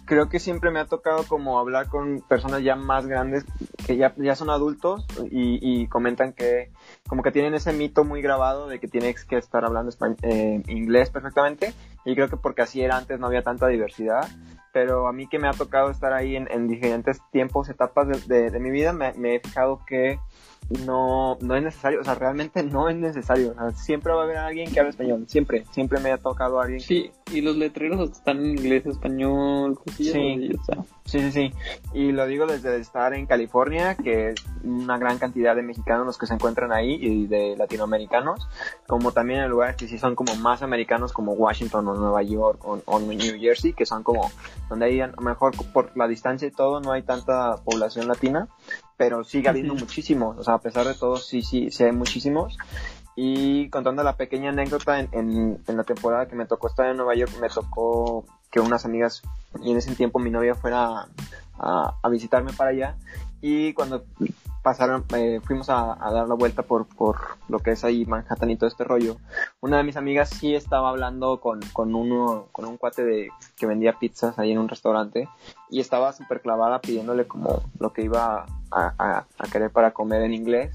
creo 0.05 0.29
que 0.29 0.38
siempre 0.38 0.70
me 0.70 0.79
ha 0.79 0.85
tocado 0.87 1.24
como 1.24 1.59
hablar 1.59 1.88
con 1.88 2.20
personas 2.29 2.62
ya 2.62 2.76
más 2.76 3.07
grandes 3.07 3.44
que 3.87 3.96
ya, 3.96 4.14
ya 4.16 4.37
son 4.37 4.50
adultos 4.50 5.07
y, 5.31 5.59
y 5.83 5.87
comentan 5.88 6.33
que 6.35 6.70
como 7.08 7.22
que 7.22 7.30
tienen 7.32 7.54
ese 7.54 7.72
mito 7.72 8.04
muy 8.04 8.20
grabado 8.22 8.68
de 8.68 8.78
que 8.80 8.88
tienes 8.88 9.24
que 9.24 9.36
estar 9.36 9.64
hablando 9.64 9.90
espa- 9.92 10.16
eh, 10.22 10.62
inglés 10.68 11.10
perfectamente 11.10 11.72
y 12.04 12.14
creo 12.14 12.28
que 12.28 12.36
porque 12.36 12.62
así 12.62 12.80
era 12.82 12.96
antes 12.96 13.18
no 13.20 13.26
había 13.26 13.42
tanta 13.42 13.66
diversidad 13.68 14.28
pero 14.72 15.06
a 15.08 15.12
mí 15.12 15.26
que 15.26 15.38
me 15.38 15.48
ha 15.48 15.52
tocado 15.52 15.90
estar 15.90 16.12
ahí 16.12 16.36
en, 16.36 16.50
en 16.50 16.68
diferentes 16.68 17.18
tiempos, 17.32 17.70
etapas 17.70 18.08
de, 18.08 18.18
de- 18.34 18.50
de 18.50 18.58
mi 18.60 18.70
vida, 18.70 18.92
me, 18.92 19.12
me 19.14 19.36
he 19.36 19.40
fijado 19.40 19.80
que 19.86 20.18
no, 20.85 21.38
no 21.40 21.55
es 21.55 21.62
necesario, 21.62 22.00
o 22.00 22.05
sea, 22.05 22.14
realmente 22.16 22.62
no 22.62 22.88
es 22.88 22.96
necesario, 22.96 23.52
o 23.52 23.55
sea, 23.55 23.70
siempre 23.72 24.12
va 24.12 24.22
a 24.22 24.24
haber 24.24 24.38
alguien 24.38 24.72
que 24.72 24.81
hable 24.81 24.90
español, 24.90 25.24
siempre, 25.29 25.64
siempre 25.70 26.00
me 26.00 26.11
ha 26.11 26.18
tocado 26.18 26.61
alguien 26.61 26.81
Sí, 26.81 27.11
y 27.33 27.40
los 27.40 27.57
letreros 27.57 28.11
están 28.11 28.38
en 28.38 28.50
inglés, 28.59 28.85
español, 28.87 29.79
cosillas 29.79 30.14
Sí. 30.14 30.33
así, 30.33 30.55
o 30.55 30.64
sea. 30.64 30.85
Sí, 31.05 31.20
sí, 31.20 31.31
sí. 31.31 31.52
Y 31.94 32.11
lo 32.11 32.26
digo 32.26 32.46
desde 32.46 32.76
estar 32.81 33.14
en 33.14 33.26
California, 33.26 33.94
que 33.94 34.31
es 34.31 34.44
una 34.64 34.98
gran 34.98 35.18
cantidad 35.18 35.55
de 35.55 35.62
mexicanos 35.62 36.05
los 36.05 36.18
que 36.18 36.26
se 36.26 36.35
encuentran 36.35 36.72
ahí 36.72 36.98
y 37.00 37.26
de 37.29 37.55
latinoamericanos, 37.57 38.48
como 38.88 39.12
también 39.12 39.40
en 39.40 39.50
lugares 39.50 39.76
que 39.76 39.87
sí 39.87 39.98
son 39.98 40.16
como 40.16 40.35
más 40.35 40.62
americanos 40.62 41.12
como 41.12 41.35
Washington 41.35 41.87
o 41.87 41.94
Nueva 41.94 42.24
York 42.24 42.61
o, 42.64 42.81
o 42.87 42.98
New 42.98 43.38
Jersey, 43.38 43.72
que 43.72 43.87
son 43.87 44.02
como 44.02 44.33
donde 44.68 44.87
hay 44.87 45.00
a 45.00 45.07
lo 45.07 45.22
mejor 45.22 45.52
por 45.72 45.96
la 45.96 46.09
distancia 46.09 46.48
y 46.48 46.50
todo 46.50 46.81
no 46.81 46.90
hay 46.90 47.02
tanta 47.02 47.57
población 47.64 48.09
latina, 48.09 48.48
pero 48.96 49.24
sigue 49.24 49.48
habiendo 49.48 49.74
Ujú. 49.74 49.85
muchísimos, 49.85 50.38
o 50.38 50.42
sea, 50.42 50.54
a 50.54 50.61
pesar 50.61 50.87
de 50.87 50.94
todo 50.94 51.16
sí, 51.16 51.42
sí, 51.42 51.70
sí 51.70 51.85
hay 51.85 51.92
muchísimos. 51.92 52.56
Y 53.18 53.70
contando 53.70 54.02
la 54.02 54.16
pequeña 54.16 54.50
anécdota, 54.50 55.00
en, 55.00 55.09
en, 55.12 55.59
en 55.66 55.76
la 55.76 55.85
temporada 55.85 56.26
que 56.28 56.37
me 56.37 56.44
tocó 56.44 56.68
estar 56.68 56.87
en 56.87 56.98
Nueva 56.98 57.14
York, 57.14 57.32
me 57.40 57.48
tocó 57.48 58.26
que 58.50 58.61
unas 58.61 58.85
amigas, 58.85 59.22
y 59.62 59.70
en 59.70 59.78
ese 59.78 59.94
tiempo 59.94 60.18
mi 60.18 60.30
novia 60.30 60.54
fuera 60.54 61.09
a, 61.59 61.94
a 62.02 62.09
visitarme 62.11 62.52
para 62.52 62.70
allá, 62.70 62.96
y 63.40 63.72
cuando 63.72 64.04
pasaron, 64.66 65.05
eh, 65.14 65.40
fuimos 65.44 65.70
a, 65.70 65.96
dar 65.96 66.26
la 66.26 66.35
vuelta 66.35 66.64
por, 66.64 66.87
por 66.87 67.18
lo 67.46 67.61
que 67.61 67.70
es 67.70 67.85
ahí 67.85 68.05
Manhattan 68.05 68.50
y 68.50 68.57
todo 68.57 68.66
este 68.66 68.83
rollo, 68.83 69.16
una 69.61 69.76
de 69.76 69.85
mis 69.85 69.96
amigas 69.96 70.29
sí 70.29 70.57
estaba 70.57 70.88
hablando 70.88 71.38
con, 71.38 71.61
con 71.72 71.94
uno, 71.94 72.48
con 72.50 72.64
un 72.64 72.76
cuate 72.76 73.05
de, 73.05 73.29
que 73.57 73.66
vendía 73.66 74.00
pizzas 74.00 74.40
ahí 74.40 74.50
en 74.50 74.59
un 74.59 74.68
restaurante, 74.68 75.29
y 75.70 75.79
estaba 75.79 76.12
súper 76.12 76.40
clavada 76.40 76.81
pidiéndole 76.81 77.29
como 77.29 77.62
lo 77.79 77.92
que 77.92 78.02
iba 78.02 78.44
a, 78.72 79.24
a 79.38 79.46
querer 79.52 79.70
para 79.70 79.92
comer 79.92 80.22
en 80.22 80.35
inglés, 80.35 80.72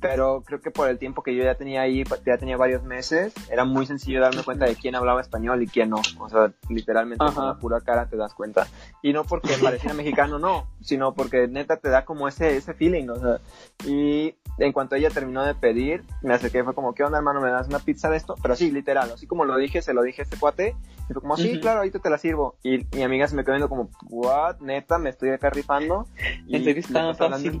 pero 0.00 0.42
creo 0.44 0.60
que 0.60 0.70
por 0.70 0.88
el 0.88 0.98
tiempo 0.98 1.22
que 1.22 1.34
yo 1.34 1.42
ya 1.42 1.54
tenía 1.54 1.80
ahí, 1.82 2.04
ya 2.24 2.36
tenía 2.38 2.56
varios 2.56 2.82
meses, 2.82 3.32
era 3.50 3.64
muy 3.64 3.86
sencillo 3.86 4.20
darme 4.20 4.42
cuenta 4.42 4.66
de 4.66 4.76
quién 4.76 4.94
hablaba 4.94 5.20
español 5.20 5.62
y 5.62 5.66
quién 5.66 5.90
no. 5.90 6.00
O 6.18 6.28
sea, 6.28 6.52
literalmente 6.68 7.24
Ajá. 7.24 7.34
con 7.34 7.46
la 7.46 7.54
pura 7.58 7.80
cara 7.80 8.06
te 8.08 8.16
das 8.16 8.34
cuenta. 8.34 8.66
Y 9.02 9.12
no 9.12 9.24
porque 9.24 9.54
pareciera 9.62 9.94
mexicano, 9.94 10.38
no, 10.38 10.66
sino 10.80 11.14
porque 11.14 11.48
neta 11.48 11.76
te 11.78 11.88
da 11.88 12.04
como 12.04 12.28
ese, 12.28 12.56
ese 12.56 12.74
feeling, 12.74 13.08
o 13.08 13.16
sea. 13.16 13.38
Y 13.86 14.34
en 14.58 14.72
cuanto 14.72 14.96
ella 14.96 15.10
terminó 15.10 15.44
de 15.44 15.54
pedir, 15.54 16.04
me 16.22 16.34
acerqué 16.34 16.60
y 16.60 16.62
fue 16.62 16.74
como, 16.74 16.94
¿qué 16.94 17.04
onda, 17.04 17.18
hermano? 17.18 17.40
¿Me 17.40 17.50
das 17.50 17.68
una 17.68 17.78
pizza 17.78 18.08
de 18.10 18.16
esto? 18.16 18.34
Pero 18.42 18.56
sí, 18.56 18.70
literal, 18.70 19.10
así 19.12 19.26
como 19.26 19.44
lo 19.44 19.56
dije, 19.56 19.82
se 19.82 19.92
lo 19.94 20.02
dije 20.02 20.22
a 20.22 20.24
este 20.24 20.38
cuate. 20.38 20.74
Y 21.08 21.12
fue 21.12 21.22
como, 21.22 21.36
sí, 21.36 21.52
Ujú. 21.52 21.60
claro, 21.60 21.78
ahorita 21.78 21.98
te 22.00 22.10
la 22.10 22.18
sirvo. 22.18 22.56
Y 22.64 22.86
mi 22.96 23.02
amiga 23.02 23.28
se 23.28 23.36
me 23.36 23.44
quedó 23.44 23.52
viendo 23.54 23.68
como, 23.68 23.90
what, 24.08 24.56
neta, 24.60 24.98
me 24.98 25.10
estoy 25.10 25.30
acá 25.30 25.50
rifando. 25.50 26.06
Y 26.46 26.58
le 26.58 26.70
está 26.78 27.00
estás 27.00 27.20
hablando- 27.20 27.60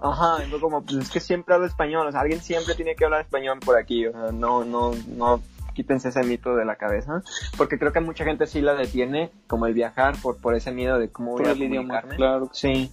Ajá, 0.00 0.44
y 0.44 0.50
fue 0.50 0.60
como, 0.60 0.82
pues 0.82 0.96
es 0.98 1.10
que 1.10 1.20
siempre 1.20 1.41
hablo 1.50 1.66
español, 1.66 2.06
o 2.06 2.12
sea, 2.12 2.20
alguien 2.20 2.40
siempre 2.40 2.74
tiene 2.74 2.94
que 2.94 3.04
hablar 3.04 3.22
español 3.22 3.58
por 3.64 3.76
aquí, 3.78 4.06
o 4.06 4.12
sea, 4.12 4.32
no, 4.32 4.64
no, 4.64 4.92
no, 5.08 5.40
quítense 5.74 6.10
ese 6.10 6.22
mito 6.22 6.54
de 6.54 6.64
la 6.64 6.76
cabeza, 6.76 7.22
porque 7.56 7.78
creo 7.78 7.92
que 7.92 8.00
mucha 8.00 8.24
gente 8.24 8.46
sí 8.46 8.60
la 8.60 8.74
detiene, 8.74 9.30
como 9.46 9.66
el 9.66 9.74
viajar, 9.74 10.14
por, 10.22 10.36
por 10.36 10.54
ese 10.54 10.70
miedo 10.72 10.98
de 10.98 11.10
cómo 11.10 11.32
voy 11.32 11.42
Por 11.42 11.48
a 11.48 11.52
el 11.52 11.62
idioma, 11.62 12.00
comunicarme. 12.02 12.16
claro. 12.16 12.50
Sí, 12.52 12.92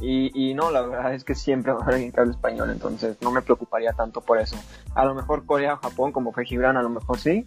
y, 0.00 0.50
y 0.50 0.54
no, 0.54 0.70
la 0.70 0.82
verdad 0.82 1.14
es 1.14 1.24
que 1.24 1.34
siempre 1.34 1.72
va 1.72 1.80
a 1.80 1.82
haber 1.82 1.94
alguien 1.96 2.12
que 2.12 2.20
hable 2.20 2.32
español, 2.32 2.70
entonces 2.70 3.16
no 3.20 3.30
me 3.32 3.42
preocuparía 3.42 3.92
tanto 3.92 4.20
por 4.20 4.38
eso. 4.38 4.56
A 4.94 5.04
lo 5.04 5.14
mejor 5.14 5.44
Corea 5.44 5.74
o 5.74 5.76
Japón, 5.78 6.12
como 6.12 6.32
fue 6.32 6.44
Gibran, 6.44 6.76
a 6.76 6.82
lo 6.82 6.90
mejor 6.90 7.18
sí, 7.18 7.44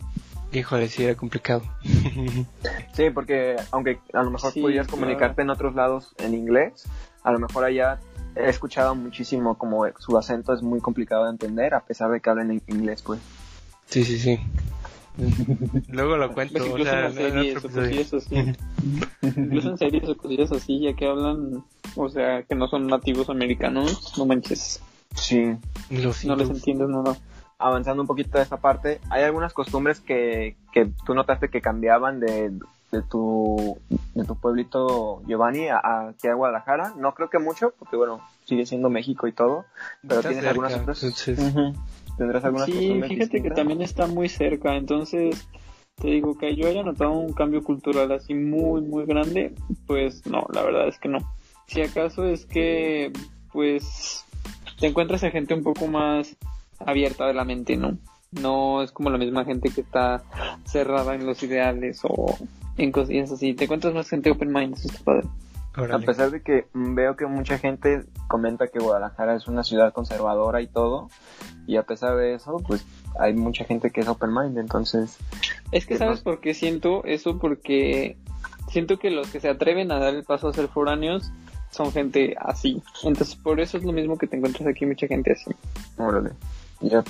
Híjole, 0.53 0.89
sí 0.89 1.05
era 1.05 1.15
complicado. 1.15 1.61
Sí, 2.93 3.09
porque 3.09 3.55
aunque 3.71 3.99
a 4.13 4.21
lo 4.21 4.31
mejor 4.31 4.51
Sí, 4.51 4.61
pudieras 4.61 4.87
claro. 4.87 4.99
comunicarte 4.99 5.41
en 5.43 5.49
otros 5.49 5.75
lados 5.75 6.13
en 6.17 6.33
inglés, 6.33 6.85
a 7.23 7.31
lo 7.31 7.39
mejor 7.39 7.63
allá 7.63 7.99
he 8.35 8.49
escuchado 8.49 8.95
muchísimo 8.95 9.57
como 9.57 9.85
su 9.99 10.17
acento 10.17 10.53
es 10.53 10.61
muy 10.61 10.79
complicado 10.79 11.25
de 11.25 11.31
entender, 11.31 11.73
a 11.73 11.81
pesar 11.81 12.11
de 12.11 12.19
que 12.19 12.29
hablen 12.29 12.51
en 12.51 12.61
inglés, 12.67 13.01
pues. 13.01 13.19
Sí, 13.87 14.03
sí, 14.05 14.17
sí. 14.19 14.39
Luego 15.89 16.17
lo 16.17 16.33
cuento. 16.33 16.53
Pues 16.53 16.63
o 16.63 16.67
incluso 16.67 16.91
sea, 16.91 17.07
en 17.07 17.13
series 17.13 17.57
o 17.57 17.69
cosillas 17.69 18.13
así. 18.13 18.53
incluso 19.21 19.69
en 19.69 19.77
series 19.77 20.09
o 20.09 20.17
cosillas 20.17 20.51
así, 20.51 20.79
ya 20.79 20.93
que 20.93 21.07
hablan, 21.07 21.63
o 21.95 22.09
sea, 22.09 22.43
que 22.43 22.55
no 22.55 22.67
son 22.67 22.87
nativos 22.87 23.29
americanos, 23.29 24.13
no 24.17 24.25
manches, 24.25 24.81
Sí. 25.15 25.57
Lo 25.89 26.13
no 26.25 26.35
les 26.35 26.49
entiendes 26.49 26.87
nada. 26.87 27.17
Avanzando 27.59 28.01
un 28.01 28.07
poquito 28.07 28.37
de 28.37 28.43
esta 28.43 28.57
parte, 28.57 29.01
hay 29.09 29.23
algunas 29.23 29.53
costumbres 29.53 29.99
que, 29.99 30.55
que 30.71 30.89
tú 31.05 31.13
notaste 31.13 31.49
que 31.49 31.61
cambiaban 31.61 32.19
de, 32.19 32.51
de 32.91 33.01
tu 33.03 33.77
de 34.15 34.25
tu 34.25 34.35
pueblito 34.35 35.21
Giovanni 35.27 35.69
a, 35.69 35.77
a 35.77 36.09
aquí 36.09 36.27
a 36.27 36.33
Guadalajara. 36.33 36.93
No 36.97 37.13
creo 37.13 37.29
que 37.29 37.39
mucho, 37.39 37.73
porque 37.79 37.95
bueno, 37.95 38.19
sigue 38.45 38.65
siendo 38.65 38.89
México 38.89 39.27
y 39.27 39.31
todo, 39.33 39.65
pero 40.07 40.21
tienes 40.21 40.37
cerca, 40.39 40.49
algunas 40.51 40.73
otras. 40.75 41.03
entonces- 41.03 41.39
Ujú. 41.39 41.73
¿Tendrás 42.17 42.43
algunas 42.43 42.65
Sí, 42.67 43.01
fíjate 43.07 43.41
que 43.41 43.51
también 43.51 43.81
está 43.81 44.05
muy 44.05 44.27
cerca, 44.29 44.75
entonces 44.75 45.47
te 45.95 46.09
digo 46.09 46.37
que 46.37 46.55
yo 46.55 46.67
haya 46.67 46.83
notado 46.83 47.11
un 47.11 47.31
cambio 47.33 47.63
cultural 47.63 48.11
así 48.11 48.33
muy, 48.33 48.81
muy 48.81 49.05
grande, 49.05 49.55
pues 49.87 50.25
no, 50.27 50.45
la 50.53 50.61
verdad 50.63 50.87
es 50.87 50.99
que 50.99 51.07
no. 51.07 51.19
Si 51.67 51.81
acaso 51.81 52.25
es 52.25 52.45
que 52.45 53.13
pues 53.53 54.25
te 54.79 54.87
encuentras 54.87 55.23
a 55.23 55.31
gente 55.31 55.53
un 55.53 55.63
poco 55.63 55.87
más 55.87 56.35
abierta 56.79 57.25
de 57.27 57.33
la 57.33 57.45
mente, 57.45 57.77
¿no? 57.77 57.97
No 58.31 58.81
es 58.81 58.91
como 58.91 59.09
la 59.09 59.17
misma 59.17 59.45
gente 59.45 59.69
que 59.69 59.81
está 59.81 60.21
cerrada 60.65 61.15
en 61.15 61.25
los 61.25 61.41
ideales 61.43 62.01
o 62.03 62.37
en 62.77 62.91
cosillas 62.91 63.31
así. 63.31 63.53
Te 63.53 63.65
encuentras 63.65 63.93
más 63.93 64.09
gente 64.09 64.31
open 64.31 64.51
mind, 64.51 64.77
eso 64.77 64.87
está 64.87 65.03
padre. 65.03 65.27
A 65.73 65.99
pesar 65.99 66.31
de 66.31 66.41
que 66.41 66.67
veo 66.73 67.15
que 67.15 67.25
mucha 67.27 67.57
gente 67.57 68.03
comenta 68.27 68.67
que 68.67 68.79
Guadalajara 68.79 69.35
es 69.35 69.47
una 69.47 69.63
ciudad 69.63 69.93
conservadora 69.93 70.61
y 70.61 70.67
todo, 70.67 71.09
y 71.65 71.77
a 71.77 71.83
pesar 71.83 72.17
de 72.17 72.33
eso, 72.33 72.57
pues 72.67 72.85
hay 73.17 73.33
mucha 73.33 73.63
gente 73.63 73.89
que 73.89 74.01
es 74.01 74.07
open 74.09 74.33
mind, 74.33 74.57
entonces... 74.57 75.17
Es 75.71 75.85
que 75.85 75.97
sabes 75.97 76.19
por 76.19 76.41
qué 76.41 76.53
siento 76.53 77.05
eso, 77.05 77.39
porque 77.39 78.17
siento 78.69 78.99
que 78.99 79.11
los 79.11 79.29
que 79.29 79.39
se 79.39 79.47
atreven 79.47 79.93
a 79.93 79.99
dar 79.99 80.13
el 80.13 80.25
paso 80.25 80.49
a 80.49 80.53
ser 80.53 80.67
foráneos 80.67 81.31
son 81.71 81.93
gente 81.93 82.35
así. 82.37 82.81
Entonces 83.03 83.35
por 83.35 83.61
eso 83.61 83.77
es 83.77 83.83
lo 83.85 83.93
mismo 83.93 84.17
que 84.17 84.27
te 84.27 84.35
encuentras 84.35 84.67
aquí, 84.67 84.85
mucha 84.85 85.07
gente 85.07 85.31
así. 85.31 85.51
Órale. 85.97 86.31
Ya, 86.81 87.01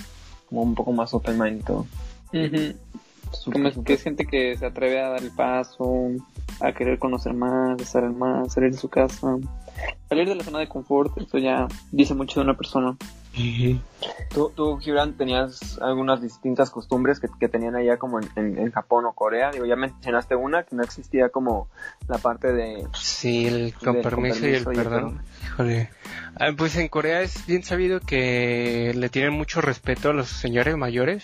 como 0.50 0.62
un 0.62 0.76
poco 0.76 0.92
más 0.92 1.14
open 1.16 1.40
mind 1.40 1.62
y 1.62 1.64
todo. 1.64 1.88
Es 3.32 3.78
que 3.86 3.94
es 3.94 4.04
gente 4.04 4.26
que 4.26 4.58
se 4.58 4.66
atreve 4.66 5.00
a 5.00 5.10
dar 5.10 5.22
el 5.22 5.32
paso, 5.32 6.10
a 6.60 6.72
querer 6.74 7.00
conocer 7.00 7.34
más, 7.34 7.82
estar 7.82 8.10
más, 8.12 8.54
salir 8.54 8.72
de 8.72 8.78
su 8.78 8.90
casa, 8.90 9.38
salir 10.10 10.28
de 10.28 10.36
la 10.36 10.44
zona 10.44 10.60
de 10.60 10.68
confort, 10.68 11.18
eso 11.18 11.38
ya 11.38 11.68
dice 11.92 12.14
mucho 12.14 12.40
de 12.40 12.46
una 12.46 12.58
persona. 12.58 12.96
¿Tú, 14.34 14.52
tú, 14.54 14.78
Gibran, 14.78 15.14
tenías 15.14 15.80
algunas 15.82 16.22
distintas 16.22 16.70
costumbres 16.70 17.20
que, 17.20 17.28
que 17.40 17.48
tenían 17.48 17.76
allá 17.76 17.98
como 17.98 18.20
en, 18.20 18.58
en, 18.58 18.72
Japón 18.72 19.06
o 19.06 19.14
Corea? 19.14 19.52
Digo, 19.52 19.66
ya 19.66 19.76
mencionaste 19.76 20.36
una, 20.36 20.64
que 20.64 20.76
no 20.76 20.84
existía 20.84 21.30
como 21.30 21.70
la 22.08 22.18
parte 22.18 22.52
de... 22.52 22.86
Sí, 22.94 23.48
el 23.48 23.74
compromiso, 23.74 24.48
y 24.48 24.56
el 24.56 24.66
perdón. 24.66 25.22
Híjole. 25.44 25.90
Ah, 26.36 26.52
pues 26.58 26.76
en 26.76 26.88
Corea 26.90 27.22
es 27.22 27.46
bien 27.46 27.64
sabido 27.64 28.00
que 28.00 28.94
le 28.96 29.10
tienen 29.10 29.34
mucho 29.34 29.62
respeto 29.62 30.10
a 30.10 30.14
los 30.14 30.28
señores 30.30 30.76
mayores. 30.76 31.24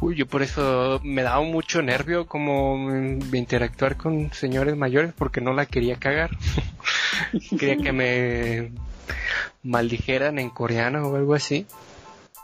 Uy, 0.00 0.16
yo 0.16 0.26
por 0.26 0.42
eso 0.42 1.00
me 1.02 1.22
daba 1.22 1.42
mucho 1.42 1.82
nervio 1.82 2.26
como 2.26 2.90
interactuar 3.32 3.96
con 3.96 4.32
señores 4.32 4.76
mayores 4.76 5.12
porque 5.16 5.40
no 5.40 5.52
la 5.52 5.66
quería 5.66 5.96
cagar. 5.96 6.30
quería 7.58 7.76
que 7.76 7.92
me 7.92 8.72
maldijeran 9.62 10.38
en 10.38 10.50
coreano 10.50 11.08
o 11.08 11.16
algo 11.16 11.34
así. 11.34 11.66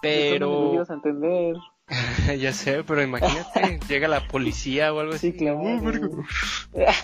Pero... 0.02 0.72
No 0.74 0.82
a 0.82 0.94
entender. 0.94 1.56
ya 2.38 2.52
sé, 2.52 2.84
pero 2.84 3.02
imagínate, 3.02 3.80
llega 3.88 4.06
la 4.06 4.26
policía 4.26 4.92
o 4.92 5.00
algo 5.00 5.14
así. 5.14 5.32
Sí, 5.32 5.38
claro. 5.38 5.60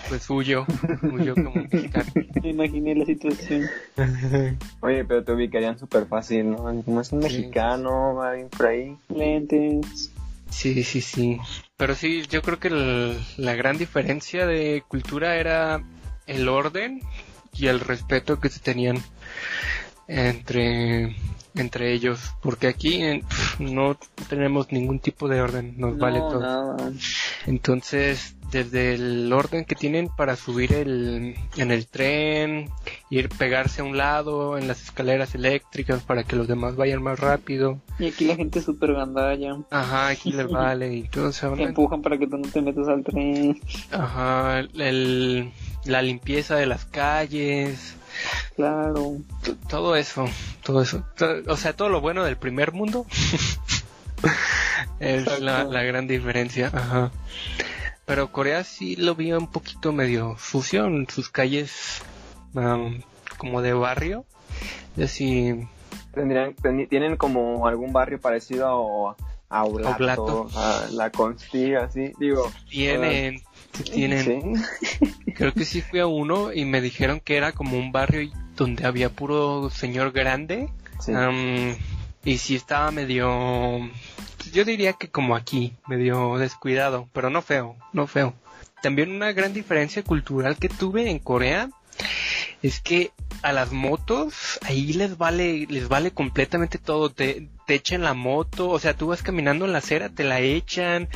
pues 0.07 0.29
huyo, 0.29 0.65
huyo 1.11 1.35
como 1.35 1.51
mexicano. 1.51 2.11
Me 2.41 2.49
imaginé 2.49 2.95
la 2.95 3.05
situación. 3.05 3.69
Oye, 4.79 5.03
pero 5.03 5.23
te 5.23 5.33
ubicarían 5.33 5.77
súper 5.77 6.05
fácil, 6.05 6.51
¿no? 6.51 6.83
Como 6.83 7.01
es 7.01 7.11
un 7.11 7.19
mexicano, 7.19 8.21
alguien 8.21 8.49
por 8.49 8.67
ahí. 8.67 8.95
Lentes. 9.09 10.11
Sí, 10.49 10.83
sí, 10.83 11.01
sí. 11.01 11.39
Pero 11.75 11.93
sí, 11.93 12.25
yo 12.29 12.41
creo 12.41 12.59
que 12.59 12.69
la 13.37 13.55
gran 13.55 13.77
diferencia 13.77 14.47
de 14.47 14.83
cultura 14.87 15.35
era 15.35 15.83
el 16.25 16.47
orden 16.47 17.01
y 17.53 17.67
el 17.67 17.81
respeto 17.81 18.39
que 18.39 18.49
se 18.49 18.59
tenían 18.61 18.97
entre 20.07 21.15
entre 21.55 21.93
ellos 21.93 22.33
porque 22.41 22.67
aquí 22.67 23.01
no 23.59 23.97
tenemos 24.29 24.71
ningún 24.71 24.99
tipo 24.99 25.27
de 25.27 25.41
orden 25.41 25.73
nos 25.77 25.97
vale 25.97 26.19
todo. 26.19 26.77
entonces 27.45 28.35
desde 28.51 28.93
el 28.93 29.31
orden 29.33 29.65
que 29.65 29.75
tienen 29.75 30.07
para 30.07 30.35
subir 30.35 30.73
el, 30.73 31.35
en 31.57 31.71
el 31.71 31.87
tren 31.87 32.69
ir 33.09 33.29
pegarse 33.29 33.81
a 33.81 33.83
un 33.83 33.97
lado 33.97 34.57
en 34.57 34.67
las 34.67 34.81
escaleras 34.81 35.35
eléctricas 35.35 36.01
para 36.03 36.23
que 36.23 36.35
los 36.35 36.47
demás 36.47 36.75
vayan 36.75 37.03
más 37.03 37.19
rápido. 37.19 37.81
Y 37.99 38.07
aquí 38.07 38.25
la 38.25 38.35
gente 38.35 38.59
es 38.59 38.65
súper 38.65 38.93
gandalla. 38.93 39.57
Ajá 39.69 40.07
aquí 40.07 40.31
les 40.31 40.47
vale 40.51 40.95
y 40.95 41.03
todo 41.03 41.31
se 41.33 41.45
empujan 41.45 42.01
para 42.01 42.17
que 42.17 42.27
tú 42.27 42.37
no 42.37 42.47
te 42.47 42.61
metas 42.61 42.87
al 42.87 43.03
tren. 43.03 43.59
Ajá 43.91 44.59
el 44.59 45.51
la 45.85 46.01
limpieza 46.01 46.55
de 46.55 46.65
las 46.67 46.85
calles. 46.85 47.96
Claro. 48.55 49.17
todo 49.69 49.95
eso, 49.95 50.25
todo 50.63 50.81
eso. 50.81 51.03
o 51.47 51.57
sea, 51.57 51.73
todo 51.73 51.89
lo 51.89 52.01
bueno 52.01 52.23
del 52.23 52.37
primer 52.37 52.71
mundo 52.71 53.05
es 54.99 55.39
la, 55.39 55.63
gran 55.83 56.07
diferencia. 56.07 56.71
Ajá. 56.73 57.11
Pero 58.05 58.31
Corea 58.31 58.63
sí 58.63 58.95
lo 58.95 59.15
vi 59.15 59.33
un 59.33 59.51
poquito 59.51 59.91
medio 59.91 60.37
sucio 60.39 60.85
en 60.85 61.09
sus 61.09 61.29
calles 61.29 62.01
como 63.37 63.61
de 63.61 63.73
barrio. 63.73 64.25
Así. 65.01 65.67
Tendrían, 66.13 66.55
tienen 66.89 67.17
como 67.17 67.67
algún 67.67 67.93
barrio 67.93 68.19
parecido 68.19 69.09
a, 69.09 69.15
a 69.49 69.63
a 69.63 70.87
la 70.91 71.11
Constiga, 71.11 71.83
así, 71.85 72.11
digo. 72.19 72.51
Tienen, 72.69 73.41
tienen. 73.83 74.55
Creo 75.35 75.53
que 75.53 75.65
sí 75.65 75.81
fui 75.81 75.99
a 75.99 76.07
uno 76.07 76.53
y 76.53 76.65
me 76.65 76.81
dijeron 76.81 77.19
que 77.19 77.37
era 77.37 77.51
como 77.51 77.77
un 77.77 77.91
barrio 77.91 78.29
donde 78.55 78.85
había 78.85 79.09
puro 79.09 79.69
señor 79.69 80.11
grande. 80.11 80.69
y 82.23 82.37
sí 82.37 82.55
estaba 82.55 82.91
medio. 82.91 83.89
Yo 84.51 84.65
diría 84.65 84.93
que 84.93 85.09
como 85.09 85.35
aquí, 85.35 85.73
medio 85.87 86.37
descuidado, 86.37 87.07
pero 87.13 87.29
no 87.29 87.41
feo, 87.41 87.75
no 87.93 88.07
feo. 88.07 88.33
También 88.81 89.11
una 89.11 89.31
gran 89.31 89.53
diferencia 89.53 90.03
cultural 90.03 90.57
que 90.57 90.69
tuve 90.69 91.09
en 91.09 91.19
Corea 91.19 91.69
es 92.63 92.79
que 92.79 93.11
a 93.43 93.51
las 93.51 93.71
motos 93.71 94.59
ahí 94.63 94.93
les 94.93 95.17
vale 95.17 95.67
les 95.69 95.87
vale 95.87 96.11
completamente 96.11 96.77
todo. 96.77 97.09
Te, 97.09 97.49
te 97.65 97.75
echan 97.75 98.01
la 98.01 98.13
moto 98.13 98.69
o 98.69 98.79
sea 98.79 98.95
tú 98.95 99.07
vas 99.07 99.23
caminando 99.23 99.65
en 99.65 99.73
la 99.73 99.79
acera 99.79 100.09
te 100.09 100.23
la 100.23 100.39
echan 100.39 101.09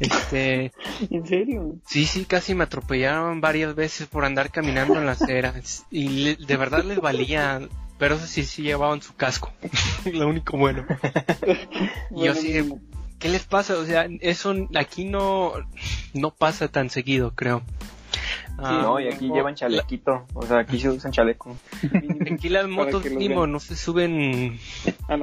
este 0.00 0.72
en 1.10 1.26
serio 1.26 1.76
sí 1.86 2.06
sí 2.06 2.24
casi 2.24 2.54
me 2.54 2.64
atropellaron 2.64 3.40
varias 3.40 3.74
veces 3.74 4.06
por 4.06 4.24
andar 4.24 4.50
caminando 4.50 4.98
en 4.98 5.06
la 5.06 5.12
acera. 5.12 5.54
Y 5.90 6.36
de 6.36 6.56
verdad 6.56 6.84
les 6.84 7.00
valía 7.00 7.60
pero 7.98 8.14
eso 8.14 8.26
sí 8.26 8.44
sí 8.44 8.62
llevaban 8.62 9.02
su 9.02 9.14
casco 9.14 9.52
lo 10.12 10.28
único 10.28 10.56
bueno. 10.56 10.86
Y 12.10 12.24
yo 12.24 12.34
sí 12.34 12.62
¿qué 13.18 13.28
les 13.28 13.44
pasa? 13.44 13.76
O 13.78 13.84
sea, 13.84 14.06
eso 14.20 14.54
aquí 14.74 15.04
no, 15.04 15.52
no 16.14 16.30
pasa 16.30 16.68
tan 16.68 16.90
seguido, 16.90 17.32
creo. 17.34 17.62
Ah, 18.58 18.80
no, 18.82 19.00
y 19.00 19.08
aquí 19.08 19.28
llevan 19.28 19.54
chalequito, 19.54 20.26
o 20.34 20.44
sea, 20.44 20.58
aquí 20.60 20.80
se 20.80 20.88
usan 20.88 21.12
chaleco. 21.12 21.56
Aquí 22.32 22.48
las 22.48 22.66
motos 22.68 23.04
mínimo 23.04 23.46
no 23.46 23.60
se 23.60 23.76
suben 23.76 24.58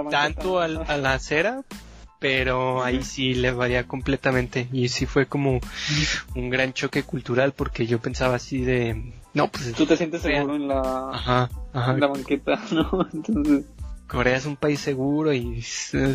tanto 0.10 0.60
a, 0.60 0.68
la 0.68 1.14
acera, 1.14 1.64
pero 2.20 2.84
ahí 2.84 3.04
sí 3.04 3.34
les 3.36 3.56
varía 3.56 3.86
completamente. 3.88 4.68
Y 4.72 4.90
sí 4.90 5.06
fue 5.06 5.26
como 5.26 5.60
un 6.36 6.50
gran 6.50 6.74
choque 6.74 7.04
cultural 7.04 7.52
porque 7.52 7.86
yo 7.86 8.00
pensaba 8.00 8.36
así 8.36 8.62
de 8.62 9.14
no 9.34 9.50
pues 9.50 9.74
tú 9.74 9.86
te 9.86 9.98
sientes 9.98 10.22
seguro 10.22 10.56
en 10.56 10.68
la 10.70 11.50
en 11.74 12.00
la 12.00 12.08
banqueta 12.08 12.58
no 12.72 13.06
entonces 13.14 13.66
Corea 14.08 14.38
es 14.38 14.46
un 14.46 14.56
país 14.56 14.80
seguro 14.80 15.34
y, 15.34 15.64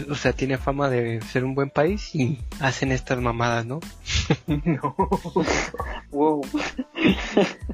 o 0.09 0.15
sea, 0.15 0.33
tiene 0.33 0.59
fama 0.59 0.89
de 0.89 1.21
ser 1.23 1.45
un 1.45 1.55
buen 1.55 1.71
país 1.71 2.15
y 2.15 2.39
hacen 2.61 2.93
estas 2.93 3.19
mamadas, 3.21 3.67
¿no? 3.67 3.81
no. 4.47 4.97
wow. 6.11 6.41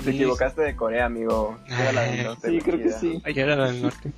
Te 0.02 0.10
equivocaste 0.10 0.62
de 0.62 0.74
Corea, 0.74 1.06
amigo. 1.06 1.58
Era 1.68 1.92
la 1.92 2.02
del 2.02 2.24
norte. 2.24 2.50
Sí, 2.50 2.58
creo 2.60 2.78
que 2.78 2.92
sí. 2.92 3.22
era 3.24 3.56
la 3.56 3.70
del 3.70 3.82
norte. 3.82 4.12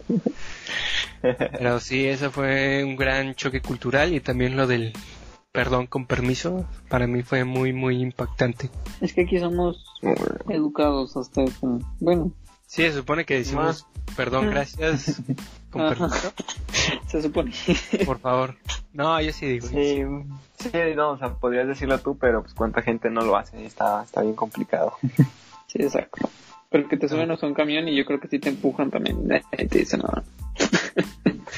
Pero 1.20 1.80
sí, 1.80 2.06
eso 2.06 2.30
fue 2.30 2.84
un 2.84 2.96
gran 2.96 3.34
choque 3.34 3.60
cultural 3.60 4.14
y 4.14 4.20
también 4.20 4.56
lo 4.56 4.66
del 4.68 4.92
perdón 5.50 5.88
con 5.88 6.06
permiso, 6.06 6.64
para 6.88 7.08
mí 7.08 7.22
fue 7.22 7.44
muy, 7.44 7.72
muy 7.72 8.00
impactante. 8.00 8.70
Es 9.00 9.12
que 9.12 9.22
aquí 9.22 9.40
somos 9.40 9.84
educados 10.48 11.16
hasta 11.16 11.42
eso. 11.42 11.80
Bueno. 11.98 12.32
Sí, 12.66 12.82
se 12.82 12.92
supone 12.92 13.24
que 13.24 13.34
decimos 13.34 13.86
perdón, 14.16 14.50
gracias. 14.50 15.22
Se 17.08 17.22
supone. 17.22 17.52
Por 18.04 18.18
favor. 18.18 18.54
No, 18.92 19.20
yo 19.20 19.32
sí 19.32 19.46
digo. 19.46 19.68
Sí, 19.68 20.02
sí, 20.58 20.70
no, 20.96 21.10
o 21.10 21.18
sea, 21.18 21.34
podrías 21.34 21.66
decirlo 21.66 21.98
tú, 21.98 22.16
pero 22.18 22.42
pues 22.42 22.54
cuánta 22.54 22.82
gente 22.82 23.10
no 23.10 23.22
lo 23.22 23.36
hace, 23.36 23.64
está, 23.64 24.02
está 24.02 24.22
bien 24.22 24.34
complicado. 24.34 24.94
Sí, 25.68 25.82
exacto. 25.82 26.30
Pero 26.70 26.88
que 26.88 26.96
te 26.96 27.10
suben 27.10 27.30
a 27.30 27.38
un 27.42 27.52
camión 27.52 27.86
y 27.88 27.94
yo 27.94 28.06
creo 28.06 28.18
que 28.18 28.28
sí 28.28 28.38
te 28.38 28.48
empujan 28.48 28.90
también. 28.90 29.28
te 29.50 29.66
dicen 29.66 30.00
nada. 30.00 30.24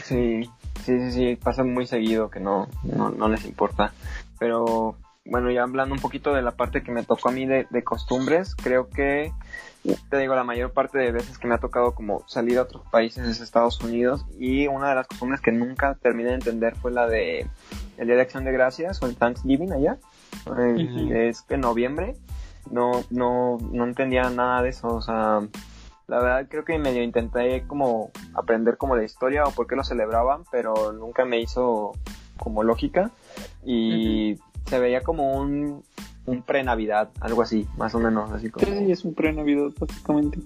Sí, 0.02 0.42
sí, 0.84 0.98
sí, 0.98 1.12
sí, 1.12 1.36
pasa 1.36 1.62
muy 1.62 1.86
seguido 1.86 2.28
que 2.28 2.40
no, 2.40 2.66
no, 2.82 3.12
no 3.12 3.28
les 3.28 3.44
importa. 3.44 3.92
Pero 4.40 4.96
bueno, 5.24 5.50
ya 5.50 5.62
hablando 5.62 5.94
un 5.94 6.00
poquito 6.00 6.34
de 6.34 6.42
la 6.42 6.52
parte 6.52 6.82
que 6.82 6.92
me 6.92 7.04
tocó 7.04 7.28
a 7.28 7.32
mí 7.32 7.46
de, 7.46 7.66
de 7.70 7.84
costumbres, 7.84 8.54
creo 8.54 8.88
que 8.88 9.32
te 10.10 10.18
digo, 10.18 10.34
la 10.34 10.44
mayor 10.44 10.72
parte 10.72 10.98
de 10.98 11.10
veces 11.10 11.38
que 11.38 11.46
me 11.46 11.54
ha 11.54 11.58
tocado 11.58 11.94
como 11.94 12.22
salir 12.28 12.58
a 12.58 12.62
otros 12.62 12.82
países 12.90 13.26
es 13.26 13.40
Estados 13.40 13.80
Unidos 13.80 14.26
y 14.38 14.66
una 14.66 14.90
de 14.90 14.94
las 14.96 15.06
costumbres 15.06 15.40
que 15.40 15.52
nunca 15.52 15.94
terminé 15.94 16.30
de 16.30 16.34
entender 16.34 16.76
fue 16.76 16.90
la 16.90 17.06
de 17.06 17.46
el 17.96 18.06
Día 18.06 18.16
de 18.16 18.22
Acción 18.22 18.44
de 18.44 18.52
Gracias 18.52 19.02
o 19.02 19.06
el 19.06 19.16
Thanksgiving 19.16 19.72
allá. 19.72 19.98
Es 21.10 21.44
en 21.48 21.60
noviembre. 21.60 22.14
No, 22.70 23.04
no, 23.10 23.56
no 23.72 23.84
entendía 23.84 24.28
nada 24.28 24.62
de 24.62 24.68
eso, 24.68 24.88
o 24.88 25.00
sea, 25.00 25.40
La 26.06 26.20
verdad 26.20 26.46
creo 26.48 26.64
que 26.64 26.78
medio 26.78 27.02
intenté 27.02 27.66
como 27.66 28.10
aprender 28.34 28.76
como 28.76 28.96
la 28.96 29.04
historia 29.04 29.44
o 29.44 29.50
por 29.52 29.66
qué 29.66 29.76
lo 29.76 29.84
celebraban, 29.84 30.44
pero 30.50 30.92
nunca 30.92 31.24
me 31.24 31.40
hizo 31.40 31.92
como 32.36 32.62
lógica 32.62 33.10
y 33.64 34.38
se 34.66 34.78
veía 34.78 35.02
como 35.02 35.34
un, 35.34 35.82
un 36.26 36.42
pre-Navidad, 36.42 37.10
algo 37.20 37.42
así, 37.42 37.66
más 37.76 37.94
o 37.94 37.98
menos, 37.98 38.30
así 38.30 38.50
como... 38.50 38.66
Sí, 38.66 38.90
es 38.90 39.04
un 39.04 39.14
pre-Navidad, 39.14 39.70
básicamente. 39.78 40.38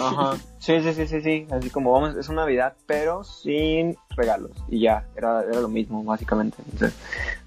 Ajá. 0.00 0.36
Sí, 0.58 0.80
sí, 0.80 0.92
sí, 0.92 1.06
sí, 1.06 1.20
sí, 1.20 1.46
así 1.50 1.70
como 1.70 1.92
vamos, 1.92 2.16
es 2.16 2.28
una 2.28 2.42
Navidad, 2.42 2.74
pero 2.86 3.24
sin 3.24 3.96
regalos 4.10 4.52
y 4.68 4.80
ya, 4.80 5.06
era, 5.16 5.42
era 5.42 5.60
lo 5.60 5.68
mismo, 5.68 6.04
básicamente. 6.04 6.56
Entonces, 6.64 6.94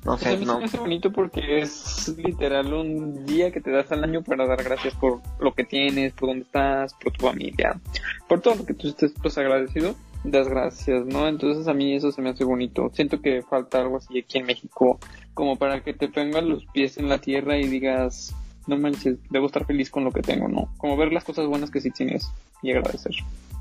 no 0.03 0.13
a 0.13 0.17
sé, 0.17 0.37
se 0.37 0.45
no... 0.45 0.59
bonito 0.79 1.11
porque 1.11 1.61
es 1.61 2.13
literal 2.17 2.73
un 2.73 3.25
día 3.25 3.51
que 3.51 3.61
te 3.61 3.71
das 3.71 3.91
al 3.91 4.03
año 4.03 4.21
para 4.23 4.45
dar 4.45 4.63
gracias 4.63 4.93
por 4.95 5.21
lo 5.39 5.53
que 5.53 5.63
tienes, 5.63 6.13
por 6.13 6.29
dónde 6.29 6.43
estás, 6.43 6.93
por 6.95 7.13
tu 7.13 7.25
familia, 7.25 7.79
por 8.27 8.41
todo 8.41 8.55
lo 8.55 8.65
que 8.65 8.73
tú 8.73 8.89
estés 8.89 9.13
pues 9.21 9.37
agradecido, 9.37 9.95
das 10.31 10.47
gracias, 10.47 11.05
¿no? 11.05 11.27
Entonces 11.27 11.67
a 11.67 11.73
mí 11.73 11.93
eso 11.95 12.11
se 12.11 12.21
me 12.21 12.29
hace 12.29 12.43
bonito. 12.43 12.89
Siento 12.93 13.21
que 13.21 13.41
falta 13.41 13.81
algo 13.81 13.97
así 13.97 14.19
aquí 14.19 14.37
en 14.37 14.45
México, 14.45 14.99
como 15.33 15.57
para 15.57 15.83
que 15.83 15.93
te 15.93 16.07
pongan 16.07 16.49
los 16.49 16.65
pies 16.67 16.97
en 16.97 17.09
la 17.09 17.19
tierra 17.19 17.57
y 17.57 17.67
digas, 17.67 18.35
no 18.67 18.77
manches, 18.77 19.17
debo 19.29 19.45
estar 19.45 19.65
feliz 19.65 19.89
con 19.89 20.03
lo 20.03 20.11
que 20.11 20.21
tengo, 20.21 20.47
¿no? 20.47 20.69
Como 20.77 20.97
ver 20.97 21.11
las 21.13 21.23
cosas 21.23 21.47
buenas 21.47 21.71
que 21.71 21.81
sí 21.81 21.91
tienes 21.91 22.29
y 22.61 22.71
agradecer. 22.71 23.13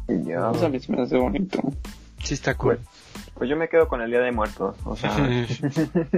Ya. 0.09 0.51
Eso 0.55 0.67
a 0.67 0.69
mí 0.69 0.79
se 0.81 0.93
me 0.93 1.03
hace 1.03 1.17
bonito. 1.17 1.61
Sí 2.23 2.35
está 2.35 2.55
cool. 2.55 2.79
Pues 3.35 3.51
yo 3.51 3.57
me 3.57 3.69
quedo 3.69 3.89
con 3.89 4.01
el 4.01 4.11
Día 4.11 4.21
de 4.21 4.33
Muertos, 4.33 4.77
o 4.85 4.97
sea... 4.97 5.15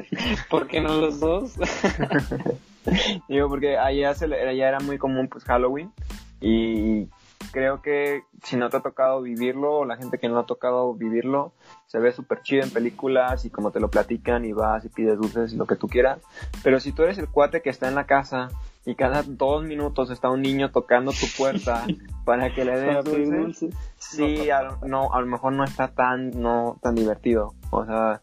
¿Por 0.51 0.69
qué 0.69 0.81
no 0.81 0.97
los 1.01 1.19
dos? 1.21 1.55
Digo, 3.29 3.49
porque 3.49 3.77
allá, 3.77 4.15
se, 4.15 4.29
le- 4.29 4.49
allá 4.49 4.69
era 4.69 4.81
muy 4.81 4.99
común 4.99 5.29
pues 5.29 5.45
Halloween 5.45 5.91
y 6.41 7.09
creo 7.53 7.82
que 7.82 8.22
si 8.43 8.57
no 8.57 8.68
te 8.68 8.76
ha 8.76 8.80
tocado 8.80 9.22
vivirlo 9.22 9.78
o 9.78 9.84
la 9.84 9.97
gente 9.97 10.18
que 10.18 10.28
no 10.28 10.39
ha 10.39 10.47
tocado 10.47 10.95
vivirlo 10.95 11.53
se 11.87 11.99
ve 11.99 12.12
súper 12.12 12.43
chido 12.43 12.62
en 12.62 12.70
películas 12.70 13.45
y 13.45 13.51
como 13.51 13.70
te 13.70 13.80
lo 13.80 13.89
platican 13.89 14.45
y 14.45 14.53
vas 14.53 14.84
y 14.84 14.89
pides 14.89 15.16
dulces 15.16 15.53
y 15.53 15.57
lo 15.57 15.66
que 15.66 15.76
tú 15.76 15.89
quieras. 15.89 16.20
Pero 16.62 16.80
si 16.80 16.93
tú 16.93 17.03
eres 17.03 17.18
el 17.18 17.28
cuate 17.28 17.62
que 17.62 17.70
está 17.70 17.89
en 17.89 17.95
la 17.95 18.05
casa 18.05 18.49
y 18.84 18.95
cada 18.95 19.22
dos 19.22 19.64
minutos 19.64 20.11
está 20.11 20.30
un 20.30 20.43
niño 20.43 20.70
tocando 20.70 21.12
tu 21.12 21.26
puerta 21.37 21.87
para 22.24 22.53
que 22.55 22.64
le 22.64 22.78
des 22.78 23.05
dulces, 23.05 23.30
dulces. 23.30 23.74
sí, 23.99 24.51
a, 24.51 24.78
no, 24.84 25.12
a 25.12 25.20
lo 25.20 25.26
mejor 25.26 25.53
no 25.53 25.64
está 25.64 25.89
tan, 25.89 26.30
no, 26.30 26.78
tan 26.82 26.95
divertido. 26.95 27.55
O 27.70 27.84
sea, 27.84 28.20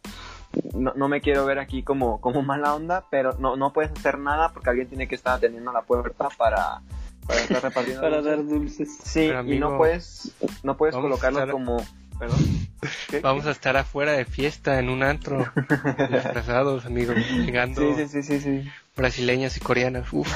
no, 0.74 0.93
no 0.95 1.07
me 1.07 1.22
quiero 1.22 1.45
ver 1.45 1.59
aquí 1.59 1.84
como, 1.84 2.22
como 2.22 2.43
mala 2.43 2.76
onda, 2.76 3.05
pero 3.09 3.34
no, 3.39 3.55
no 3.55 3.74
puedes 3.74 3.91
hacer 3.91 4.20
nada 4.20 4.53
porque 4.53 4.70
alguien 4.70 4.88
tiene 4.88 5.07
que 5.07 5.16
estar 5.16 5.38
atendiendo 5.38 5.72
la 5.72 5.82
puerta 5.82 6.30
para, 6.38 6.82
para 7.28 7.40
estar 7.42 7.62
repartiendo 7.64 8.02
Para 8.02 8.18
dulces. 8.22 8.38
dar 8.38 8.46
dulces. 8.46 8.90
Sí, 9.04 9.26
Pero, 9.28 9.44
y 9.54 9.60
no 9.60 9.78
puedes, 9.78 10.32
no 10.64 10.78
puedes 10.78 10.96
vamos 10.96 11.08
a 11.08 11.10
colocarlo 11.12 11.40
estar- 11.40 11.52
como, 11.52 11.86
perdón. 12.20 12.40
¿Qué? 13.10 13.20
Vamos 13.22 13.46
a 13.46 13.52
estar 13.52 13.78
afuera 13.78 14.12
de 14.14 14.26
fiesta 14.26 14.80
en 14.80 14.90
un 14.90 15.04
antro, 15.04 15.46
disfrazados, 16.12 16.86
amigos, 16.86 17.16
llegando 17.46 17.82
Sí, 17.96 18.08
sí, 18.08 18.22
sí, 18.22 18.24
sí, 18.24 18.40
sí. 18.42 18.70
brasileñas 18.96 19.56
y 19.58 19.60
coreanas. 19.62 20.12
Uf. 20.12 20.28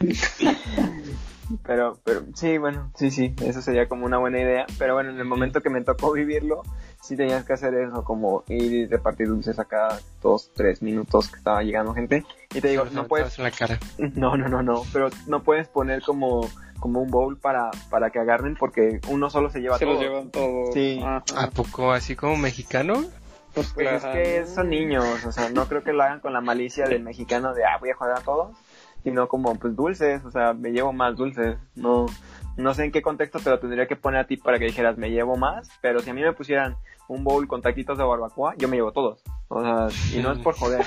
Pero, 1.64 1.98
pero 2.04 2.22
sí, 2.34 2.58
bueno, 2.58 2.90
sí, 2.94 3.10
sí, 3.10 3.34
eso 3.42 3.62
sería 3.62 3.88
como 3.88 4.06
una 4.06 4.18
buena 4.18 4.40
idea. 4.40 4.66
Pero 4.78 4.94
bueno, 4.94 5.10
en 5.10 5.18
el 5.18 5.24
momento 5.24 5.60
que 5.60 5.70
me 5.70 5.82
tocó 5.82 6.12
vivirlo, 6.12 6.62
sí 7.02 7.16
tenías 7.16 7.44
que 7.44 7.52
hacer 7.54 7.74
eso, 7.74 8.04
como 8.04 8.44
ir 8.48 8.72
y 8.72 8.86
repartir 8.86 9.28
dulces 9.28 9.58
a 9.58 9.64
cada 9.64 10.00
dos, 10.22 10.50
tres 10.54 10.82
minutos 10.82 11.28
que 11.28 11.36
estaba 11.36 11.62
llegando 11.62 11.94
gente. 11.94 12.24
Y 12.54 12.60
te 12.60 12.68
digo, 12.68 12.84
no 12.84 12.90
todo 12.90 13.08
puedes, 13.08 13.38
en 13.38 13.44
la 13.44 13.50
cara. 13.50 13.78
no, 13.98 14.36
no, 14.36 14.48
no, 14.48 14.62
no, 14.62 14.82
pero 14.92 15.08
no 15.26 15.42
puedes 15.42 15.68
poner 15.68 16.02
como, 16.02 16.48
como 16.80 17.00
un 17.00 17.10
bowl 17.10 17.38
para, 17.38 17.70
para 17.90 18.10
que 18.10 18.18
agarren 18.18 18.56
porque 18.56 19.00
uno 19.08 19.30
solo 19.30 19.50
se 19.50 19.60
lleva 19.60 19.78
Se 19.78 19.84
todo. 19.84 19.94
los 19.94 20.02
llevan 20.02 20.30
todos. 20.30 20.74
Sí. 20.74 21.00
Ajá. 21.02 21.24
¿A 21.36 21.50
poco 21.50 21.92
así 21.92 22.16
como 22.16 22.36
mexicano? 22.36 23.04
Pues 23.54 23.72
Pues 23.72 24.04
es 24.04 24.04
que 24.04 24.46
son 24.46 24.68
niños, 24.68 25.24
o 25.24 25.32
sea, 25.32 25.50
no 25.50 25.66
creo 25.66 25.82
que 25.82 25.92
lo 25.92 26.02
hagan 26.02 26.20
con 26.20 26.32
la 26.32 26.40
malicia 26.40 26.86
del 26.86 27.02
mexicano 27.02 27.54
de, 27.54 27.64
ah, 27.64 27.78
voy 27.80 27.90
a 27.90 27.96
joder 27.96 28.16
a 28.16 28.20
todos, 28.20 28.56
sino 29.04 29.28
como, 29.28 29.54
pues, 29.56 29.74
dulces, 29.76 30.24
o 30.24 30.30
sea, 30.30 30.52
me 30.52 30.70
llevo 30.70 30.92
más 30.92 31.16
dulces, 31.16 31.56
no, 31.76 32.06
no 32.56 32.74
sé 32.74 32.84
en 32.84 32.92
qué 32.92 33.02
contexto 33.02 33.38
te 33.38 33.50
lo 33.50 33.58
tendría 33.58 33.86
que 33.86 33.96
poner 33.96 34.20
a 34.20 34.26
ti 34.26 34.36
para 34.36 34.58
que 34.58 34.66
dijeras, 34.66 34.98
me 34.98 35.10
llevo 35.10 35.36
más, 35.36 35.70
pero 35.80 36.00
si 36.00 36.10
a 36.10 36.14
mí 36.14 36.22
me 36.22 36.32
pusieran 36.32 36.76
un 37.08 37.24
bowl 37.24 37.46
con 37.48 37.62
taquitos 37.62 37.96
de 37.96 38.04
barbacoa, 38.04 38.54
yo 38.58 38.68
me 38.68 38.76
llevo 38.76 38.92
todos, 38.92 39.22
o 39.48 39.62
sea, 39.62 39.88
y 40.18 40.22
no 40.22 40.30
es 40.32 40.38
por 40.40 40.54
joder, 40.54 40.84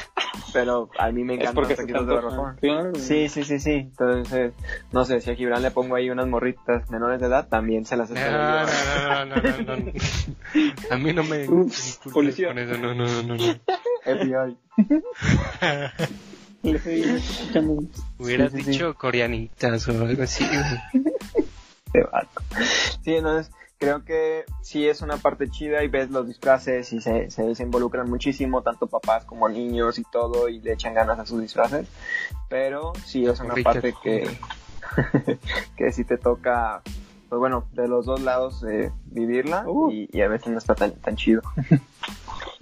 pero 0.54 0.90
a 1.00 1.10
mí 1.12 1.24
me 1.24 1.34
Es 1.34 1.40
encantan 1.40 1.56
porque 1.56 1.74
los 1.74 1.80
taquitos 1.80 2.06
de 2.06 2.14
barbacoa. 2.14 2.56
Claro. 2.62 2.94
Sí, 2.96 3.28
sí, 3.28 3.44
sí, 3.44 3.60
sí, 3.60 3.72
entonces, 3.72 4.54
no 4.92 5.04
sé, 5.06 5.20
si 5.22 5.32
a 5.32 5.36
Gibran 5.36 5.64
le 5.64 5.72
pongo 5.72 5.96
ahí 5.96 6.12
unas 6.12 6.28
morritas 6.28 6.90
menores 6.92 7.20
de 7.22 7.28
edad, 7.28 7.48
también 7.48 7.86
se 7.86 7.98
las 7.98 8.12
No, 8.12 8.18
estoy 8.18 8.32
no, 8.34 9.26
no, 9.26 9.26
no, 9.26 9.42
no, 9.42 9.76
no, 9.76 9.76
no. 9.78 9.92
A 10.92 10.98
mí 10.98 11.14
no 11.14 11.24
me 11.24 11.50
Ups, 11.50 12.02
policía. 12.14 12.50
con 12.50 12.60
eso, 12.60 12.78
no, 12.78 12.94
no, 12.94 13.06
no, 13.06 13.24
no. 13.24 13.36
no. 13.36 13.44
FBI. 14.06 14.58
Hubieras 16.64 18.52
Sí, 18.52 18.58
sí, 18.60 18.64
sí. 18.64 18.72
dicho 18.72 18.94
coreanitas 18.96 19.88
o 19.88 20.06
algo 20.06 20.24
así. 20.24 20.46
Este 21.86 22.04
vato. 22.04 22.42
Sí, 23.04 23.16
entonces 23.16 23.52
creo 23.78 24.06
que 24.06 24.46
sí 24.62 24.88
es 24.88 25.02
una 25.02 25.18
parte 25.18 25.50
chida 25.50 25.84
y 25.84 25.88
ves 25.88 26.12
los 26.12 26.28
disfraces 26.28 26.94
y 26.94 27.02
se, 27.02 27.32
se, 27.32 27.56
se 27.56 27.64
involucran 27.64 28.08
muchísimo, 28.10 28.62
tanto 28.62 28.86
papás 28.88 29.26
como 29.26 29.50
niños 29.50 29.98
y 29.98 30.04
todo, 30.04 30.48
y 30.50 30.60
le 30.62 30.74
echan 30.74 30.94
ganas 30.94 31.18
a 31.18 31.26
sus 31.26 31.42
disfraces. 31.42 31.88
Pero 32.48 32.94
sí 33.06 33.26
es 33.26 33.40
una 33.40 33.56
parte 33.64 33.96
que, 34.04 34.30
que 35.76 35.92
sí 35.92 36.06
te 36.06 36.18
toca, 36.18 36.84
pues 37.28 37.40
bueno, 37.40 37.66
de 37.74 37.88
los 37.88 38.06
dos 38.06 38.22
lados 38.22 38.64
eh, 38.70 38.92
vivirla 39.06 39.64
Uh. 39.68 39.90
y, 39.92 40.10
y 40.14 40.22
a 40.22 40.28
veces 40.28 40.50
no 40.50 40.60
está 40.60 40.76
tan, 40.76 40.92
tan 40.92 41.16
chido. 41.16 41.42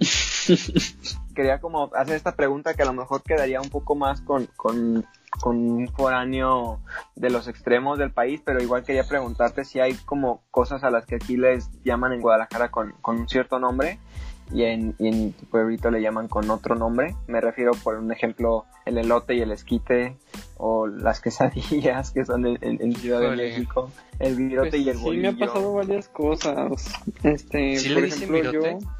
Quería 1.40 1.58
como 1.58 1.90
hacer 1.94 2.16
esta 2.16 2.36
pregunta 2.36 2.74
que 2.74 2.82
a 2.82 2.84
lo 2.84 2.92
mejor 2.92 3.22
quedaría 3.22 3.62
un 3.62 3.70
poco 3.70 3.94
más 3.94 4.20
con, 4.20 4.44
con, 4.58 5.06
con 5.40 5.56
un 5.56 5.88
foráneo 5.88 6.80
de 7.16 7.30
los 7.30 7.48
extremos 7.48 7.98
del 7.98 8.10
país, 8.12 8.42
pero 8.44 8.60
igual 8.62 8.84
quería 8.84 9.04
preguntarte 9.04 9.64
si 9.64 9.80
hay 9.80 9.94
como 10.04 10.42
cosas 10.50 10.84
a 10.84 10.90
las 10.90 11.06
que 11.06 11.14
aquí 11.14 11.38
les 11.38 11.70
llaman 11.82 12.12
en 12.12 12.20
Guadalajara 12.20 12.70
con, 12.70 12.92
con 13.00 13.20
un 13.20 13.26
cierto 13.26 13.58
nombre 13.58 13.98
y 14.52 14.64
en, 14.64 14.94
y 14.98 15.08
en 15.08 15.32
tu 15.32 15.46
pueblito 15.46 15.90
le 15.90 16.02
llaman 16.02 16.28
con 16.28 16.50
otro 16.50 16.74
nombre. 16.74 17.16
Me 17.26 17.40
refiero, 17.40 17.70
por 17.82 17.96
un 17.96 18.12
ejemplo, 18.12 18.66
el 18.84 18.98
elote 18.98 19.34
y 19.34 19.40
el 19.40 19.50
esquite 19.52 20.18
o 20.58 20.88
las 20.88 21.20
quesadillas 21.22 22.10
que 22.10 22.26
son 22.26 22.44
en, 22.46 22.58
en- 22.60 22.82
en 22.82 22.94
Ciudad 22.96 23.20
de. 23.22 23.34
México, 23.34 23.90
el 24.18 24.34
virote 24.36 24.70
Pues 24.70 24.82
y 24.82 24.90
el 24.90 24.96
sí, 24.98 25.02
bolillo. 25.02 25.32
me 25.32 25.44
ha 25.44 25.46
pasado 25.46 25.72
varias 25.72 26.08
cosas. 26.10 26.70
Este, 27.22 27.76
¿Sí 27.78 27.88
por 27.94 28.02
le 28.02 28.06
dicen 28.08 28.34
ejemplo, 28.34 28.50
virote? 28.50 28.78
yo. 28.82 28.90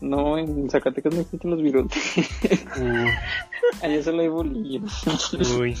No, 0.00 0.36
en 0.36 0.68
Zacatecas 0.68 1.14
no 1.14 1.20
existen 1.20 1.50
los 1.50 1.62
virotes. 1.62 2.02
Uh, 2.76 3.06
Allá 3.82 4.02
solo 4.02 4.20
hay 4.22 4.28
bolillos. 4.28 5.02
uy, 5.58 5.74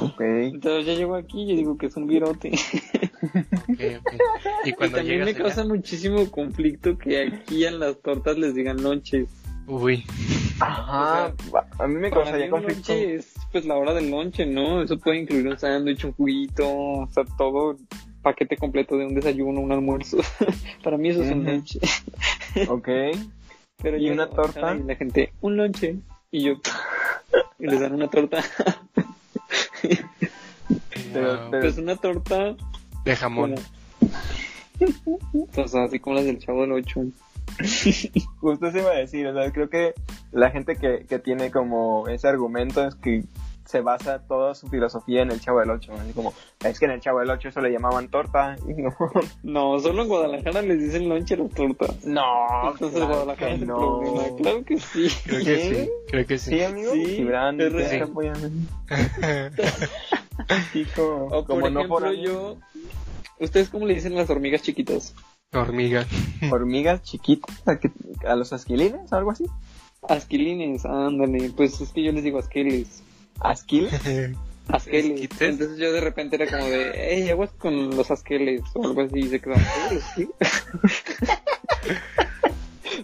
Ok. 0.00 0.20
Entonces 0.20 0.86
ya 0.86 0.94
llego 0.94 1.14
aquí 1.16 1.42
y 1.42 1.48
yo 1.50 1.56
digo 1.56 1.76
que 1.78 1.86
es 1.86 1.96
un 1.96 2.06
virote. 2.06 2.52
ok, 2.52 3.68
ok. 3.68 4.12
Y 4.64 4.68
Y 4.70 4.72
cuando 4.72 4.96
también 4.98 5.18
llegas 5.20 5.26
me 5.26 5.34
causa 5.42 5.60
allá, 5.62 5.68
muchísimo 5.74 6.30
conflicto 6.30 6.96
que 6.96 7.22
aquí 7.22 7.66
a 7.66 7.70
las 7.72 8.00
tortas 8.00 8.38
les 8.38 8.54
digan 8.54 8.82
lonches. 8.82 9.28
uy, 9.66 10.04
Ajá, 10.60 11.34
a 11.78 11.86
mí 11.86 11.94
me 11.96 12.08
Para 12.10 12.22
causaría 12.22 12.48
conflicto. 12.50 12.92
lonche 12.92 13.14
es 13.16 13.34
pues 13.52 13.66
la 13.66 13.76
hora 13.76 13.92
del 13.92 14.10
lonche, 14.10 14.46
¿no? 14.46 14.82
Eso 14.82 14.98
puede 14.98 15.18
incluir 15.18 15.46
un 15.48 15.58
sándwich, 15.58 16.04
un 16.04 16.12
juguito, 16.12 16.66
o 16.68 17.08
sea, 17.12 17.24
todo 17.36 17.76
paquete 18.26 18.56
completo 18.56 18.98
de 18.98 19.06
un 19.06 19.14
desayuno, 19.14 19.60
un 19.60 19.70
almuerzo. 19.70 20.16
Para 20.82 20.98
mí 20.98 21.10
eso 21.10 21.22
es 21.22 21.30
un 21.30 21.44
lonche. 21.44 21.78
Ok. 22.68 22.88
Pero 23.82 23.98
¿Y 23.98 24.06
yo- 24.06 24.12
una 24.14 24.28
torta? 24.28 24.74
Y 24.74 24.82
la 24.82 24.96
gente, 24.96 25.32
un 25.42 25.56
lonche. 25.56 25.96
Y 26.32 26.42
yo, 26.42 26.54
y 27.60 27.66
les 27.66 27.78
dan 27.80 27.94
una 27.94 28.08
torta. 28.08 28.42
Pero- 31.12 31.40
wow. 31.42 31.50
pero- 31.50 31.60
Pues 31.62 31.78
una 31.78 31.94
torta 31.96 32.56
de 33.04 33.16
jamón. 33.16 33.54
O 35.56 35.68
sea, 35.68 35.84
así 35.84 36.00
como 36.00 36.16
las 36.16 36.24
del 36.24 36.38
Chavo 36.38 36.62
del 36.62 36.72
Ocho. 36.72 37.02
Justo 38.40 38.72
se 38.72 38.78
iba 38.80 38.90
a 38.90 38.94
decir, 38.96 39.26
o 39.28 39.34
sea, 39.34 39.52
creo 39.52 39.70
que 39.70 39.94
la 40.32 40.50
gente 40.50 40.76
que, 40.76 41.06
que 41.08 41.18
tiene 41.20 41.50
como 41.50 42.08
ese 42.08 42.26
argumento 42.28 42.86
es 42.86 42.94
que 42.96 43.22
se 43.66 43.80
basa 43.80 44.20
toda 44.26 44.54
su 44.54 44.68
filosofía 44.68 45.22
en 45.22 45.30
el 45.30 45.40
Chavo 45.40 45.60
del 45.60 45.70
Ocho, 45.70 45.92
así 45.92 46.12
como, 46.12 46.32
es 46.64 46.78
que 46.78 46.84
en 46.86 46.92
el 46.92 47.00
Chavo 47.00 47.18
del 47.20 47.30
Ocho 47.30 47.48
eso 47.48 47.60
le 47.60 47.70
llamaban 47.72 48.08
torta, 48.08 48.56
y 48.66 48.72
no, 48.80 48.94
No, 49.42 49.78
solo 49.80 50.02
en 50.02 50.08
Guadalajara 50.08 50.62
les 50.62 50.78
dicen 50.80 51.08
lonche 51.08 51.34
a 51.34 51.38
las 51.38 51.50
tortas. 51.50 52.04
no, 52.04 52.22
Entonces 52.72 52.96
claro 52.98 53.06
Guadalajara 53.24 53.48
que 53.56 53.62
es 53.62 53.66
no. 53.66 53.76
problema. 53.76 54.36
Claro 54.36 54.64
que 54.64 54.78
sí. 54.80 55.08
Creo 55.24 55.44
que 55.44 55.58
¿Sí? 55.58 55.68
sí, 55.76 55.90
creo 56.08 56.26
que 56.26 56.38
sí. 56.38 56.50
Sí, 56.50 56.62
amigo, 56.62 56.92
Sí, 56.92 57.04
Gibran, 57.16 57.58
te 57.58 58.02
apoyando. 58.02 58.48
Hijo, 60.74 61.26
O 61.26 61.28
por 61.30 61.46
como 61.46 61.70
no 61.70 61.80
ejemplo, 61.80 61.88
por 61.88 62.14
yo... 62.14 62.56
¿Ustedes 63.38 63.68
cómo 63.68 63.86
le 63.86 63.94
dicen 63.94 64.14
a 64.14 64.16
las 64.16 64.30
hormigas 64.30 64.62
chiquitas? 64.62 65.14
Hormiga. 65.52 66.06
hormigas 66.50 67.02
chiquitas, 67.02 67.66
¿a, 67.68 67.78
qué- 67.78 67.90
a 68.26 68.34
los 68.36 68.52
asquilines, 68.52 69.12
algo 69.12 69.30
así, 69.30 69.44
Asquilines, 70.08 70.84
ándale. 70.86 71.50
Pues 71.56 71.80
es 71.80 71.90
que 71.90 72.02
yo 72.02 72.12
les 72.12 72.22
digo 72.22 72.38
asquiles. 72.38 73.02
Asquiles, 73.40 73.92
asqueles. 74.68 75.20
¿Esquites? 75.20 75.40
Entonces 75.40 75.78
yo 75.78 75.92
de 75.92 76.00
repente 76.00 76.36
era 76.36 76.46
como 76.46 76.70
de, 76.70 76.92
hey, 76.94 77.30
aguas 77.30 77.50
con 77.52 77.96
los 77.96 78.10
asqueles 78.10 78.62
o 78.74 78.84
algo 78.84 79.02
así. 79.02 79.20
Y 79.20 79.28
se 79.28 79.40
quedaban, 79.40 79.64
"¿Eh, 79.90 80.00
¿sí?". 80.14 80.28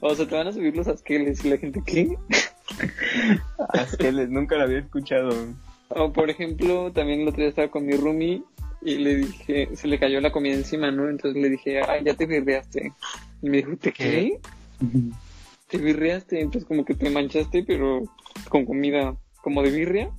o 0.00 0.14
sea, 0.14 0.26
te 0.26 0.34
van 0.34 0.48
a 0.48 0.52
subir 0.52 0.76
los 0.76 0.88
asqueles 0.88 1.44
y 1.44 1.50
la 1.50 1.58
gente, 1.58 1.82
¿qué? 1.86 2.16
Asqueles, 3.68 4.30
nunca 4.30 4.56
lo 4.56 4.64
había 4.64 4.78
escuchado. 4.78 5.30
O 5.88 6.12
por 6.12 6.30
ejemplo, 6.30 6.90
también 6.92 7.20
el 7.20 7.28
otro 7.28 7.40
día 7.40 7.48
estaba 7.48 7.68
con 7.68 7.86
mi 7.86 7.96
roomie 7.96 8.42
y 8.80 8.96
le 8.96 9.16
dije, 9.16 9.68
se 9.74 9.88
le 9.88 9.98
cayó 9.98 10.20
la 10.20 10.32
comida 10.32 10.54
encima, 10.54 10.90
¿no? 10.90 11.08
Entonces 11.08 11.40
le 11.40 11.50
dije, 11.50 11.82
ay, 11.82 12.02
ya 12.04 12.14
te 12.14 12.26
birreaste. 12.26 12.92
Y 13.42 13.50
me 13.50 13.58
dijo, 13.58 13.76
¿te 13.76 13.92
qué? 13.92 14.40
Te 15.68 15.78
birreaste, 15.78 16.40
entonces 16.40 16.66
como 16.66 16.84
que 16.84 16.94
te 16.94 17.10
manchaste, 17.10 17.62
pero 17.62 18.02
con 18.48 18.64
comida 18.64 19.14
como 19.42 19.62
de 19.62 19.70
birria. 19.70 20.10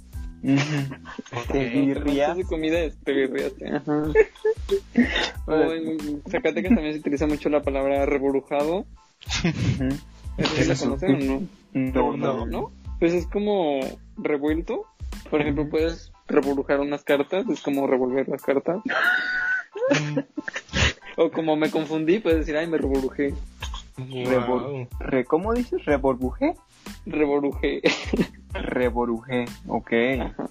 Te 1.52 1.70
birrias. 1.70 2.36
de 2.38 2.44
comida, 2.44 2.78
te 3.04 3.14
birreaste. 3.14 3.76
Ajá. 3.76 4.04
O 5.48 5.72
en 5.72 6.22
Zacatecas 6.30 6.74
también 6.76 6.94
se 6.94 7.00
utiliza 7.00 7.28
mucho 7.28 7.50
la 7.50 7.62
palabra 7.62 8.06
reborujado. 8.06 8.86
Ujú. 9.44 9.88
¿Eso 10.38 10.56
¿Qué 10.56 10.62
es 10.62 10.68
la 10.68 10.76
conocen 10.76 11.16
o 11.16 11.20
no? 11.20 11.48
No, 11.74 12.18
No, 12.18 12.46
no. 12.46 12.72
Pues 13.00 13.14
es 13.14 13.26
como 13.28 13.80
revuelto. 14.18 14.86
Por 15.30 15.41
ejemplo, 15.41 15.70
puedes 15.70 16.12
revolujar 16.28 16.80
unas 16.80 17.04
cartas, 17.04 17.46
es 17.50 17.62
como 17.62 17.88
revolver 17.88 18.28
las 18.28 18.41
cartas. 18.41 18.82
o 21.18 21.30
como 21.32 21.56
me 21.56 21.70
confundí, 21.72 22.20
puedes 22.20 22.39
decir, 22.39 22.58
ay, 22.58 22.68
me 22.68 22.78
revolujé. 22.78 23.34
Wow. 23.98 24.88
Re- 25.00 25.26
¿Cómo 25.26 25.54
dices? 25.54 25.86
¿Reborujé? 27.06 27.82
Reborujé, 28.54 29.46
ok. 29.68 29.92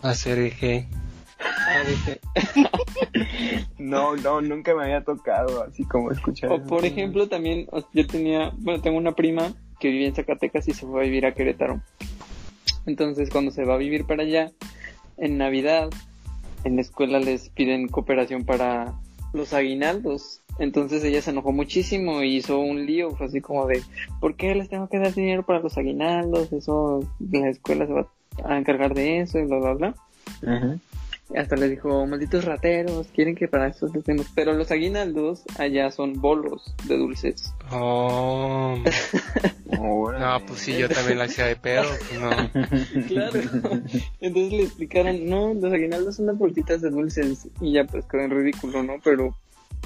Hacer 0.03 0.39
eje. 0.39 0.89
No, 3.79 4.17
no, 4.17 4.41
nunca 4.41 4.75
me 4.75 4.85
había 4.85 5.03
tocado 5.03 5.65
así 5.65 5.85
como 5.85 6.11
escuchar. 6.11 6.53
O 6.53 6.63
por 6.63 6.85
ejemplo, 6.85 7.29
también 7.29 7.69
yo 7.93 8.07
tenía, 8.07 8.53
bueno, 8.59 8.81
tengo 8.81 8.99
una 8.99 9.13
prima 9.13 9.53
que 9.81 9.89
vivía 9.89 10.09
en 10.09 10.15
Zacatecas 10.15 10.69
y 10.69 10.73
se 10.73 10.87
fue 10.87 11.01
a 11.01 11.05
vivir 11.05 11.27
a 11.27 11.35
Querétaro. 11.35 11.81
Entonces, 12.87 13.31
cuando 13.31 13.51
se 13.51 13.65
va 13.65 13.75
a 13.75 13.79
vivir 13.79 14.05
para 14.05 14.23
allá, 14.23 14.53
en 15.17 15.39
Navidad, 15.39 15.91
en 16.65 16.77
la 16.77 16.83
escuela 16.83 17.19
les 17.19 17.49
piden 17.49 17.89
cooperación 17.89 18.45
para 18.45 18.95
los 19.33 19.53
aguinaldos. 19.53 20.42
Entonces 20.59 21.03
ella 21.05 21.23
se 21.23 21.31
enojó 21.31 21.53
muchísimo 21.53 22.23
y 22.23 22.37
hizo 22.37 22.59
un 22.59 22.87
lío, 22.87 23.11
fue 23.17 23.27
así 23.27 23.41
como 23.41 23.67
de, 23.67 23.83
¿por 24.21 24.35
qué 24.35 24.55
les 24.55 24.69
tengo 24.69 24.89
que 24.89 24.99
dar 24.99 25.15
dinero 25.15 25.43
para 25.43 25.61
los 25.61 25.77
aguinaldos? 25.79 26.53
Eso, 26.53 27.01
la 27.31 27.49
escuela 27.49 27.87
se 27.87 27.93
va 27.93 28.07
a 28.45 28.59
encargar 28.59 28.95
de 28.95 29.21
eso 29.21 29.39
y 29.39 29.45
bla, 29.45 29.59
bla, 29.59 29.73
bla. 29.75 29.95
Ujú. 30.43 30.81
Hasta 31.37 31.57
le 31.57 31.69
dijo, 31.69 32.07
malditos 32.07 32.45
rateros, 32.45 33.07
quieren 33.15 33.35
que 33.35 33.49
para 33.49 33.69
eso 33.69 33.89
les 33.95 34.05
demos. 34.05 34.27
Pero 34.35 34.53
los 34.53 34.71
aguinaldos 34.71 35.43
allá 35.59 35.91
son 35.91 36.21
bolos 36.21 36.75
de 36.85 36.99
dulces. 36.99 37.55
Oh. 37.71 38.77
No, 39.71 40.41
pues 40.47 40.61
sí, 40.61 40.77
yo 40.77 40.89
también 40.89 41.19
la 41.19 41.25
hacía 41.25 41.47
de 41.47 41.57
pedo. 41.57 41.85
pues 41.85 42.21
no. 42.21 42.31
Claro. 43.09 43.41
Entonces 44.21 44.53
le 44.53 44.63
explicaron, 44.63 45.27
no, 45.27 45.55
los 45.55 45.73
aguinaldos 45.73 46.17
son 46.17 46.27
las 46.27 46.37
bolsitas 46.37 46.83
de 46.83 46.91
dulces. 46.91 47.49
Y 47.61 47.73
ya 47.73 47.85
pues 47.85 48.05
quedó 48.05 48.23
en 48.23 48.31
ridículo, 48.31 48.83
¿no? 48.83 48.95
Pero, 49.03 49.35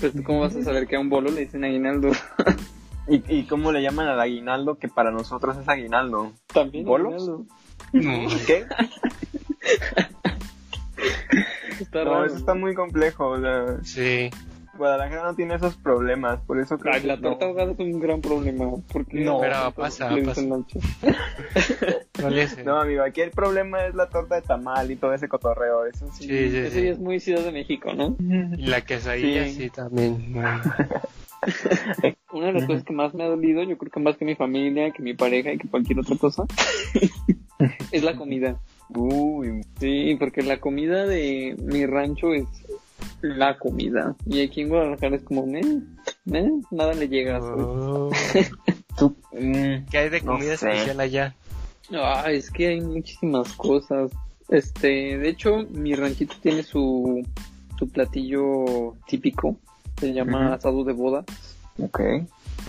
pues 0.01 0.13
tú 0.13 0.23
cómo 0.23 0.41
vas 0.41 0.55
a 0.57 0.63
saber 0.63 0.87
que 0.87 0.97
a 0.97 1.01
un 1.01 1.09
bolo 1.09 1.31
le 1.31 1.43
dicen 1.43 1.65
aguinaldo. 1.65 2.11
¿Y, 3.09 3.23
¿Y 3.29 3.45
cómo 3.47 3.71
le 3.73 3.83
llaman 3.83 4.09
al 4.09 4.21
aguinaldo 4.21 4.77
que 4.79 4.89
para 4.89 5.11
nosotros 5.11 5.57
es 5.59 5.69
aguinaldo? 5.69 6.33
También 6.53 6.85
¿Bolos? 6.85 7.15
aguinaldo. 7.15 7.47
No. 7.93 8.29
¿Qué? 8.47 8.67
Está 11.81 12.05
No, 12.05 12.11
raro. 12.15 12.25
eso 12.27 12.37
está 12.37 12.55
muy 12.55 12.75
complejo. 12.75 13.29
O 13.29 13.41
sea, 13.41 13.77
Sí. 13.85 14.31
Guadalajara 14.77 15.25
no 15.25 15.35
tiene 15.35 15.55
esos 15.57 15.77
problemas, 15.77 16.41
por 16.43 16.59
eso 16.61 16.79
creo 16.79 16.95
Ay, 16.95 17.01
que 17.03 17.07
la 17.09 17.17
no. 17.17 17.23
torta 17.23 17.47
ahogada 17.47 17.73
es 17.73 17.79
un 17.79 18.01
gran 18.01 18.21
problema. 18.21 18.71
Porque 18.93 19.21
No, 19.21 19.41
pero 19.41 19.73
pasa, 19.75 20.11
le 20.11 20.23
pasa. 20.23 20.43
No 22.65 22.81
amigo, 22.81 23.03
aquí 23.03 23.21
el 23.21 23.31
problema 23.31 23.85
es 23.87 23.95
la 23.95 24.09
torta 24.09 24.37
de 24.37 24.43
tamal 24.43 24.91
y 24.91 24.97
todo 24.97 25.13
ese 25.15 25.29
cotorreo. 25.29 25.87
Eso 25.87 26.07
sí. 26.13 26.25
Sí, 26.27 26.51
sí, 26.51 26.57
Eso 26.57 26.75
ya 26.77 26.81
sí. 26.83 26.89
es 26.89 26.99
muy 26.99 27.21
Ciudad 27.21 27.43
de 27.45 27.53
México, 27.53 27.93
¿no? 27.93 28.17
Y 28.57 28.67
la 28.67 28.81
quesadilla 28.83 29.45
Sí. 29.45 29.55
sí, 29.55 29.71
también. 29.71 30.35
Una 32.33 32.47
de 32.47 32.53
las 32.55 32.65
cosas 32.65 32.83
que 32.85 32.93
más 32.93 33.15
me 33.15 33.23
ha 33.25 33.29
dolido, 33.29 33.63
yo 33.63 33.77
creo 33.79 33.93
que 33.93 34.01
más 34.01 34.17
que 34.17 34.25
mi 34.25 34.35
familia, 34.35 34.91
que 34.91 35.03
mi 35.03 35.15
pareja 35.15 35.53
y 35.53 35.59
que 35.59 35.69
cualquier 35.69 36.01
otra 36.01 36.17
cosa, 36.17 36.45
es 37.93 38.03
la 38.03 38.17
comida. 38.17 38.57
Uy, 38.89 39.61
Sí, 39.79 40.17
porque 40.19 40.43
la 40.43 40.59
comida 40.59 41.07
de 41.07 41.55
mi 41.63 41.87
rancho 41.87 42.33
es 42.35 42.47
la 43.23 43.59
comida. 43.59 44.15
Y 44.27 44.43
aquí 44.43 44.63
en 44.63 44.69
Guadalajara 44.69 45.17
es 45.17 45.23
como, 45.23 45.47
"Meh, 45.47 45.63
meh, 46.25 46.51
nada 46.71 46.95
le 46.95 47.09
llega. 47.09 47.41
Oh. 47.41 48.11
tú. 48.99 49.17
mm, 49.33 49.87
¿Qué 49.91 49.99
hay 49.99 50.09
de 50.11 50.21
No 50.21 50.33
comida 50.33 50.57
sé. 50.57 50.71
especial 50.71 51.01
allá? 51.01 51.35
Ah, 51.93 52.25
es 52.31 52.51
que 52.51 52.69
hay 52.69 52.81
muchísimas 52.81 53.53
cosas. 53.55 54.11
Este, 54.49 55.19
de 55.19 55.29
hecho, 55.29 55.67
mi 55.71 55.95
ranchito 55.95 56.35
tiene 56.41 56.63
su, 56.63 57.25
su 57.79 57.89
platillo 57.89 58.95
típico. 59.07 59.57
Se 59.99 60.13
llama 60.13 60.55
asado 60.55 60.85
de 60.85 60.93
boda. 60.93 61.25
ok. 61.83 62.01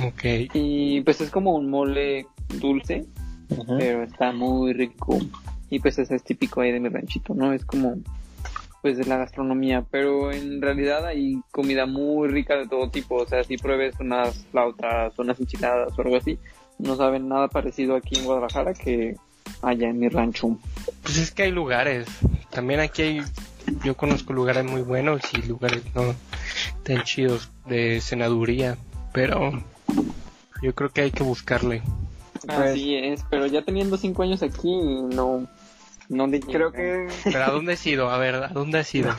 Ok. 0.06 0.24
Y 0.54 1.02
pues 1.02 1.22
es 1.22 1.30
como 1.32 1.56
un 1.56 1.70
mole 1.70 2.28
dulce, 2.60 3.06
pero 3.80 4.04
está 4.04 4.32
muy 4.32 4.74
rico. 4.74 5.18
Y 5.70 5.80
pues 5.80 5.98
ese 6.00 6.16
es 6.16 6.24
típico 6.24 6.62
ahí 6.62 6.72
de 6.72 6.80
mi 6.80 6.90
ranchito, 6.90 7.34
¿no? 7.34 7.52
Es 7.52 7.66
como 7.66 7.96
pues 8.82 8.98
de 8.98 9.06
la 9.06 9.18
gastronomía, 9.18 9.86
pero 9.90 10.32
en 10.32 10.62
realidad 10.62 11.06
hay 11.06 11.42
comida 11.52 11.86
muy 11.86 12.28
rica 12.30 12.56
de 12.56 12.68
todo 12.68 12.90
tipo, 12.90 13.16
o 13.16 13.28
sea, 13.28 13.44
si 13.44 13.58
pruebes 13.58 13.96
unas 14.00 14.46
flautas, 14.52 15.18
unas 15.18 15.40
enchiladas 15.40 15.98
o 15.98 16.02
algo 16.02 16.18
así, 16.18 16.38
no 16.78 16.96
saben 16.96 17.28
nada 17.28 17.48
parecido 17.48 17.96
aquí 17.96 18.18
en 18.18 18.26
Guadalajara 18.26 18.74
que 18.74 19.16
allá 19.62 19.90
en 19.90 20.00
mi 20.00 20.10
rancho. 20.10 20.58
Pues 21.04 21.18
es 21.18 21.32
que 21.32 21.44
hay 21.44 21.52
lugares. 21.52 22.08
También 22.50 22.80
aquí 22.80 23.02
hay. 23.02 23.22
Yo 23.84 23.96
conozco 23.98 24.34
lugares 24.34 24.64
muy 24.64 24.82
buenos 24.82 25.22
y 25.34 25.46
lugares 25.48 25.84
no 25.94 26.14
tan 26.84 27.04
chidos 27.04 27.50
de 27.66 28.00
senaduría. 28.02 28.78
Pero 29.14 29.52
yo 30.62 30.76
creo 30.76 30.90
que 30.90 31.02
hay 31.02 31.12
que 31.12 31.24
buscarle. 31.24 31.82
Así 32.48 32.96
es, 32.96 33.26
pero 33.30 33.46
ya 33.48 33.64
teniendo 33.64 33.98
cinco 33.98 34.24
años 34.24 34.42
aquí, 34.44 34.70
no, 34.70 35.48
no 36.10 36.28
Creo 36.30 36.72
que 36.72 37.08
¿Pero 37.24 37.44
a 37.44 37.50
dónde 37.52 37.74
has 37.74 37.86
ido? 37.86 38.10
A 38.10 38.18
ver, 38.18 38.36
¿a 38.36 38.48
dónde 38.50 38.80
has 38.80 38.94
ido? 38.96 39.12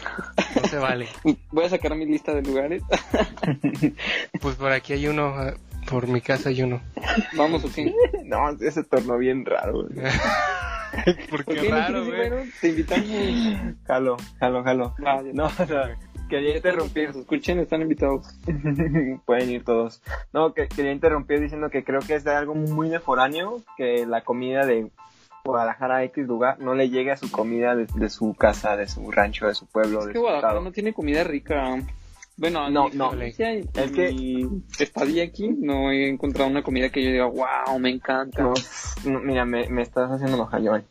No 0.61 0.69
se 0.69 0.79
vale. 0.79 1.09
Voy 1.53 1.65
a 1.65 1.69
sacar 1.69 1.95
mi 1.95 2.07
lista 2.07 2.35
de 2.35 2.43
lugares. 2.43 2.83
Pues 4.41 4.57
por 4.57 4.73
aquí 4.73 4.93
hay 4.93 5.07
uno. 5.09 5.35
ah, 5.37 5.55
Por 5.91 6.07
mi 6.09 6.21
casa 6.21 6.49
hay 6.51 6.63
uno. 6.63 6.81
Vamos, 7.37 7.65
¿o 7.65 7.69
no, 8.25 8.51
ese 8.61 8.85
tornó 8.85 9.19
bien 9.19 9.45
raro. 9.45 9.85
güey. 9.85 10.09
Porque 11.31 11.45
¿Por 11.45 11.45
qué 11.55 11.69
no 11.69 11.77
raro, 11.77 12.05
güey. 12.05 12.17
bueno? 12.31 12.37
Te 12.61 12.69
invitamos. 12.69 13.07
Jalo, 13.87 14.17
jalo, 14.41 14.63
jalo. 14.65 14.95
Ya 14.99 15.23
No, 15.35 15.47
o 15.47 15.51
sea, 15.67 15.97
quería 16.29 16.57
interrumpir. 16.57 17.11
Escuchen, 17.11 17.59
están 17.61 17.83
invitados. 17.83 18.27
Pueden 19.27 19.51
ir 19.51 19.65
todos. 19.65 20.03
No, 20.33 20.55
que 20.55 20.69
quería 20.69 20.93
interrumpir 20.93 21.41
diciendo 21.41 21.69
que 21.71 21.85
creo 21.85 22.01
que 22.01 22.15
es 22.15 22.25
de 22.25 22.35
algo 22.35 22.55
muy 22.55 22.89
de 22.89 23.01
foráneo 23.01 23.63
que 23.77 24.07
la 24.07 24.23
comida 24.23 24.65
de 24.67 24.91
Guadalajara 25.49 26.05
X 26.05 26.27
lugar 26.27 26.59
no 26.61 26.75
le 26.75 26.89
llegue 26.91 27.11
a 27.13 27.17
su 27.17 27.31
comida 27.31 27.75
de, 27.75 27.87
de 27.95 28.09
su 28.09 28.35
casa, 28.35 28.77
de 28.77 28.87
su 28.87 29.11
rancho, 29.11 29.47
de 29.47 29.55
su 29.55 29.67
pueblo, 29.67 30.01
Es 30.01 30.07
de 30.07 30.13
que 30.13 30.19
su 30.19 30.23
Guadalajara 30.23 30.53
estado. 30.55 30.65
no 30.65 30.73
tiene 30.73 30.93
comida 30.93 31.25
rica. 31.25 31.77
Bueno, 32.37 32.71
No, 32.71 32.89
no. 32.95 33.13
Es 33.21 33.37
que- 33.37 34.49
estadía 34.79 35.25
aquí 35.25 35.49
no 35.49 35.91
he 35.91 36.09
encontrado 36.09 36.49
una 36.49 36.63
comida 36.63 36.89
que 36.89 37.03
yo 37.03 37.11
diga, 37.11 37.27
wow, 37.27 37.79
me 37.81 37.91
encanta. 37.91 38.43
No, 38.43 38.55
no, 39.05 39.19
mira, 39.21 39.45
me, 39.45 39.69
me 39.69 39.83
estás 39.83 40.09
haciendo 40.13 40.37
enojar, 40.37 40.63
Joan. 40.65 40.85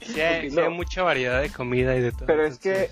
Sí 0.00 0.20
hay, 0.20 0.50
sí 0.50 0.56
No. 0.56 0.62
hay 0.64 0.68
mucha 0.70 1.02
variedad 1.02 1.40
de 1.40 1.48
comida 1.50 1.96
y 1.96 2.00
de 2.02 2.12
todo. 2.12 2.26
Pero 2.26 2.44
es 2.44 2.58
que, 2.58 2.90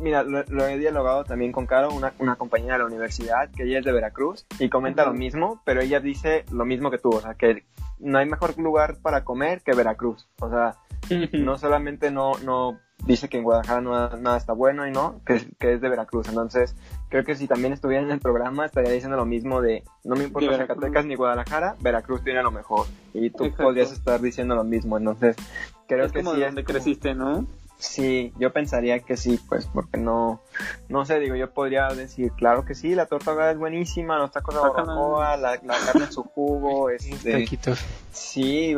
mira, 0.00 0.24
lo, 0.24 0.42
lo 0.48 0.66
he 0.66 0.76
dialogado 0.78 1.22
también 1.24 1.52
con 1.52 1.66
Caro, 1.66 1.90
una, 1.92 2.12
una 2.18 2.34
compañera 2.36 2.72
de 2.74 2.78
la 2.80 2.86
universidad, 2.86 3.48
que 3.56 3.62
ella 3.64 3.78
es 3.78 3.84
de 3.84 3.92
Veracruz, 3.92 4.44
y 4.58 4.68
comenta 4.68 5.02
Ujú. 5.04 5.12
lo 5.12 5.18
mismo, 5.18 5.62
pero 5.64 5.80
ella 5.82 6.00
dice 6.00 6.44
lo 6.50 6.64
mismo 6.64 6.90
que 6.90 6.98
tú, 6.98 7.10
o 7.10 7.20
sea, 7.20 7.34
que 7.34 7.62
no 8.00 8.18
hay 8.18 8.26
mejor 8.26 8.58
lugar 8.58 8.98
para 9.02 9.24
comer 9.24 9.62
que 9.62 9.74
Veracruz. 9.74 10.26
O 10.40 10.48
sea, 10.50 10.76
no 11.32 11.58
solamente 11.58 12.10
no, 12.10 12.32
no 12.44 12.78
dice 13.06 13.28
que 13.28 13.38
en 13.38 13.44
Guadalajara 13.44 13.80
no, 13.80 14.08
nada 14.16 14.36
está 14.36 14.52
bueno 14.52 14.86
y 14.86 14.90
no, 14.90 15.20
que, 15.24 15.48
que 15.58 15.74
es 15.74 15.80
de 15.80 15.88
Veracruz. 15.88 16.28
Entonces, 16.28 16.74
creo 17.08 17.24
que 17.24 17.34
si 17.36 17.46
también 17.46 17.72
estuviera 17.72 18.02
en 18.02 18.10
el 18.10 18.20
programa, 18.20 18.66
estaría 18.66 18.90
diciendo 18.90 19.16
lo 19.16 19.24
mismo 19.26 19.60
de, 19.62 19.84
no 20.04 20.16
me 20.16 20.24
importa. 20.24 20.56
Zacatecas 20.56 21.06
ni 21.06 21.14
Guadalajara, 21.14 21.76
Veracruz 21.80 22.22
tiene 22.24 22.42
lo 22.42 22.50
mejor. 22.50 22.86
Y 23.14 23.30
tú 23.30 23.44
Exacto. 23.44 23.64
podrías 23.64 23.92
estar 23.92 24.20
diciendo 24.20 24.54
lo 24.54 24.64
mismo. 24.64 24.98
Entonces, 24.98 25.36
creo 25.86 26.06
es 26.06 26.12
que 26.12 26.18
como 26.22 26.34
sí 26.34 26.40
donde 26.40 26.64
como- 26.64 26.74
creciste, 26.74 27.14
¿no? 27.14 27.46
Sí, 27.78 28.32
yo 28.38 28.52
pensaría 28.52 28.98
que 28.98 29.16
sí, 29.16 29.38
pues, 29.48 29.66
porque 29.66 29.98
no, 29.98 30.40
no 30.88 31.04
sé, 31.04 31.20
digo, 31.20 31.36
yo 31.36 31.52
podría 31.52 31.86
decir, 31.88 32.32
claro 32.32 32.64
que 32.64 32.74
sí, 32.74 32.96
la 32.96 33.06
torta 33.06 33.30
ahogada 33.30 33.52
es 33.52 33.58
buenísima, 33.58 34.18
los 34.18 34.32
tacos 34.32 34.56
de 34.56 34.60
barbacoa, 34.60 35.36
la, 35.36 35.52
la 35.62 35.78
carne 35.86 36.06
en 36.06 36.12
su 36.12 36.24
jugo, 36.24 36.90
este, 36.90 37.32
taquitos. 37.32 37.78
sí, 38.10 38.74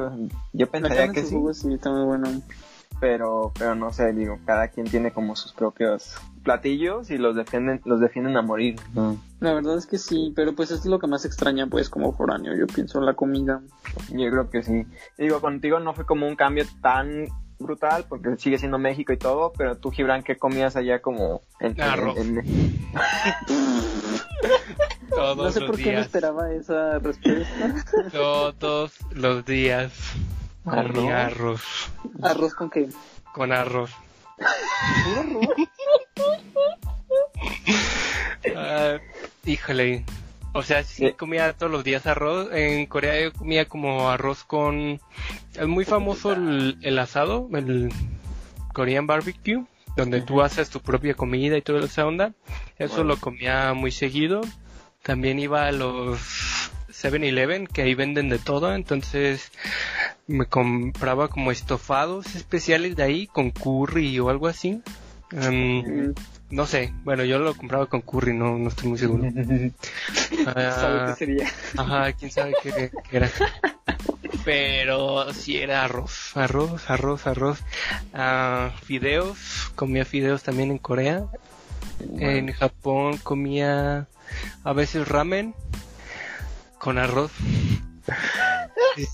yo 0.53 0.71
pensaría 0.71 1.11
que 1.13 1.21
en 1.21 1.27
su 1.27 1.31
sí. 1.31 1.37
jugo 1.37 1.55
sí 1.55 1.73
está 1.73 1.91
muy 1.91 2.05
bueno. 2.05 2.29
pero, 3.01 3.53
pero 3.59 3.75
no 3.75 3.91
sé, 3.91 4.13
digo, 4.13 4.39
cada 4.45 4.69
quien 4.69 4.87
tiene 4.87 5.13
como 5.13 5.35
sus 5.35 5.55
propios 5.55 6.17
platillos 6.43 7.11
y 7.11 7.17
los 7.17 7.35
defienden, 7.35 7.81
los 7.87 8.01
defienden 8.01 8.37
a 8.37 8.43
morir. 8.43 8.77
La 9.41 9.55
verdad 9.55 9.79
es 9.79 9.87
que 9.87 9.97
sí, 9.97 10.35
pero 10.37 10.55
pues 10.55 10.71
es 10.71 10.85
lo 10.85 10.99
que 10.99 11.07
más 11.07 11.25
extraña 11.25 11.67
pues 11.67 11.89
como 11.89 12.13
foráneo, 12.13 12.55
yo 12.55 12.67
pienso 12.67 13.01
la 13.01 13.15
comida. 13.15 13.63
Yo 14.11 14.31
creo 14.31 14.51
que 14.51 14.63
sí. 14.63 14.87
Digo, 15.17 15.41
contigo 15.41 15.81
no 15.81 15.95
fue 15.95 16.05
como 16.05 16.29
un 16.29 16.37
cambio 16.37 16.67
tan 16.83 17.29
brutal 17.61 18.05
porque 18.09 18.37
sigue 18.39 18.59
siendo 18.59 18.79
México 18.79 19.13
y 19.13 19.17
todo, 19.19 19.53
pero 19.57 19.77
tú 19.77 19.91
Gibran, 19.91 20.23
¿qué 20.23 20.37
comías 20.37 20.77
allá 20.77 21.01
como 21.01 21.43
en, 21.61 21.81
Arroz. 21.81 22.17
en- 22.19 22.39
en- 22.39 22.91
Todos 25.11 25.37
No 25.37 25.51
sé 25.51 25.61
los 25.61 25.71
por 25.71 25.77
qué 25.79 25.85
me 25.87 25.91
días. 25.93 26.07
esperaba 26.07 26.53
esa 26.53 26.99
respuesta. 26.99 27.75
Todos 28.13 28.93
los 29.13 29.45
días. 29.45 29.93
Arroz. 30.65 31.91
Arroz 32.23 32.55
con 32.55 32.71
qué? 32.71 32.89
Con 33.35 33.53
arroz. 33.53 33.91
¿Puro 35.05 35.21
arroz? 35.21 35.57
Ah, 38.57 38.99
híjole. 39.45 40.05
O 40.53 40.63
sea, 40.63 40.83
sí 40.83 41.07
Sí. 41.09 41.13
comía 41.13 41.53
todos 41.53 41.71
los 41.71 41.85
días 41.85 42.07
arroz. 42.07 42.49
En 42.53 42.87
Corea 42.87 43.21
yo 43.23 43.33
comía 43.33 43.67
como 43.67 44.11
arroz 44.11 44.45
con... 44.45 45.01
Es 45.55 45.67
muy 45.69 45.85
famoso 45.85 46.33
el, 46.33 46.79
el 46.83 46.99
asado, 46.99 47.49
el 47.55 47.91
Korean 48.73 49.07
barbecue, 49.07 49.65
donde 49.97 50.21
tú 50.23 50.43
haces 50.43 50.71
tu 50.71 50.81
propia 50.81 51.15
comida 51.15 51.57
y 51.57 51.63
toda 51.63 51.85
esa 51.85 52.07
onda. 52.07 52.33
Eso 52.79 52.97
Bueno. 52.97 53.11
lo 53.11 53.17
comía 53.19 53.73
muy 53.75 53.93
seguido. 53.93 54.41
También 55.03 55.39
iba 55.39 55.67
a 55.67 55.73
los 55.73 56.19
7-Eleven, 56.91 57.67
que 57.67 57.83
ahí 57.83 57.95
venden 57.95 58.29
de 58.29 58.39
todo. 58.39 58.75
Entonces 58.75 59.53
me 60.27 60.47
compraba 60.47 61.29
como 61.29 61.51
estofados 61.53 62.35
especiales 62.35 62.97
de 62.97 63.03
ahí 63.05 63.27
con 63.29 63.51
curry 63.51 64.19
o 64.19 64.29
algo 64.31 64.49
así. 64.49 64.83
Em, 65.33 66.09
Mm, 66.11 66.15
no 66.51 66.67
sé, 66.67 66.93
bueno, 67.05 67.25
yo 67.25 67.39
lo 67.39 67.55
compraba 67.55 67.87
con 67.87 68.01
curry, 68.01 68.35
no, 68.35 68.59
no 68.59 68.69
estoy 68.69 68.89
muy 68.89 68.99
seguro. 68.99 69.23
¿Sabe 70.45 70.55
Ah, 70.57 71.05
qué 71.09 71.15
sería? 71.19 71.49
ajá, 71.77 72.13
quién 72.15 72.31
sabe 72.31 72.55
qué, 72.63 72.91
qué 73.11 73.17
era. 73.17 73.31
Pero 74.45 75.33
sí 75.33 75.59
era 75.59 75.85
arroz, 75.85 76.37
arroz, 76.37 76.89
arroz, 76.91 77.27
arroz. 77.27 77.59
Ah, 78.15 78.73
fideos, 78.83 79.71
comía 79.77 80.05
fideos 80.05 80.43
también 80.43 80.71
en 80.71 80.79
Corea. 80.79 81.25
En 82.19 82.51
Japón 82.53 83.19
comía 83.19 84.07
a 84.65 84.73
veces 84.73 85.07
ramen 85.07 85.55
con 86.79 86.99
arroz. 86.99 87.31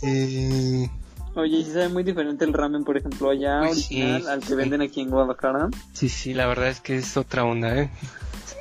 Eh, 0.02 0.88
Oye, 1.36 1.58
¿y 1.58 1.64
si 1.64 1.72
sabe 1.72 1.88
muy 1.90 2.02
diferente 2.02 2.44
el 2.44 2.52
ramen, 2.54 2.82
por 2.84 2.96
ejemplo, 2.96 3.28
allá 3.30 3.60
Uy, 3.62 3.68
original 3.70 4.22
sí, 4.22 4.28
al 4.28 4.40
que 4.40 4.46
sí. 4.46 4.54
venden 4.54 4.80
aquí 4.82 5.00
en 5.02 5.10
Guadalajara? 5.10 5.68
sí, 5.92 6.08
sí, 6.08 6.32
la 6.34 6.46
verdad 6.46 6.68
es 6.68 6.80
que 6.80 6.96
es 6.96 7.16
otra 7.16 7.44
onda, 7.44 7.76
¿eh? 7.78 7.90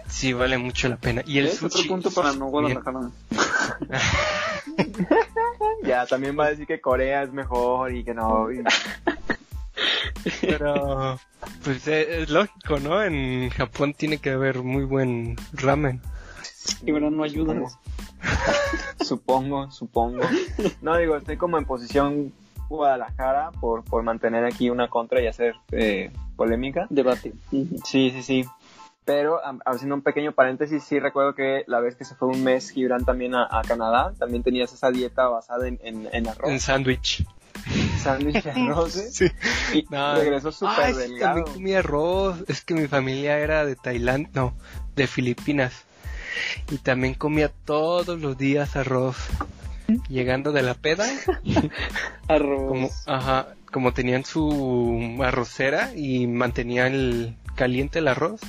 Sí, 0.10 0.34
vale 0.34 0.58
mucho 0.58 0.88
la 0.90 0.98
pena. 0.98 1.24
Y 1.26 1.40
el 1.40 1.46
Es 1.48 1.64
otro 1.64 1.70
sushi. 1.78 1.88
punto 1.90 2.12
para 2.12 2.34
no. 2.34 2.48
Guadalajara. 2.48 3.10
Ya, 5.84 6.06
también 6.06 6.38
va 6.38 6.46
a 6.46 6.50
decir 6.50 6.66
que 6.68 6.82
Corea 6.82 7.24
es 7.24 7.32
mejor 7.32 7.94
y 7.94 8.04
que 8.04 8.14
no. 8.14 8.52
y- 8.52 8.64
Pero, 10.42 11.20
pues 11.64 11.88
eh, 11.88 12.24
es 12.24 12.30
lógico, 12.30 12.80
¿no? 12.80 13.02
En 13.04 13.50
Japón 13.52 13.94
tiene 13.94 14.18
que 14.18 14.32
haber 14.32 14.64
muy 14.64 14.84
buen 14.84 15.36
ramen. 15.54 16.02
Y 16.86 16.92
verdad 16.92 17.12
no 17.12 17.24
ayuda. 17.24 17.56
Supongo, 19.02 19.70
supongo. 19.72 20.24
No, 20.82 20.98
digo, 20.98 21.16
estoy 21.18 21.38
como 21.38 21.58
en 21.58 21.66
posición 21.66 22.34
Guadalajara 22.70 23.52
por, 23.60 23.84
por 23.84 24.04
mantener 24.04 24.46
aquí 24.46 24.70
una 24.70 24.90
contra 24.90 25.22
y 25.22 25.28
hacer 25.28 25.56
eh, 25.72 26.12
polémica. 26.36 26.88
Debate. 26.90 27.34
Sí, 27.84 28.12
sí, 28.12 28.24
sí. 28.24 28.46
Pero 29.06 29.40
haciendo 29.66 29.94
un 29.96 30.02
pequeño 30.02 30.32
paréntesis, 30.32 30.84
sí 30.84 31.00
recuerdo 31.00 31.36
que 31.36 31.64
la 31.68 31.80
vez 31.80 31.96
que 31.96 32.06
se 32.06 32.16
fue 32.16 32.28
un 32.28 32.44
mes 32.44 32.72
Gibran 32.72 33.06
también 33.06 33.36
a, 33.36 33.48
a 33.52 33.62
Canadá, 33.62 34.14
también 34.18 34.42
tenías 34.42 34.74
esa 34.74 34.90
dieta 34.90 35.28
basada 35.28 35.68
en, 35.68 35.80
en, 35.84 36.08
en 36.08 36.16
En 36.16 36.28
arroz, 36.28 36.62
sándwich. 36.64 37.24
sándwich 38.02 38.44
de 38.44 38.50
arroces, 38.52 39.14
Sí. 39.16 39.28
y 39.76 39.86
No, 39.92 40.16
regresó 40.16 40.52
súper 40.52 40.94
sí, 40.94 41.00
delgado. 41.02 41.36
también 41.36 41.54
comí 41.56 41.74
arroz. 41.76 42.44
Es 42.48 42.62
que 42.66 42.74
mi 42.74 42.88
familia 42.88 43.38
era 43.38 43.64
de 43.64 43.76
Tailandia, 43.76 44.30
no, 44.34 44.54
de 44.96 45.06
Filipinas. 45.06 45.84
Y 46.72 46.80
también 46.80 47.14
comía 47.14 47.50
todos 47.66 48.20
los 48.20 48.36
días 48.38 48.76
arroz. 48.76 49.18
Llegando 50.10 50.52
de 50.52 50.64
la 50.64 50.74
peda, 50.74 51.06
Arroz. 52.28 52.68
como, 52.68 52.90
ajá, 53.06 53.56
como 53.72 53.94
tenían 53.94 54.26
su 54.26 55.18
arrocera 55.24 55.94
y 55.96 56.28
mantenían 56.28 56.94
el 56.94 57.36
caliente 57.56 58.00
el 58.00 58.08
arroz, 58.08 58.42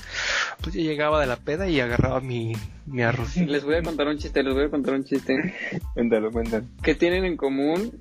pues 0.60 0.74
yo 0.74 0.82
llegaba 0.82 1.20
de 1.20 1.26
la 1.26 1.36
peda 1.36 1.68
y 1.68 1.80
agarraba 1.80 2.20
mi, 2.20 2.52
mi 2.86 3.02
arroz. 3.02 3.36
Les 3.36 3.64
voy 3.64 3.76
a 3.76 3.82
contar 3.82 4.08
un 4.08 4.18
chiste, 4.18 4.42
les 4.42 4.54
voy 4.54 4.64
a 4.64 4.70
contar 4.70 4.94
un 4.94 5.04
chiste. 5.04 5.54
Cuéntalo, 5.94 6.30
cuéntalo. 6.30 6.64
¿Qué 6.82 6.94
tienen 6.94 7.24
en 7.24 7.36
común 7.36 7.92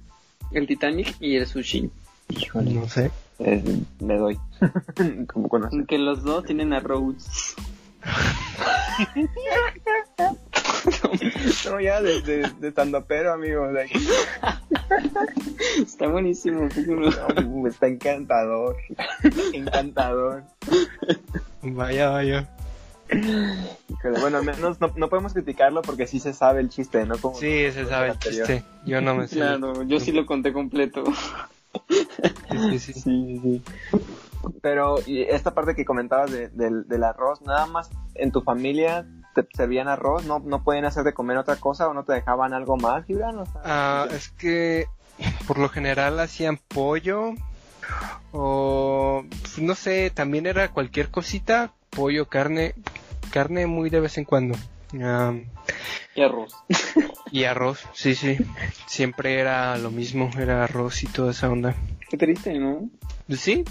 el 0.51 0.67
Titanic 0.67 1.15
y 1.19 1.35
el 1.35 1.47
sushi? 1.47 1.89
No 2.53 2.87
sé. 2.89 3.11
Eh, 3.39 3.63
me 3.99 4.17
doy. 4.17 4.39
como 5.27 5.49
conoces. 5.49 5.85
Que 5.87 5.97
los 5.97 6.23
dos 6.23 6.45
tienen 6.45 6.73
arroz. 6.73 7.55
No, 11.65 11.79
ya 11.79 12.01
de, 12.01 12.21
de, 12.21 12.49
de 12.59 13.01
pero 13.07 13.33
amigo. 13.33 13.67
de 13.67 13.83
aquí. 13.83 14.07
Está 15.81 16.07
buenísimo. 16.07 16.67
No, 16.87 17.67
está 17.67 17.87
encantador. 17.87 18.77
encantador. 19.53 20.43
Vaya, 21.61 22.09
vaya. 22.09 22.49
Híjole, 23.09 24.19
bueno, 24.19 24.37
al 24.37 24.45
menos 24.45 24.79
no, 24.81 24.91
no 24.95 25.09
podemos 25.09 25.33
criticarlo 25.33 25.81
porque 25.81 26.07
sí 26.07 26.19
se 26.19 26.33
sabe 26.33 26.61
el 26.61 26.69
chiste, 26.69 27.05
¿no? 27.05 27.17
Como 27.17 27.35
Sí, 27.35 27.71
se 27.71 27.85
sabe 27.85 28.07
el 28.07 28.11
anterior. 28.13 28.47
chiste. 28.47 28.63
Yo 28.85 29.01
no 29.01 29.15
me 29.15 29.27
sé. 29.27 29.35
Claro, 29.37 29.83
yo 29.83 29.99
sí 29.99 30.11
lo 30.11 30.25
conté 30.25 30.53
completo. 30.53 31.03
Sí, 32.71 32.79
sí, 32.79 32.93
sí. 32.93 33.01
Sí, 33.01 33.39
sí. 33.43 33.61
Pero 34.61 34.95
y 35.05 35.21
esta 35.23 35.53
parte 35.53 35.75
que 35.75 35.85
comentabas 35.85 36.31
de- 36.31 36.49
del, 36.49 36.87
del 36.87 37.03
arroz, 37.03 37.41
nada 37.41 37.65
más 37.65 37.89
en 38.15 38.31
tu 38.31 38.41
familia 38.41 39.05
te 39.43 39.47
servían 39.55 39.87
arroz, 39.87 40.25
no, 40.25 40.39
no 40.39 40.63
pueden 40.63 40.85
hacer 40.85 41.03
de 41.03 41.13
comer 41.13 41.37
otra 41.37 41.57
cosa 41.57 41.87
o 41.87 41.93
no 41.93 42.03
te 42.03 42.13
dejaban 42.13 42.53
algo 42.53 42.77
más, 42.77 43.05
Gibran. 43.05 43.37
O 43.39 43.45
sea, 43.45 43.61
Ah, 43.63 44.07
es 44.11 44.29
que 44.29 44.87
por 45.47 45.57
lo 45.59 45.69
general 45.69 46.19
hacían 46.19 46.57
pollo 46.67 47.33
o 48.31 49.23
pues, 49.41 49.59
no 49.59 49.75
sé, 49.75 50.09
también 50.09 50.45
era 50.45 50.69
cualquier 50.71 51.09
cosita, 51.09 51.71
pollo, 51.89 52.27
carne, 52.27 52.73
carne 53.31 53.67
muy 53.67 53.89
de 53.89 53.99
vez 53.99 54.17
en 54.17 54.25
cuando. 54.25 54.57
Y 54.93 56.21
arroz. 56.21 56.53
y 57.31 57.43
arroz, 57.43 57.85
sí, 57.93 58.15
sí, 58.15 58.37
siempre 58.85 59.39
era 59.39 59.77
lo 59.77 59.91
mismo, 59.91 60.29
era 60.39 60.63
arroz 60.63 61.03
y 61.03 61.07
toda 61.07 61.31
esa 61.31 61.49
onda. 61.49 61.75
Qué 62.09 62.17
triste, 62.17 62.57
¿no? 62.57 62.89
Pues 63.27 63.39
Sí, 63.41 63.63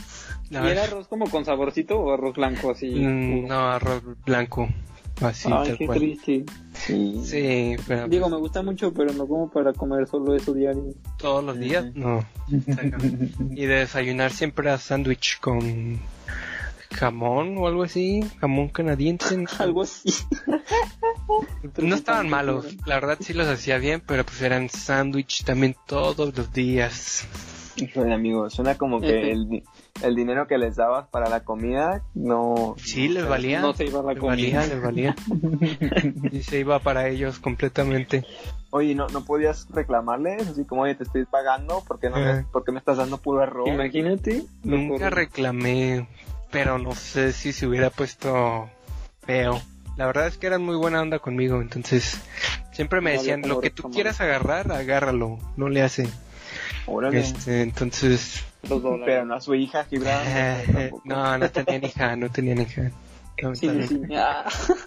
¿Y 0.51 0.57
era 0.57 0.85
arroz 0.85 1.09
como 1.09 1.29
con 1.31 1.45
saborcito 1.45 1.99
o 1.99 2.13
arroz 2.13 2.35
blanco 2.37 2.71
así? 2.71 2.91
mm, 2.91 3.47
no, 3.47 3.71
arroz 3.71 4.03
blanco, 4.25 4.69
así 5.21 5.49
Ay, 5.53 5.69
tal 5.69 5.79
qué 5.79 5.87
cual. 5.87 5.99
triste. 5.99 6.45
sí. 6.75 7.21
Sí, 7.25 7.77
pero 7.87 8.09
Digo, 8.09 8.29
me 8.29 8.37
gusta 8.39 8.63
mucho, 8.63 8.93
pero 8.93 9.13
no 9.13 9.27
como 9.27 9.51
para 9.51 9.73
comer 9.73 10.07
solo 10.09 10.35
eso 10.35 10.53
diario. 10.53 10.95
todos 11.19 11.43
los 11.45 11.59
días, 11.59 11.87
no. 11.95 12.25
Y 13.51 13.67
de 13.67 13.75
desayunar 13.77 14.33
siempre 14.33 14.71
a 14.71 14.79
sándwich 14.79 15.39
con 15.41 15.99
jamón 16.93 17.57
o 17.59 17.67
algo 17.67 17.83
así, 17.85 18.23
jamón 18.41 18.69
canadiense. 18.69 19.37
no. 19.37 19.49
Algo 19.59 19.83
así. 19.83 20.13
No 21.79 21.95
estaban 21.97 22.29
malos, 22.29 22.67
la 22.87 22.95
verdad 22.97 23.19
sí 23.21 23.33
los 23.33 23.49
hacía 23.49 23.79
bien, 23.79 24.03
pero 24.07 24.25
pues 24.25 24.41
eran 24.43 24.69
sándwich 24.69 25.45
también 25.45 25.75
todos 25.87 26.37
los 26.37 26.53
días. 26.53 27.27
Híjole, 27.77 28.15
amigo, 28.15 28.49
suena 28.51 28.77
como 28.77 29.01
que 29.01 29.33
el, 29.33 29.65
el 30.03 30.15
dinero 30.15 30.47
que 30.47 30.59
les 30.59 30.77
dabas 30.77 31.09
para 31.09 31.29
la 31.29 31.45
comida 31.45 32.03
no... 32.15 32.75
Sí, 32.79 33.09
les 33.09 33.27
valía. 33.29 33.61
No 33.61 33.75
se 33.75 33.85
iba 33.87 34.01
a 34.01 34.03
la 34.05 34.13
les 34.13 34.23
valía, 34.23 34.61
comida. 34.61 34.75
les 34.75 34.83
valía. 34.83 35.17
Y 36.33 36.43
se 36.43 36.61
iba 36.61 36.79
para 36.79 37.09
ellos 37.09 37.39
completamente. 37.39 38.25
Oye, 38.71 38.95
¿no, 38.95 39.09
no 39.09 39.25
podías 39.25 39.69
reclamarles? 39.71 40.49
Así 40.49 40.65
como, 40.65 40.83
oye, 40.83 40.95
te 40.95 41.05
estoy 41.05 41.25
pagando, 41.25 41.83
¿por 41.87 41.99
qué, 41.99 42.11
no 42.11 42.17
me, 42.17 42.31
Eh. 42.41 42.45
¿por 42.53 42.65
qué 42.65 42.73
me 42.73 42.79
estás 42.79 42.97
dando 42.99 43.19
puro 43.19 43.41
arroz? 43.43 43.69
Imagínate. 43.69 44.45
Nunca 44.63 45.11
reclamé, 45.11 46.09
pero 46.51 46.79
no 46.79 46.95
sé 46.95 47.33
si 47.33 47.53
se 47.53 47.67
hubiera 47.67 47.91
puesto 47.91 48.69
feo. 49.27 49.61
La 49.97 50.07
verdad 50.07 50.27
es 50.27 50.39
que 50.39 50.47
eran 50.49 50.63
muy 50.63 50.77
buena 50.77 51.01
onda 51.03 51.19
conmigo, 51.21 51.61
entonces 51.61 52.21
siempre 52.73 53.01
me 53.01 53.13
decían, 53.13 53.43
lo 53.47 53.61
que 53.61 53.71
tú 53.71 53.91
quieras 53.91 54.21
agarrar, 54.21 54.73
agárralo, 54.73 55.39
no 55.57 55.69
le 55.69 55.83
hace. 55.83 56.09
Órale. 56.87 57.21
Este, 57.21 57.63
entonces, 57.63 58.45
Los. 58.69 58.83
Pero 59.05 59.25
no 59.25 59.35
a 59.35 59.41
su 59.41 59.55
hija, 59.55 59.85
Gibran. 59.85 60.21
eh, 60.27 60.91
no, 61.05 61.39
no 61.39 61.51
tenían 61.51 61.85
hija, 61.85 62.17
no 62.17 62.31
tenían 62.31 62.61
hija. 62.61 62.91
No, 63.43 63.55
Sí, 63.55 63.69
sí, 63.69 63.89
sí. 63.89 64.01
Ah. 64.17 64.45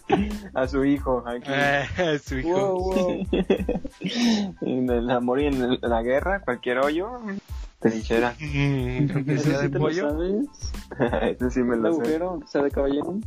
A 0.54 0.68
su 0.68 0.86
hijo. 0.86 1.22
Aquí. 1.28 1.50
Eh, 1.52 2.20
su 2.24 2.38
hijo. 2.40 2.50
Wow, 2.50 2.94
wow. 2.94 3.28
En 4.62 4.90
el 4.90 5.10
amor 5.10 5.42
y 5.42 5.48
en, 5.48 5.62
el- 5.62 5.80
en 5.82 5.90
la 5.90 6.02
guerra, 6.02 6.40
cualquier 6.42 6.80
hoyo. 6.80 7.20
trinchera. 7.80 8.30
Aunque 8.40 9.34
¿Eso 9.34 9.44
sea 9.44 9.58
sí 9.60 9.64
de 9.64 9.70
te 9.70 9.74
lo 9.78 9.80
pollo. 9.80 10.10
sabes? 10.10 10.36
Ese 11.24 11.52
sí 11.52 11.60
me 11.60 11.76
¿El 11.76 11.82
lo 11.82 11.94
sé. 11.94 12.02
agujero, 12.02 12.30
aunque 12.30 12.48
sea 12.48 12.62
de 12.64 12.72
caballero? 12.72 13.20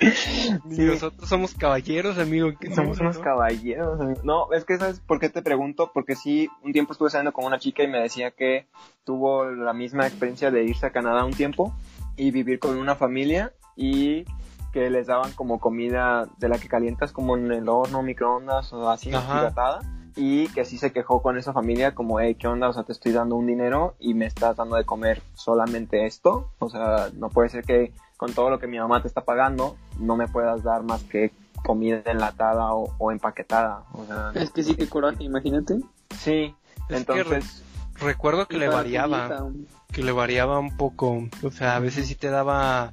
Ni 0.64 0.84
Nosotros 0.84 1.28
somos 1.28 1.54
caballeros, 1.54 2.18
amigo. 2.18 2.50
Somos 2.74 2.98
no, 2.98 3.04
unos 3.04 3.18
¿no? 3.18 3.22
caballeros. 3.22 4.00
amigo. 4.00 4.20
No, 4.24 4.52
es 4.52 4.64
que 4.64 4.78
¿sabes 4.78 5.00
por 5.00 5.20
qué 5.20 5.28
te 5.28 5.42
pregunto? 5.42 5.90
Porque 5.92 6.16
sí, 6.16 6.48
un 6.62 6.72
tiempo 6.72 6.92
estuve 6.92 7.10
saliendo 7.10 7.32
con 7.32 7.44
una 7.44 7.58
chica 7.58 7.82
y 7.82 7.88
me 7.88 8.00
decía 8.00 8.30
que 8.30 8.66
tuvo 9.04 9.44
la 9.44 9.72
misma 9.72 10.06
experiencia 10.06 10.50
de 10.50 10.64
irse 10.64 10.86
a 10.86 10.90
Canadá 10.90 11.24
un 11.24 11.34
tiempo 11.34 11.74
y 12.16 12.30
vivir 12.30 12.58
con 12.58 12.78
una 12.78 12.94
familia 12.94 13.52
y 13.76 14.24
que 14.72 14.88
les 14.88 15.06
daban 15.06 15.32
como 15.32 15.58
comida 15.58 16.28
de 16.38 16.48
la 16.48 16.58
que 16.58 16.68
calientas 16.68 17.12
como 17.12 17.36
en 17.36 17.50
el 17.50 17.68
horno, 17.68 18.02
microondas 18.02 18.72
o 18.72 18.88
así, 18.88 19.10
hidratada. 19.10 19.80
Y 20.16 20.48
que 20.48 20.64
sí 20.64 20.76
se 20.76 20.92
quejó 20.92 21.22
con 21.22 21.38
esa 21.38 21.52
familia 21.52 21.94
como, 21.94 22.20
hey, 22.20 22.34
¿qué 22.34 22.48
onda? 22.48 22.68
O 22.68 22.72
sea, 22.72 22.82
te 22.82 22.92
estoy 22.92 23.12
dando 23.12 23.36
un 23.36 23.46
dinero 23.46 23.94
y 24.00 24.14
me 24.14 24.26
estás 24.26 24.56
dando 24.56 24.76
de 24.76 24.84
comer 24.84 25.22
solamente 25.34 26.04
esto. 26.04 26.50
O 26.58 26.68
sea, 26.68 27.10
no 27.14 27.30
puede 27.30 27.48
ser 27.48 27.64
que 27.64 27.92
con 28.20 28.34
todo 28.34 28.50
lo 28.50 28.58
que 28.58 28.66
mi 28.66 28.78
mamá 28.78 29.00
te 29.00 29.08
está 29.08 29.22
pagando, 29.22 29.78
no 29.98 30.14
me 30.14 30.28
puedas 30.28 30.62
dar 30.62 30.82
más 30.82 31.02
que 31.04 31.32
comida 31.64 32.02
enlatada 32.04 32.74
o, 32.74 32.94
o 32.98 33.12
empaquetada. 33.12 33.84
O 33.94 34.04
sea, 34.04 34.32
Es 34.34 34.50
que 34.50 34.62
sí, 34.62 34.74
qué 34.74 34.86
coraje, 34.90 35.24
imagínate. 35.24 35.80
sí. 36.18 36.54
Es 36.80 36.86
que 36.86 36.96
Entonces, 36.96 37.62
Recuerdo 37.98 38.46
que 38.46 38.58
le 38.58 38.68
variaba. 38.68 39.26
hija, 39.26 39.44
que 39.90 40.02
le 40.02 40.12
variaba 40.12 40.58
un 40.58 40.76
poco. 40.76 41.28
O 41.42 41.50
sea, 41.50 41.76
a 41.76 41.78
veces 41.78 42.08
sí 42.08 42.14
te 42.14 42.28
daba 42.28 42.92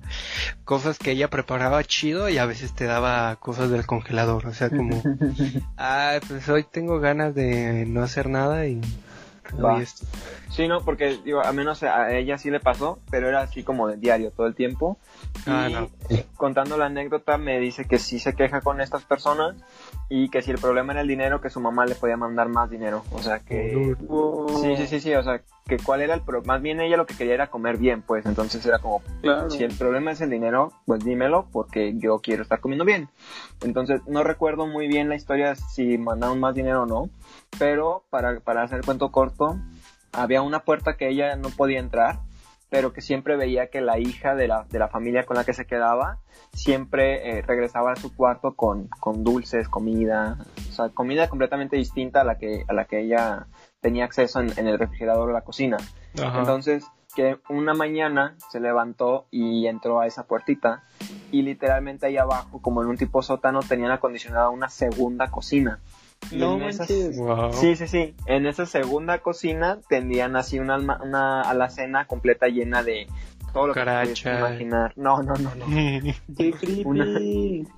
cosas 0.63 0.97
que 0.97 1.11
ella 1.11 1.29
preparaba 1.29 1.83
chido 1.83 2.29
y 2.29 2.37
a 2.37 2.45
veces 2.45 2.73
te 2.73 2.85
daba 2.85 3.35
cosas 3.35 3.69
del 3.69 3.85
congelador. 3.85 4.47
O 4.47 4.53
sea, 4.53 4.69
como, 4.69 5.01
ah, 5.77 6.19
pues 6.25 6.47
hoy 6.47 6.63
tengo 6.63 6.99
ganas 7.01 7.35
de 7.35 7.85
no 7.85 8.01
hacer 8.01 8.29
nada 8.29 8.65
y... 8.65 8.79
Va. 9.61 9.79
y 9.79 9.81
esto. 9.83 10.05
Sí, 10.49 10.67
no, 10.67 10.81
porque 10.81 11.17
digo, 11.23 11.41
a 11.43 11.51
menos 11.51 11.83
a 11.83 12.11
ella 12.15 12.37
sí 12.37 12.49
le 12.49 12.59
pasó, 12.59 12.99
pero 13.09 13.27
era 13.27 13.41
así 13.41 13.63
como 13.63 13.87
de 13.87 13.97
diario 13.97 14.31
todo 14.31 14.47
el 14.47 14.55
tiempo. 14.55 14.97
Ah, 15.45 15.67
y 15.69 15.73
no. 15.73 15.89
contando 16.35 16.77
la 16.77 16.85
anécdota 16.85 17.37
me 17.37 17.59
dice 17.59 17.85
que 17.85 17.99
sí 17.99 18.19
se 18.19 18.33
queja 18.33 18.61
con 18.61 18.81
estas 18.81 19.03
personas 19.03 19.55
y 20.09 20.29
que 20.29 20.41
si 20.41 20.51
el 20.51 20.57
problema 20.57 20.93
era 20.93 21.01
el 21.01 21.07
dinero, 21.07 21.41
que 21.41 21.49
su 21.49 21.59
mamá 21.59 21.85
le 21.85 21.95
podía 21.95 22.17
mandar 22.17 22.49
más 22.49 22.69
dinero. 22.69 23.03
O 23.11 23.19
sea 23.21 23.39
que... 23.39 23.95
Wow. 23.99 24.61
Sí, 24.61 24.77
sí, 24.77 24.87
sí, 24.87 24.99
sí, 24.99 25.13
o 25.15 25.23
sea, 25.23 25.41
que 25.67 25.77
cuál 25.77 26.01
era 26.01 26.13
el 26.13 26.21
problema, 26.21 26.53
más 26.53 26.61
bien 26.61 26.79
ella 26.79 26.97
lo 26.97 27.05
que 27.05 27.15
quería 27.15 27.33
era 27.33 27.47
comer 27.47 27.77
bien, 27.77 28.01
pues, 28.01 28.25
entonces 28.25 28.65
era 28.65 28.79
como, 28.79 29.01
Claro. 29.21 29.49
si 29.49 29.63
el 29.63 29.73
problema 29.75 30.11
es 30.11 30.21
el 30.21 30.29
dinero, 30.29 30.71
pues 30.85 31.03
dímelo 31.03 31.47
porque 31.51 31.93
yo 31.97 32.19
quiero 32.19 32.43
estar 32.43 32.61
comiendo 32.61 32.85
bien. 32.85 33.09
Entonces, 33.63 34.01
no 34.07 34.23
recuerdo 34.23 34.65
muy 34.65 34.87
bien 34.87 35.09
la 35.09 35.15
historia 35.15 35.55
si 35.55 35.97
mandaron 35.97 36.39
más 36.39 36.55
dinero 36.55 36.83
o 36.83 36.85
no, 36.85 37.09
pero 37.59 38.03
para, 38.09 38.39
para 38.39 38.63
hacer 38.63 38.79
el 38.79 38.85
cuento 38.85 39.11
corto, 39.11 39.57
había 40.11 40.41
una 40.41 40.59
puerta 40.59 40.97
que 40.97 41.09
ella 41.09 41.35
no 41.35 41.49
podía 41.49 41.79
entrar, 41.79 42.19
pero 42.69 42.91
que 42.91 43.01
siempre 43.01 43.37
veía 43.37 43.67
que 43.67 43.81
la 43.81 43.97
hija 43.97 44.35
de 44.35 44.47
la, 44.47 44.65
de 44.69 44.79
la 44.79 44.89
familia 44.89 45.23
con 45.23 45.37
la 45.37 45.45
que 45.45 45.53
se 45.53 45.65
quedaba 45.65 46.19
siempre 46.53 47.37
eh, 47.37 47.41
regresaba 47.41 47.93
a 47.93 47.95
su 47.95 48.13
cuarto 48.15 48.55
con, 48.55 48.89
con 48.99 49.23
dulces, 49.23 49.69
comida, 49.69 50.37
o 50.69 50.73
sea, 50.73 50.89
comida 50.89 51.29
completamente 51.29 51.77
distinta 51.77 52.21
a 52.21 52.23
la 52.23 52.37
que, 52.37 52.65
a 52.67 52.73
la 52.73 52.85
que 52.85 52.99
ella 52.99 53.47
tenía 53.79 54.05
acceso 54.05 54.41
en, 54.41 54.51
en 54.57 54.67
el 54.67 54.77
refrigerador 54.77 55.29
o 55.29 55.33
la 55.33 55.41
cocina. 55.41 55.77
Ajá. 56.21 56.39
Entonces, 56.39 56.85
que 57.15 57.39
una 57.49 57.73
mañana 57.73 58.35
se 58.51 58.59
levantó 58.59 59.27
y 59.31 59.65
entró 59.67 60.01
a 60.01 60.07
esa 60.07 60.27
puertita 60.27 60.83
y 61.31 61.41
literalmente 61.41 62.05
ahí 62.05 62.17
abajo, 62.17 62.61
como 62.61 62.81
en 62.83 62.89
un 62.89 62.97
tipo 62.97 63.21
sótano, 63.21 63.61
tenían 63.61 63.91
acondicionada 63.91 64.49
una 64.49 64.69
segunda 64.69 65.31
cocina. 65.31 65.79
No 66.31 66.57
esas-. 66.67 67.15
Wow. 67.17 67.53
Sí, 67.53 67.75
sí, 67.75 67.87
sí. 67.87 68.15
En 68.25 68.45
esa 68.45 68.65
segunda 68.65 69.19
cocina 69.19 69.79
tenían 69.87 70.35
así 70.35 70.59
una, 70.59 70.75
alma- 70.75 70.99
una 71.03 71.41
alacena 71.41 72.05
completa 72.05 72.47
llena 72.47 72.83
de 72.83 73.07
todo 73.53 73.67
lo 73.67 73.73
que 73.73 73.79
puedes 74.03 74.17
imaginar. 74.39 74.93
No, 74.97 75.23
no, 75.23 75.33
no, 75.35 75.55
no. 75.55 75.65
Qué 76.37 76.51
creepy. 76.51 76.83
Una- 76.85 77.05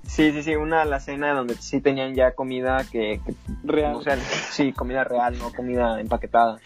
Sí, 0.03 0.31
sí, 0.31 0.41
sí, 0.43 0.55
una 0.55 0.81
alacena 0.81 1.33
donde 1.33 1.53
sí 1.55 1.79
tenían 1.79 2.15
ya 2.15 2.31
comida 2.33 2.83
que, 2.91 3.21
que 3.25 3.33
Real. 3.63 3.95
o 3.95 4.01
sea, 4.01 4.17
sí, 4.17 4.73
comida 4.73 5.03
real, 5.03 5.37
no 5.37 5.53
comida 5.53 5.99
empaquetada. 6.01 6.57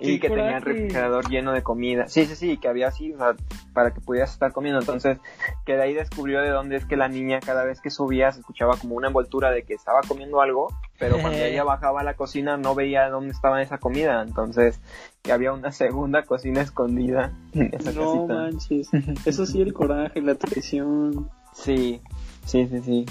Y 0.00 0.20
¡Qué 0.20 0.28
que 0.28 0.28
tenía 0.34 0.58
el 0.58 0.62
refrigerador 0.62 1.28
lleno 1.28 1.52
de 1.52 1.62
comida. 1.64 2.06
Sí, 2.06 2.24
sí, 2.26 2.36
sí, 2.36 2.56
que 2.58 2.68
había 2.68 2.86
así, 2.88 3.12
o 3.14 3.18
sea, 3.18 3.34
para 3.74 3.92
que 3.92 4.00
pudieras 4.00 4.30
estar 4.32 4.52
comiendo. 4.52 4.78
Entonces, 4.78 5.18
que 5.66 5.72
de 5.74 5.82
ahí 5.82 5.92
descubrió 5.92 6.40
de 6.40 6.50
dónde 6.50 6.76
es 6.76 6.84
que 6.84 6.96
la 6.96 7.08
niña 7.08 7.40
cada 7.40 7.64
vez 7.64 7.80
que 7.80 7.90
subía 7.90 8.30
se 8.30 8.38
escuchaba 8.40 8.76
como 8.76 8.94
una 8.94 9.08
envoltura 9.08 9.50
de 9.50 9.64
que 9.64 9.74
estaba 9.74 10.02
comiendo 10.06 10.40
algo, 10.40 10.68
pero 11.00 11.18
cuando 11.20 11.38
ella 11.40 11.64
bajaba 11.64 12.02
a 12.02 12.04
la 12.04 12.14
cocina 12.14 12.56
no 12.56 12.76
veía 12.76 13.08
dónde 13.10 13.32
estaba 13.32 13.60
esa 13.60 13.78
comida. 13.78 14.22
Entonces, 14.22 14.80
que 15.22 15.32
había 15.32 15.52
una 15.52 15.72
segunda 15.72 16.22
cocina 16.22 16.60
escondida 16.60 17.32
en 17.54 17.74
esa 17.74 17.90
no 17.92 18.04
casita. 18.12 18.34
manches. 18.34 18.88
Eso 19.26 19.46
sí, 19.46 19.60
el 19.62 19.72
coraje, 19.72 20.22
la 20.22 20.36
traición. 20.36 21.28
Sí, 21.54 22.00
sí, 22.44 22.68
sí, 22.68 22.80
sí. 22.82 23.06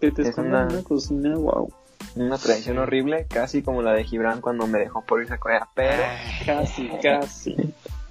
Que 0.00 0.12
te 0.12 0.22
Es 0.22 0.28
escondan 0.28 0.52
una- 0.52 0.70
en 0.70 0.72
una 0.78 0.82
cocina, 0.84 1.36
wow. 1.36 1.72
Una 2.16 2.38
tradición 2.38 2.78
horrible, 2.78 3.26
casi 3.28 3.62
como 3.62 3.82
la 3.82 3.92
de 3.92 4.04
Gibran 4.04 4.40
cuando 4.40 4.66
me 4.66 4.78
dejó 4.78 5.02
por 5.04 5.20
irse 5.22 5.34
a 5.34 5.38
Corea. 5.38 5.68
Pero, 5.74 6.02
Casi, 6.44 6.88
casi. 7.02 7.56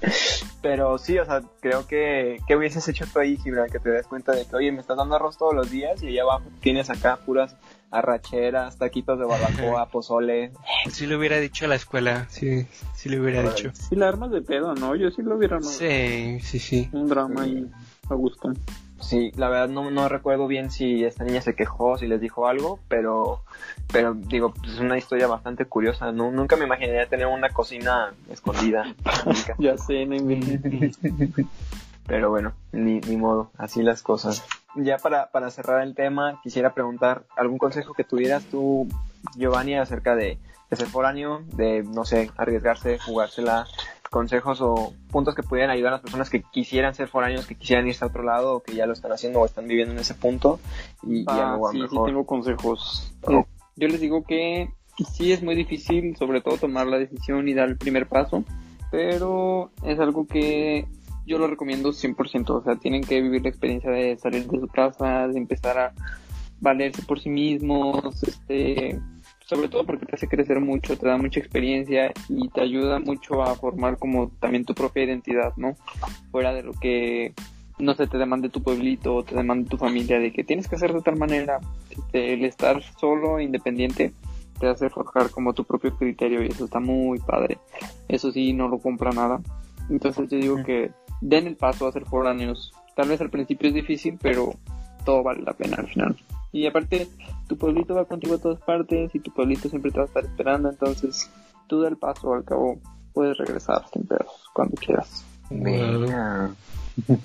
pero 0.62 0.98
sí, 0.98 1.18
o 1.20 1.26
sea, 1.26 1.42
creo 1.60 1.86
que, 1.86 2.38
¿qué 2.48 2.56
hubieses 2.56 2.88
hecho 2.88 3.06
tú 3.12 3.20
ahí, 3.20 3.38
Gibran? 3.38 3.70
Que 3.70 3.80
te 3.80 3.90
des 3.90 4.08
cuenta 4.08 4.32
de 4.32 4.46
que, 4.46 4.56
oye, 4.56 4.72
me 4.72 4.80
estás 4.80 4.98
dando 4.98 5.16
arroz 5.16 5.38
todos 5.38 5.54
los 5.54 5.70
días 5.70 6.02
y 6.02 6.08
allá 6.08 6.24
abajo 6.24 6.46
tienes 6.62 6.90
acá 6.90 7.18
puras 7.18 7.56
arracheras, 7.92 8.78
taquitos 8.78 9.18
de 9.20 9.26
barbacoa, 9.26 9.88
pozole. 9.88 10.52
Sí 10.90 11.08
le 11.08 11.18
hubiera 11.18 11.38
dicho 11.38 11.66
a 11.66 11.68
la 11.68 11.76
escuela, 11.76 12.28
sí, 12.30 12.68
sí 12.96 13.10
le 13.10 13.20
hubiera 13.20 13.42
dicho. 13.42 13.72
Sí, 13.74 13.96
la 13.96 14.08
armas 14.08 14.32
de 14.32 14.42
pedo, 14.42 14.76
¿no? 14.76 14.96
Yo 14.96 15.10
sí 15.12 15.22
lo 15.22 15.36
hubiera 15.36 15.58
armado. 15.58 15.74
Sí, 15.74 16.40
sí, 16.42 16.60
sí. 16.60 16.90
Un 16.94 17.08
drama 17.08 17.44
ahí 17.44 17.68
a 18.10 18.14
gusto. 18.14 18.54
Sí, 19.00 19.32
la 19.36 19.50
verdad 19.50 19.70
no, 19.70 19.90
no 19.92 20.10
recuerdo 20.10 20.48
bien 20.48 20.72
si 20.72 21.06
esta 21.06 21.24
niña 21.24 21.42
se 21.42 21.56
quejó, 21.56 21.98
si 21.98 22.08
les 22.08 22.20
dijo 22.20 22.48
algo, 22.48 22.80
pero, 22.88 23.42
pero 23.92 24.14
digo, 24.14 24.54
pues, 24.54 24.74
es 24.74 24.80
una 24.80 24.98
historia 24.98 25.28
bastante 25.28 25.66
curiosa. 25.66 26.12
¿no? 26.12 26.32
Nunca 26.32 26.56
me 26.56 26.66
imaginaría 26.66 27.08
tener 27.08 27.28
una 27.28 27.50
cocina 27.50 28.14
escondida. 28.30 28.96
Ya 29.58 29.78
sé, 29.78 30.06
no. 30.06 30.18
Pero 32.08 32.30
bueno, 32.30 32.54
ni, 32.72 33.00
ni 33.02 33.18
modo, 33.18 33.52
así 33.58 33.84
las 33.84 34.02
cosas. 34.02 34.44
Ya 34.76 34.98
para, 34.98 35.32
para 35.32 35.52
cerrar 35.52 35.84
el 35.84 35.96
tema, 35.96 36.40
quisiera 36.42 36.74
preguntar 36.74 37.24
algún 37.38 37.58
consejo 37.58 37.94
que 37.94 38.04
tuvieras 38.04 38.44
tú, 38.46 38.88
Giovanni, 39.36 39.76
acerca 39.76 40.16
de, 40.16 40.40
de 40.70 40.76
ser 40.76 40.88
foráneo, 40.88 41.44
de, 41.54 41.84
no 41.84 42.06
sé, 42.06 42.32
arriesgarse, 42.38 43.00
jugársela, 43.00 43.68
consejos 44.10 44.60
o 44.62 44.94
puntos 45.12 45.36
que 45.36 45.44
pudieran 45.44 45.72
ayudar 45.72 45.94
a 45.94 45.96
las 45.96 46.02
personas 46.02 46.30
que 46.30 46.42
quisieran 46.42 46.96
ser 46.96 47.08
foráneos, 47.08 47.46
que 47.48 47.56
quisieran 47.56 47.88
irse 47.88 48.04
a 48.04 48.08
otro 48.08 48.24
lado 48.24 48.56
o 48.56 48.60
que 48.62 48.76
ya 48.76 48.86
lo 48.86 48.94
están 48.94 49.12
haciendo 49.12 49.40
o 49.40 49.46
están 49.46 49.68
viviendo 49.68 49.94
en 49.94 50.00
ese 50.00 50.14
punto 50.14 50.60
y, 51.04 51.22
y 51.22 51.26
Ah, 51.28 51.54
algo 51.54 51.72
sí, 51.72 51.82
sí 51.90 51.98
tengo 52.06 52.26
consejos. 52.26 53.14
Oh. 53.24 53.46
Yo 53.76 53.88
les 53.88 54.02
digo 54.02 54.24
que 54.24 54.70
sí 55.14 55.32
es 55.32 55.44
muy 55.44 55.56
difícil, 55.56 56.16
sobre 56.18 56.42
todo 56.42 56.58
tomar 56.58 56.88
la 56.88 56.98
decisión 56.98 57.48
y 57.48 57.54
dar 57.54 57.70
el 57.70 57.78
primer 57.78 58.08
paso, 58.08 58.44
pero 58.92 59.72
es 59.84 60.00
algo 60.00 60.28
que 60.28 60.86
yo 61.26 61.38
lo 61.38 61.48
recomiendo 61.48 61.90
100%, 61.90 62.50
o 62.50 62.64
sea, 62.64 62.76
tienen 62.76 63.04
que 63.04 63.22
vivir 63.22 63.44
la 63.44 63.50
experiencia 63.50 63.92
de 63.92 64.18
salir 64.18 64.48
de 64.48 64.60
su 64.60 64.68
casa, 64.68 65.28
de 65.28 65.38
empezar 65.38 65.78
a 65.78 65.94
valerse 66.60 67.04
por 67.04 67.20
sí 67.20 67.30
mismos, 67.30 68.24
este, 68.24 69.00
sobre 69.50 69.68
todo 69.68 69.84
porque 69.84 70.06
te 70.06 70.16
hace 70.16 70.28
crecer 70.28 70.60
mucho, 70.60 70.96
te 70.96 71.08
da 71.08 71.18
mucha 71.18 71.40
experiencia 71.40 72.14
y 72.28 72.50
te 72.50 72.62
ayuda 72.62 73.00
mucho 73.00 73.42
a 73.42 73.56
formar 73.56 73.98
como 73.98 74.30
también 74.40 74.64
tu 74.64 74.76
propia 74.76 75.06
identidad, 75.06 75.54
¿no? 75.58 75.76
Fuera 76.32 76.54
de 76.54 76.62
lo 76.62 76.74
que 76.74 77.34
no 77.80 77.96
sé, 77.96 78.06
te 78.06 78.20
demande 78.20 78.50
tu 78.50 78.62
pueblito 78.62 79.16
o 79.16 79.24
te 79.24 79.34
demande 79.34 79.68
tu 79.68 79.78
familia 79.78 80.20
de 80.20 80.32
que 80.32 80.44
tienes 80.44 80.68
que 80.68 80.76
hacer 80.76 80.94
de 80.94 81.02
tal 81.02 81.16
manera. 81.16 81.60
Este, 81.90 82.34
el 82.34 82.46
estar 82.46 82.84
solo, 83.00 83.40
independiente, 83.40 84.14
te 84.60 84.68
hace 84.68 84.90
forjar 84.90 85.32
como 85.32 85.54
tu 85.54 85.64
propio 85.64 85.96
criterio 85.96 86.44
y 86.44 86.50
eso 86.50 86.66
está 86.66 86.80
muy 86.80 87.18
padre. 87.18 87.58
Eso 88.08 88.32
sí, 88.32 88.54
no 88.54 88.68
lo 88.68 88.78
compra 88.78 89.12
nada. 89.12 89.42
Entonces 89.90 90.30
yo 90.30 90.38
digo 90.38 90.64
que 90.64 90.92
den 91.22 91.48
el 91.48 91.56
paso 91.56 91.88
a 91.88 91.92
ser 91.92 92.06
foráneos. 92.06 92.72
Tal 92.96 93.10
vez 93.10 93.20
al 93.20 93.32
principio 93.32 93.70
es 93.70 93.74
difícil, 93.74 94.20
pero 94.22 94.54
todo 95.06 95.24
vale 95.24 95.42
la 95.42 95.54
pena 95.54 95.78
al 95.78 95.88
final. 95.88 96.16
Y 96.52 96.66
aparte, 96.66 97.08
tu 97.48 97.58
pueblito 97.58 97.94
va 97.96 98.06
contigo 98.06 98.36
a 98.36 98.40
todas 98.40 98.60
partes 98.62 99.14
y 99.14 99.20
tu 99.20 99.32
pueblito 99.34 99.70
siempre 99.70 99.92
te 99.92 99.98
va 100.00 100.04
a 100.06 100.08
estar 100.08 100.26
esperando. 100.26 100.70
Entonces, 100.70 101.30
tú 101.68 101.82
da 101.82 101.90
el 101.90 101.98
paso, 101.98 102.34
al 102.34 102.44
cabo 102.44 102.80
puedes 103.14 103.38
regresar 103.38 103.84
sin 103.94 104.06
pedos 104.08 104.46
cuando 104.54 104.76
quieras. 104.76 105.26
Venga. 105.50 106.52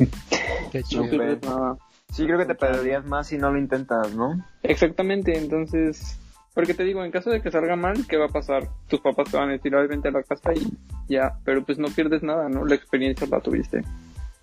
Qué 0.73 0.81
No 0.81 0.87
chido. 0.89 1.11
pierdes 1.11 1.43
nada. 1.43 1.77
Sí, 2.13 2.25
creo 2.27 2.39
que 2.39 2.45
te 2.47 2.55
perderías 2.55 3.05
más 3.05 3.27
si 3.29 3.39
no 3.39 3.51
lo 3.51 3.59
intentas, 3.59 4.15
¿no? 4.15 4.45
Exactamente, 4.63 5.37
entonces, 5.37 6.17
porque 6.55 6.75
te 6.75 6.85
digo, 6.85 7.05
en 7.05 7.11
caso 7.11 7.31
de 7.31 7.43
que 7.43 7.51
salga 7.51 7.75
mal, 7.77 8.07
¿qué 8.07 8.17
va 8.17 8.27
a 8.27 8.33
pasar? 8.33 8.69
Tus 8.89 9.01
papás 9.01 9.31
te 9.31 9.37
van 9.37 9.49
a 9.49 9.53
decir, 9.53 9.75
"Ay, 9.75 9.89
vente 9.89 10.09
a 10.09 10.13
la 10.13 10.23
casa 10.23 10.53
y 10.55 10.63
ya, 11.09 11.39
pero 11.45 11.65
pues 11.65 11.79
no 11.79 11.89
pierdes 11.89 12.23
nada, 12.23 12.49
¿no? 12.49 12.65
La 12.65 12.77
experiencia 12.77 13.27
la 13.27 13.41
tuviste. 13.41 13.83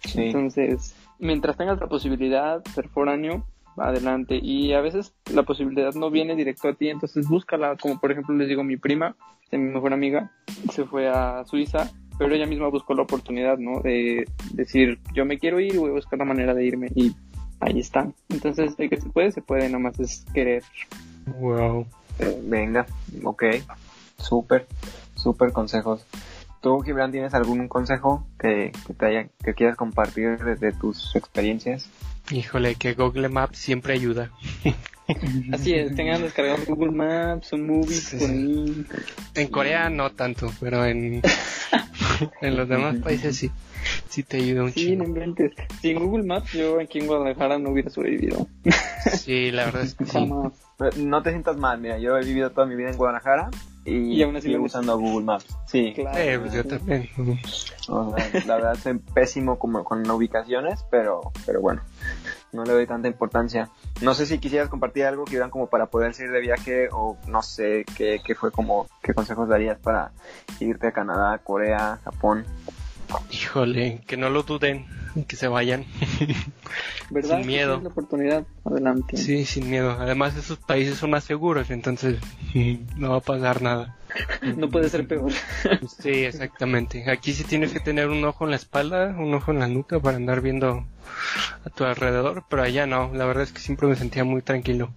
Sí. 0.04 0.24
Entonces, 0.24 0.96
mientras 1.20 1.56
tengas 1.56 1.80
la 1.80 1.88
posibilidad 1.88 2.62
de 2.62 2.72
ser 2.72 2.90
foráneo, 2.90 3.46
adelante. 3.78 4.40
Y 4.42 4.74
a 4.74 4.82
veces 4.82 5.14
la 5.34 5.44
posibilidad 5.44 5.94
no 5.94 6.10
viene 6.10 6.36
directo 6.36 6.70
a 6.70 6.74
ti, 6.74 6.90
entonces 6.90 7.28
búscala. 7.28 7.76
Como 7.78 8.00
por 8.00 8.12
ejemplo 8.12 8.36
les 8.36 8.48
digo, 8.48 8.64
mi 8.64 8.78
prima, 8.78 9.16
mi 9.52 9.60
mejor 9.60 9.94
amiga, 9.94 10.32
se 10.72 10.86
fue 10.86 11.10
a 11.10 11.44
Suiza, 11.46 11.90
pero 12.18 12.34
ella 12.34 12.46
misma 12.46 12.68
buscó 12.70 12.94
la 12.94 13.04
oportunidad, 13.04 13.58
¿no? 13.58 13.82
De 13.82 14.28
decir, 14.54 15.00
yo 15.14 15.26
me 15.26 15.40
quiero 15.40 15.60
ir, 15.60 15.78
voy 15.78 15.90
a 15.90 15.94
buscar 15.94 16.20
la 16.20 16.26
manera 16.26 16.54
de 16.54 16.66
irme. 16.66 16.88
Y 16.96 17.16
ahí 17.60 17.80
está. 17.80 18.12
Entonces, 18.30 18.78
de 18.78 18.90
que 18.90 19.00
se 19.00 19.10
puede, 19.10 19.32
se 19.32 19.42
puede, 19.42 19.70
nomás 19.70 20.00
es 20.00 20.26
querer. 20.34 20.64
Wow. 21.40 21.86
Eh, 22.20 22.42
venga, 22.44 22.86
ok. 23.24 23.44
Súper, 24.18 24.68
súper 25.16 25.52
consejos. 25.52 26.06
¿Tú, 26.62 26.80
Gibran, 26.82 27.12
tienes 27.12 27.34
algún 27.34 27.68
consejo 27.68 28.28
que, 28.40 28.72
que 28.86 28.94
te 28.94 29.06
haya, 29.06 29.28
que 29.44 29.56
quieras 29.56 29.76
compartir 29.76 30.38
desde 30.38 30.74
tus 30.74 31.16
experiencias? 31.16 31.90
Híjole, 32.30 32.76
que 32.76 32.94
Google 32.94 33.30
Maps 33.30 33.58
siempre 33.58 33.94
ayuda. 33.94 34.32
Así 35.52 35.74
es, 35.74 35.94
tengan 35.96 36.22
descargado 36.22 36.60
Google 36.68 36.92
Maps 36.92 37.52
o 37.52 37.58
Movies 37.58 38.04
Sí. 38.04 38.86
por. 38.88 39.42
En 39.42 39.48
Corea 39.50 39.90
no 39.90 40.12
tanto, 40.12 40.52
pero 40.62 40.86
en, 40.86 41.22
en 42.42 42.56
los 42.58 42.70
demás 42.70 42.96
países 42.98 43.36
sí. 43.36 43.52
Sí 44.08 44.24
te 44.24 44.38
ayuda 44.38 44.64
un 44.64 44.72
Sí, 44.72 44.94
inventes. 44.94 45.54
Sin 45.82 46.00
Google 46.00 46.24
Maps 46.24 46.54
yo 46.54 46.80
aquí 46.80 47.00
en 47.00 47.08
Guadalajara 47.08 47.58
no 47.58 47.72
hubiera 47.72 47.90
sobrevivido. 47.90 48.48
Sí, 49.18 49.52
la 49.52 49.66
verdad 49.66 49.84
es 49.84 49.96
que 49.96 50.06
sí. 50.06 50.30
No 50.98 51.22
te 51.24 51.32
sientas 51.32 51.58
mal, 51.58 51.82
mira, 51.82 51.98
yo 51.98 52.18
he 52.18 52.24
vivido 52.24 52.52
toda 52.52 52.66
mi 52.68 52.76
vida 52.76 52.90
en 52.92 52.98
Guadalajara 52.98 53.50
y, 53.86 54.14
Y 54.14 54.24
aún 54.24 54.36
así 54.36 54.48
sigo 54.50 54.64
usando 54.64 54.98
Google 54.98 55.26
Maps. 55.26 55.48
Sí, 55.66 55.94
Claro. 55.96 56.18
Eh, 56.18 56.40
pues 56.40 56.54
yo 56.54 56.66
también. 56.66 57.10
o 57.88 58.16
sea, 58.16 58.46
la 58.46 58.56
verdad 58.56 58.76
soy 58.76 59.00
pésimo 59.00 59.58
como 59.58 59.84
con 59.84 60.10
ubicaciones, 60.10 60.86
pero, 60.90 61.32
pero 61.46 61.62
bueno, 61.62 61.82
no 62.52 62.64
le 62.64 62.74
doy 62.74 62.86
tanta 62.86 63.08
importancia. 63.08 63.70
No 64.02 64.14
sé 64.14 64.26
si 64.26 64.40
quisieras 64.40 64.70
compartir 64.70 65.06
algo, 65.06 65.26
Gibran, 65.26 65.50
como 65.50 65.68
para 65.68 65.88
poder 65.88 66.14
salir 66.14 66.32
de 66.32 66.42
viaje 66.42 66.90
o 66.92 67.18
no 67.28 67.42
sé 67.42 67.86
qué, 67.96 68.22
qué 68.24 68.36
fue 68.36 68.52
como, 68.52 68.88
qué 69.02 69.14
consejos 69.14 69.48
darías 69.50 69.80
para 69.80 70.12
irte 70.60 70.88
a 70.88 70.92
Canadá, 70.92 71.40
Corea, 71.40 72.00
Japón. 72.04 72.46
Híjole, 73.32 74.02
que 74.08 74.16
no 74.16 74.30
lo 74.30 74.44
duden, 74.44 74.86
que 75.28 75.36
se 75.36 75.48
vayan. 75.48 75.86
¿Verdad? 77.10 77.40
Sin 77.40 77.48
miedo. 77.48 77.80
La 77.82 77.90
oportunidad, 77.90 78.46
adelante. 78.64 79.18
Sí, 79.18 79.46
sin 79.46 79.70
miedo. 79.70 79.92
Además, 80.00 80.36
esos 80.38 80.58
países 80.58 80.98
son 80.98 81.12
más 81.12 81.24
seguros, 81.24 81.70
entonces 81.70 82.20
no 82.98 83.12
va 83.12 83.18
a 83.18 83.22
pasar 83.22 83.62
nada. 83.62 83.98
No 84.58 84.70
puede 84.70 84.90
ser 84.90 85.08
peor. 85.08 85.32
Sí, 86.00 86.26
exactamente. 86.26 87.10
Aquí 87.10 87.32
sí 87.32 87.46
tienes 87.46 87.72
que 87.72 87.80
tener 87.80 88.10
un 88.10 88.24
ojo 88.26 88.44
en 88.44 88.52
la 88.52 88.58
espalda, 88.58 89.16
un 89.18 89.34
ojo 89.34 89.52
en 89.52 89.60
la 89.60 89.68
nuca 89.68 90.00
para 90.02 90.18
andar 90.18 90.42
viendo 90.42 90.86
a 91.64 91.70
tu 91.70 91.86
alrededor, 91.86 92.44
pero 92.50 92.64
allá 92.64 92.86
no. 92.86 93.14
La 93.14 93.26
verdad 93.26 93.44
es 93.44 93.54
que 93.54 93.60
siempre 93.60 93.88
me 93.88 93.96
sentía 93.96 94.26
muy 94.26 94.42
tranquilo. 94.42 94.94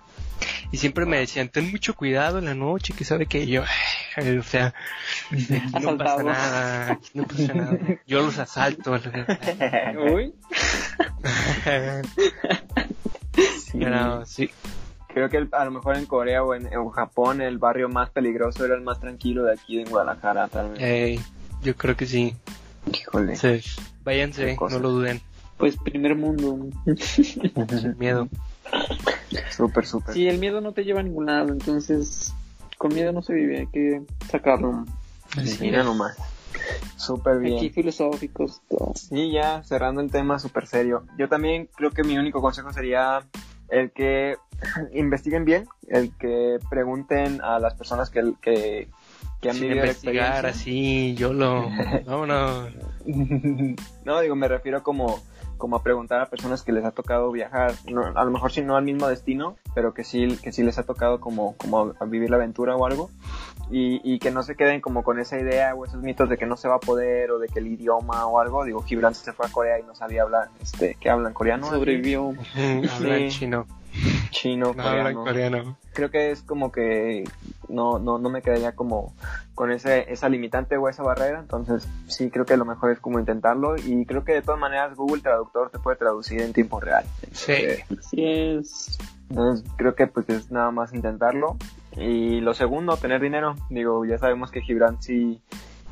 Y 0.73 0.79
siempre 0.79 1.07
me 1.07 1.19
decían, 1.19 1.49
ten 1.49 1.71
mucho 1.71 1.95
cuidado 1.95 2.39
en 2.39 2.47
la 2.47 2.55
noche, 2.55 2.93
que 2.97 3.05
sabe 3.05 3.27
que 3.27 3.47
yo, 3.47 3.63
o 3.63 4.43
sea, 4.43 4.75
aquí 5.31 5.81
no 5.81 5.97
pasa 5.97 6.23
nada, 6.23 6.93
aquí 6.93 7.11
no 7.15 7.25
pasa 7.25 7.55
nada. 7.55 7.79
Yo 8.07 8.23
los 8.23 8.39
asalto. 8.39 8.93
Uy, 10.13 10.35
Pero 13.73 14.27
sí, 14.27 14.51
Creo 15.09 15.29
que 15.29 15.37
el- 15.37 15.49
a 15.53 15.65
lo 15.65 15.71
mejor 15.71 15.97
en 15.97 16.07
Corea 16.07 16.43
o 16.43 16.55
en, 16.57 16.67
en 16.73 16.89
Japón 16.91 17.41
el 17.41 17.59
barrio 17.59 17.89
más 17.89 18.11
peligroso 18.11 18.65
era 18.65 18.75
el 18.75 18.81
más 18.81 18.99
tranquilo 18.99 19.45
de 19.45 19.53
aquí 19.53 19.79
en 19.79 19.89
Guadalajara, 19.89 20.49
tal 20.49 20.71
vez. 20.73 21.21
yo 21.63 21.77
creo 21.77 21.97
que 21.97 22.07
sí. 22.07 22.35
Híjole. 22.93 23.37
Sí. 23.37 23.61
Váyanse, 24.03 24.57
no 24.61 24.79
lo 24.81 24.91
duden, 24.91 25.21
pues 25.57 25.77
primer 25.77 26.17
mundo. 26.17 26.59
sin 26.99 27.97
miedo. 27.99 28.29
Súper, 29.51 29.87
súper. 29.87 30.15
Sí, 30.15 30.29
el 30.29 30.39
miedo 30.39 30.61
no 30.61 30.73
te 30.73 30.85
lleva 30.85 31.01
a 31.01 31.03
ningún 31.03 31.27
lado, 31.27 31.49
entonces 31.53 32.33
con 32.79 32.93
miedo 32.95 33.13
no 33.13 33.23
se 33.23 33.35
vive, 33.35 33.61
hay 33.61 33.67
que 33.69 34.03
sacarlo. 34.31 34.85
Mira 35.61 35.83
nomás. 35.83 36.17
Súper 36.97 37.39
bien. 37.41 37.57
Aquí 37.57 37.71
filosóficos, 37.71 38.63
todo. 38.69 38.93
Y 39.11 39.33
ya 39.33 39.63
cerrando 39.65 40.01
el 40.01 40.11
tema 40.11 40.39
súper 40.39 40.67
serio. 40.67 41.05
Yo 41.19 41.29
también 41.29 41.69
creo 41.75 41.91
que 41.91 42.05
mi 42.05 42.17
único 42.19 42.41
consejo 42.41 42.73
sería 42.73 43.25
el 43.69 43.91
que 43.91 44.37
investiguen 44.95 45.45
bien, 45.45 45.67
el 45.89 46.17
que 46.17 46.59
pregunten 46.71 47.41
a 47.43 47.59
las 47.59 47.75
personas 47.75 48.11
que, 48.11 48.35
que, 48.41 48.89
que 49.41 49.49
han 49.49 49.55
Sin 49.57 49.63
vivido 49.65 49.85
la 49.85 49.91
investigar 49.91 50.45
experiencia. 50.45 50.49
así, 50.49 51.15
yo 51.17 51.33
lo... 51.33 51.69
Vámonos. 52.07 52.73
no, 54.05 54.21
digo, 54.21 54.37
me 54.37 54.49
refiero 54.49 54.83
como, 54.83 55.23
como 55.59 55.77
a 55.77 55.83
preguntar 55.83 56.21
a 56.21 56.27
personas 56.27 56.63
que 56.63 56.73
les 56.73 56.85
ha 56.85 56.91
tocado 56.91 57.31
viajar, 57.33 57.73
no, 57.91 58.03
a 58.15 58.25
lo 58.25 58.31
mejor 58.31 58.53
si 58.53 58.63
no 58.63 58.77
al 58.77 58.85
mismo 58.85 59.07
destino, 59.09 59.57
pero 59.75 59.95
que 59.95 60.05
sí, 60.05 60.39
que 60.43 60.53
sí 60.53 60.63
les 60.63 60.79
ha 60.79 60.83
tocado 60.85 61.21
como, 61.21 61.57
como 61.57 61.93
a 61.99 62.05
vivir 62.07 62.31
la 62.31 62.37
aventura 62.37 62.77
o 62.77 62.87
algo, 62.87 63.11
y, 63.71 64.01
y 64.05 64.19
que 64.19 64.31
no 64.31 64.43
se 64.43 64.57
queden 64.57 64.81
como 64.81 65.03
con 65.05 65.19
esa 65.19 65.39
idea 65.39 65.75
o 65.75 65.85
esos 65.85 66.03
mitos 66.03 66.29
de 66.29 66.37
que 66.37 66.47
no 66.47 66.57
se 66.57 66.69
va 66.69 66.77
a 66.77 66.81
poder 66.81 67.31
o 67.31 67.39
de 67.39 67.49
que 67.49 67.61
el 67.61 67.67
idioma 67.69 68.27
o 68.27 68.39
algo, 68.41 68.65
digo, 68.65 68.83
Gibran 68.83 69.15
se 69.15 69.33
fue 69.33 69.47
a 69.47 69.49
Corea 69.51 69.79
y 69.79 69.83
no 69.85 69.95
sabía 69.95 70.23
hablar, 70.23 70.49
este, 70.61 70.97
¿qué 71.01 71.09
hablan? 71.11 71.33
¿Coreano? 71.33 71.69
Sobrevivió. 71.71 72.29
Habla 72.29 73.17
en 73.19 73.31
Sí. 73.31 73.39
chino. 73.41 73.67
Chino, 74.31 74.75
No 74.75 74.83
coreano. 74.83 75.23
coreano. 75.25 75.77
Creo 75.93 76.11
que 76.11 76.33
es 76.33 76.43
como 76.43 76.73
que 76.73 77.23
no, 77.75 77.99
no, 77.99 78.19
no 78.19 78.31
me 78.31 78.41
quedaría 78.43 78.73
como 78.75 79.15
con 79.55 79.71
ese, 79.71 80.11
esa 80.13 80.29
limitante 80.29 80.77
o 80.77 80.89
esa 80.89 81.03
barrera, 81.03 81.41
entonces 81.41 81.87
sí 82.07 82.31
creo 82.31 82.45
que 82.47 82.57
lo 82.57 82.65
mejor 82.65 82.91
es 82.93 83.01
como 83.01 83.19
intentarlo 83.19 83.77
y 83.77 84.07
creo 84.07 84.25
que 84.25 84.33
de 84.33 84.43
todas 84.43 84.61
maneras 84.61 84.97
Google 84.97 85.21
Traductor 85.23 85.71
te 85.71 85.79
puede 85.79 85.97
traducir 85.97 86.41
en 86.41 86.53
tiempo 86.53 86.81
real. 86.81 87.05
Sí. 87.33 87.53
Eh, 87.53 87.85
Así 87.99 88.25
es. 88.25 88.99
Entonces 89.31 89.67
creo 89.77 89.95
que 89.95 90.07
pues 90.07 90.29
es 90.29 90.51
nada 90.51 90.71
más 90.71 90.93
intentarlo. 90.95 91.57
Y 91.97 92.41
lo 92.41 92.55
segundo, 92.55 92.97
tener 92.97 93.21
dinero. 93.21 93.55
Digo, 93.71 94.05
ya 94.05 94.19
sabemos 94.19 94.51
que 94.51 94.61
Gibran 94.63 95.01
sí 95.01 95.41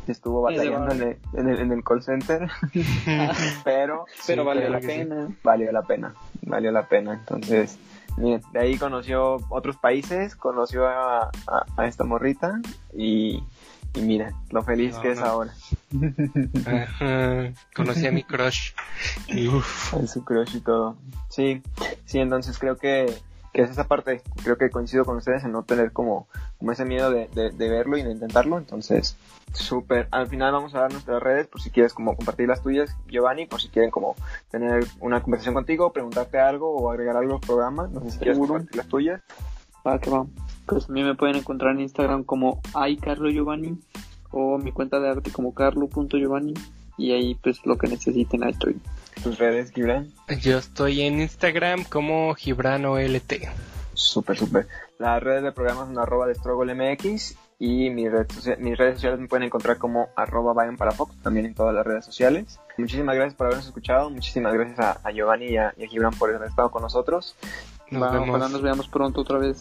estuvo 0.09 0.43
batallando 0.43 0.93
en 0.95 1.03
el, 1.03 1.17
en 1.35 1.49
el, 1.49 1.61
en 1.61 1.73
el 1.73 1.85
call 1.85 2.03
center, 2.03 2.49
pero, 3.65 4.05
Pero 4.05 4.05
Sí, 4.21 4.35
claro 4.35 4.69
la 4.71 4.81
sí. 4.81 4.87
pena. 4.89 5.29
valió 5.45 5.73
la 5.73 5.83
pena, 5.83 6.15
valió 6.43 6.73
la 6.73 6.83
pena. 6.89 7.15
Entonces, 7.15 7.79
de 8.17 8.41
ahí 8.61 8.77
conoció 8.77 9.39
otros 9.49 9.77
países, 9.77 10.37
conoció 10.37 10.87
a, 10.87 11.25
a- 11.47 11.67
a 11.77 11.87
esta 11.87 12.05
morrita 12.05 12.61
y, 12.95 13.43
y 13.95 14.01
mira, 14.01 14.33
lo 14.51 14.63
feliz 14.63 14.95
No, 14.95 15.01
que 15.03 15.11
es 15.13 15.19
ahora. 15.19 15.53
Ajá. 16.67 17.53
Conocí 17.75 18.07
a 18.07 18.13
mi 18.13 18.23
crush. 18.23 18.73
Y 19.29 19.49
uf, 19.49 19.95
En 19.95 20.09
su 20.09 20.25
crush 20.25 20.57
y 20.57 20.61
todo. 20.61 20.97
Sí, 21.29 21.63
sí, 22.05 22.19
entonces 22.19 22.59
creo 22.59 22.77
que, 22.77 23.07
que 23.53 23.63
es 23.63 23.71
esa 23.71 23.87
parte. 23.87 24.23
Creo 24.43 24.57
que 24.57 24.71
coincido 24.71 25.05
con 25.05 25.17
ustedes 25.17 25.45
en 25.45 25.53
no 25.53 25.63
tener 25.63 25.93
como, 25.93 26.27
como 26.59 26.73
ese 26.73 26.85
miedo 26.85 27.11
de, 27.11 27.29
de, 27.35 27.51
de 27.51 27.69
verlo 27.69 27.97
y 27.97 28.03
de 28.03 28.13
intentarlo. 28.13 28.59
Entonces, 28.59 29.17
súper. 29.53 30.09
Al 30.11 30.27
final 30.27 30.53
vamos 30.53 30.75
a 30.75 30.81
dar 30.81 30.93
nuestras 30.93 31.23
redes 31.23 31.47
por 31.47 31.61
si 31.61 31.71
quieres 31.71 31.93
como 31.93 32.17
compartir 32.17 32.49
las 32.49 32.63
tuyas, 32.63 32.97
Giovanni, 33.09 33.47
por 33.47 33.61
si 33.61 33.69
quieren 33.69 33.91
como 33.91 34.17
tener 34.51 34.85
una 35.01 35.23
conversación 35.23 35.55
contigo, 35.55 35.93
preguntarte 35.93 36.39
algo 36.39 36.75
o 36.75 36.91
agregar 36.91 37.17
algo 37.17 37.35
al 37.35 37.41
programa. 37.41 37.89
No 37.93 38.01
sé 38.03 38.13
si 38.13 38.19
quieres 38.19 38.39
compartir 38.39 38.77
las 38.77 38.89
tuyas. 38.89 39.21
Va, 39.87 39.99
que 39.99 40.11
va. 40.11 40.27
Pues 40.67 40.89
a 40.89 40.93
mí 40.93 41.03
me 41.03 41.15
pueden 41.15 41.37
encontrar 41.37 41.73
en 41.73 41.81
Instagram 41.81 42.25
como 42.25 42.61
iCarloGiovanni 42.89 43.79
o 44.31 44.59
mi 44.59 44.73
cuenta 44.73 45.01
de 45.01 45.11
arte 45.11 45.31
como 45.31 45.53
carlo.giovanni 45.53 46.55
y 46.97 47.13
ahí 47.13 47.35
pues 47.35 47.65
lo 47.67 47.77
que 47.77 47.89
necesiten 47.89 48.45
ahí 48.45 48.53
estoy. 48.53 48.81
Tus 49.23 49.39
redes, 49.39 49.71
Gibran. 49.73 50.13
yo 50.41 50.59
estoy 50.59 51.03
en 51.03 51.21
Instagram 51.21 51.85
como 51.85 52.35
Gibrano 52.35 52.99
LT. 52.99 53.49
Súper, 53.95 54.37
súper. 54.37 54.69
Las 54.99 55.23
redes 55.23 55.43
del 55.43 55.53
programa 55.53 55.87
son 55.87 55.99
arroba 55.99 56.27
de 56.27 56.75
MX 56.75 57.37
y 57.59 57.91
mis 57.91 58.11
redes, 58.11 58.59
mis 58.59 58.77
redes 58.77 58.95
sociales 58.95 59.21
me 59.21 59.29
pueden 59.29 59.45
encontrar 59.45 59.79
como 59.79 60.09
arroba 60.17 60.53
Bayern 60.53 60.77
para 60.77 60.91
Fox, 60.93 61.15
también 61.23 61.47
en 61.47 61.55
todas 61.55 61.75
las 61.75 61.87
redes 61.87 62.05
sociales. 62.05 62.59
Muchísimas 62.77 63.15
gracias 63.15 63.35
por 63.35 63.47
habernos 63.47 63.67
escuchado, 63.67 64.11
muchísimas 64.11 64.53
gracias 64.55 64.81
a, 64.81 65.01
a 65.05 65.13
Giovanni 65.13 65.47
y 65.47 65.57
a, 65.57 65.73
y 65.77 65.85
a 65.85 65.89
Gibran 65.89 66.13
por 66.15 66.35
haber 66.35 66.49
estado 66.49 66.71
con 66.71 66.83
nosotros. 66.83 67.37
Nos 67.91 68.03
Va, 68.03 68.11
vemos. 68.11 68.31
Ojalá 68.31 68.49
nos 68.49 68.63
veamos 68.63 68.89
pronto 68.89 69.21
otra 69.21 69.39
vez. 69.39 69.61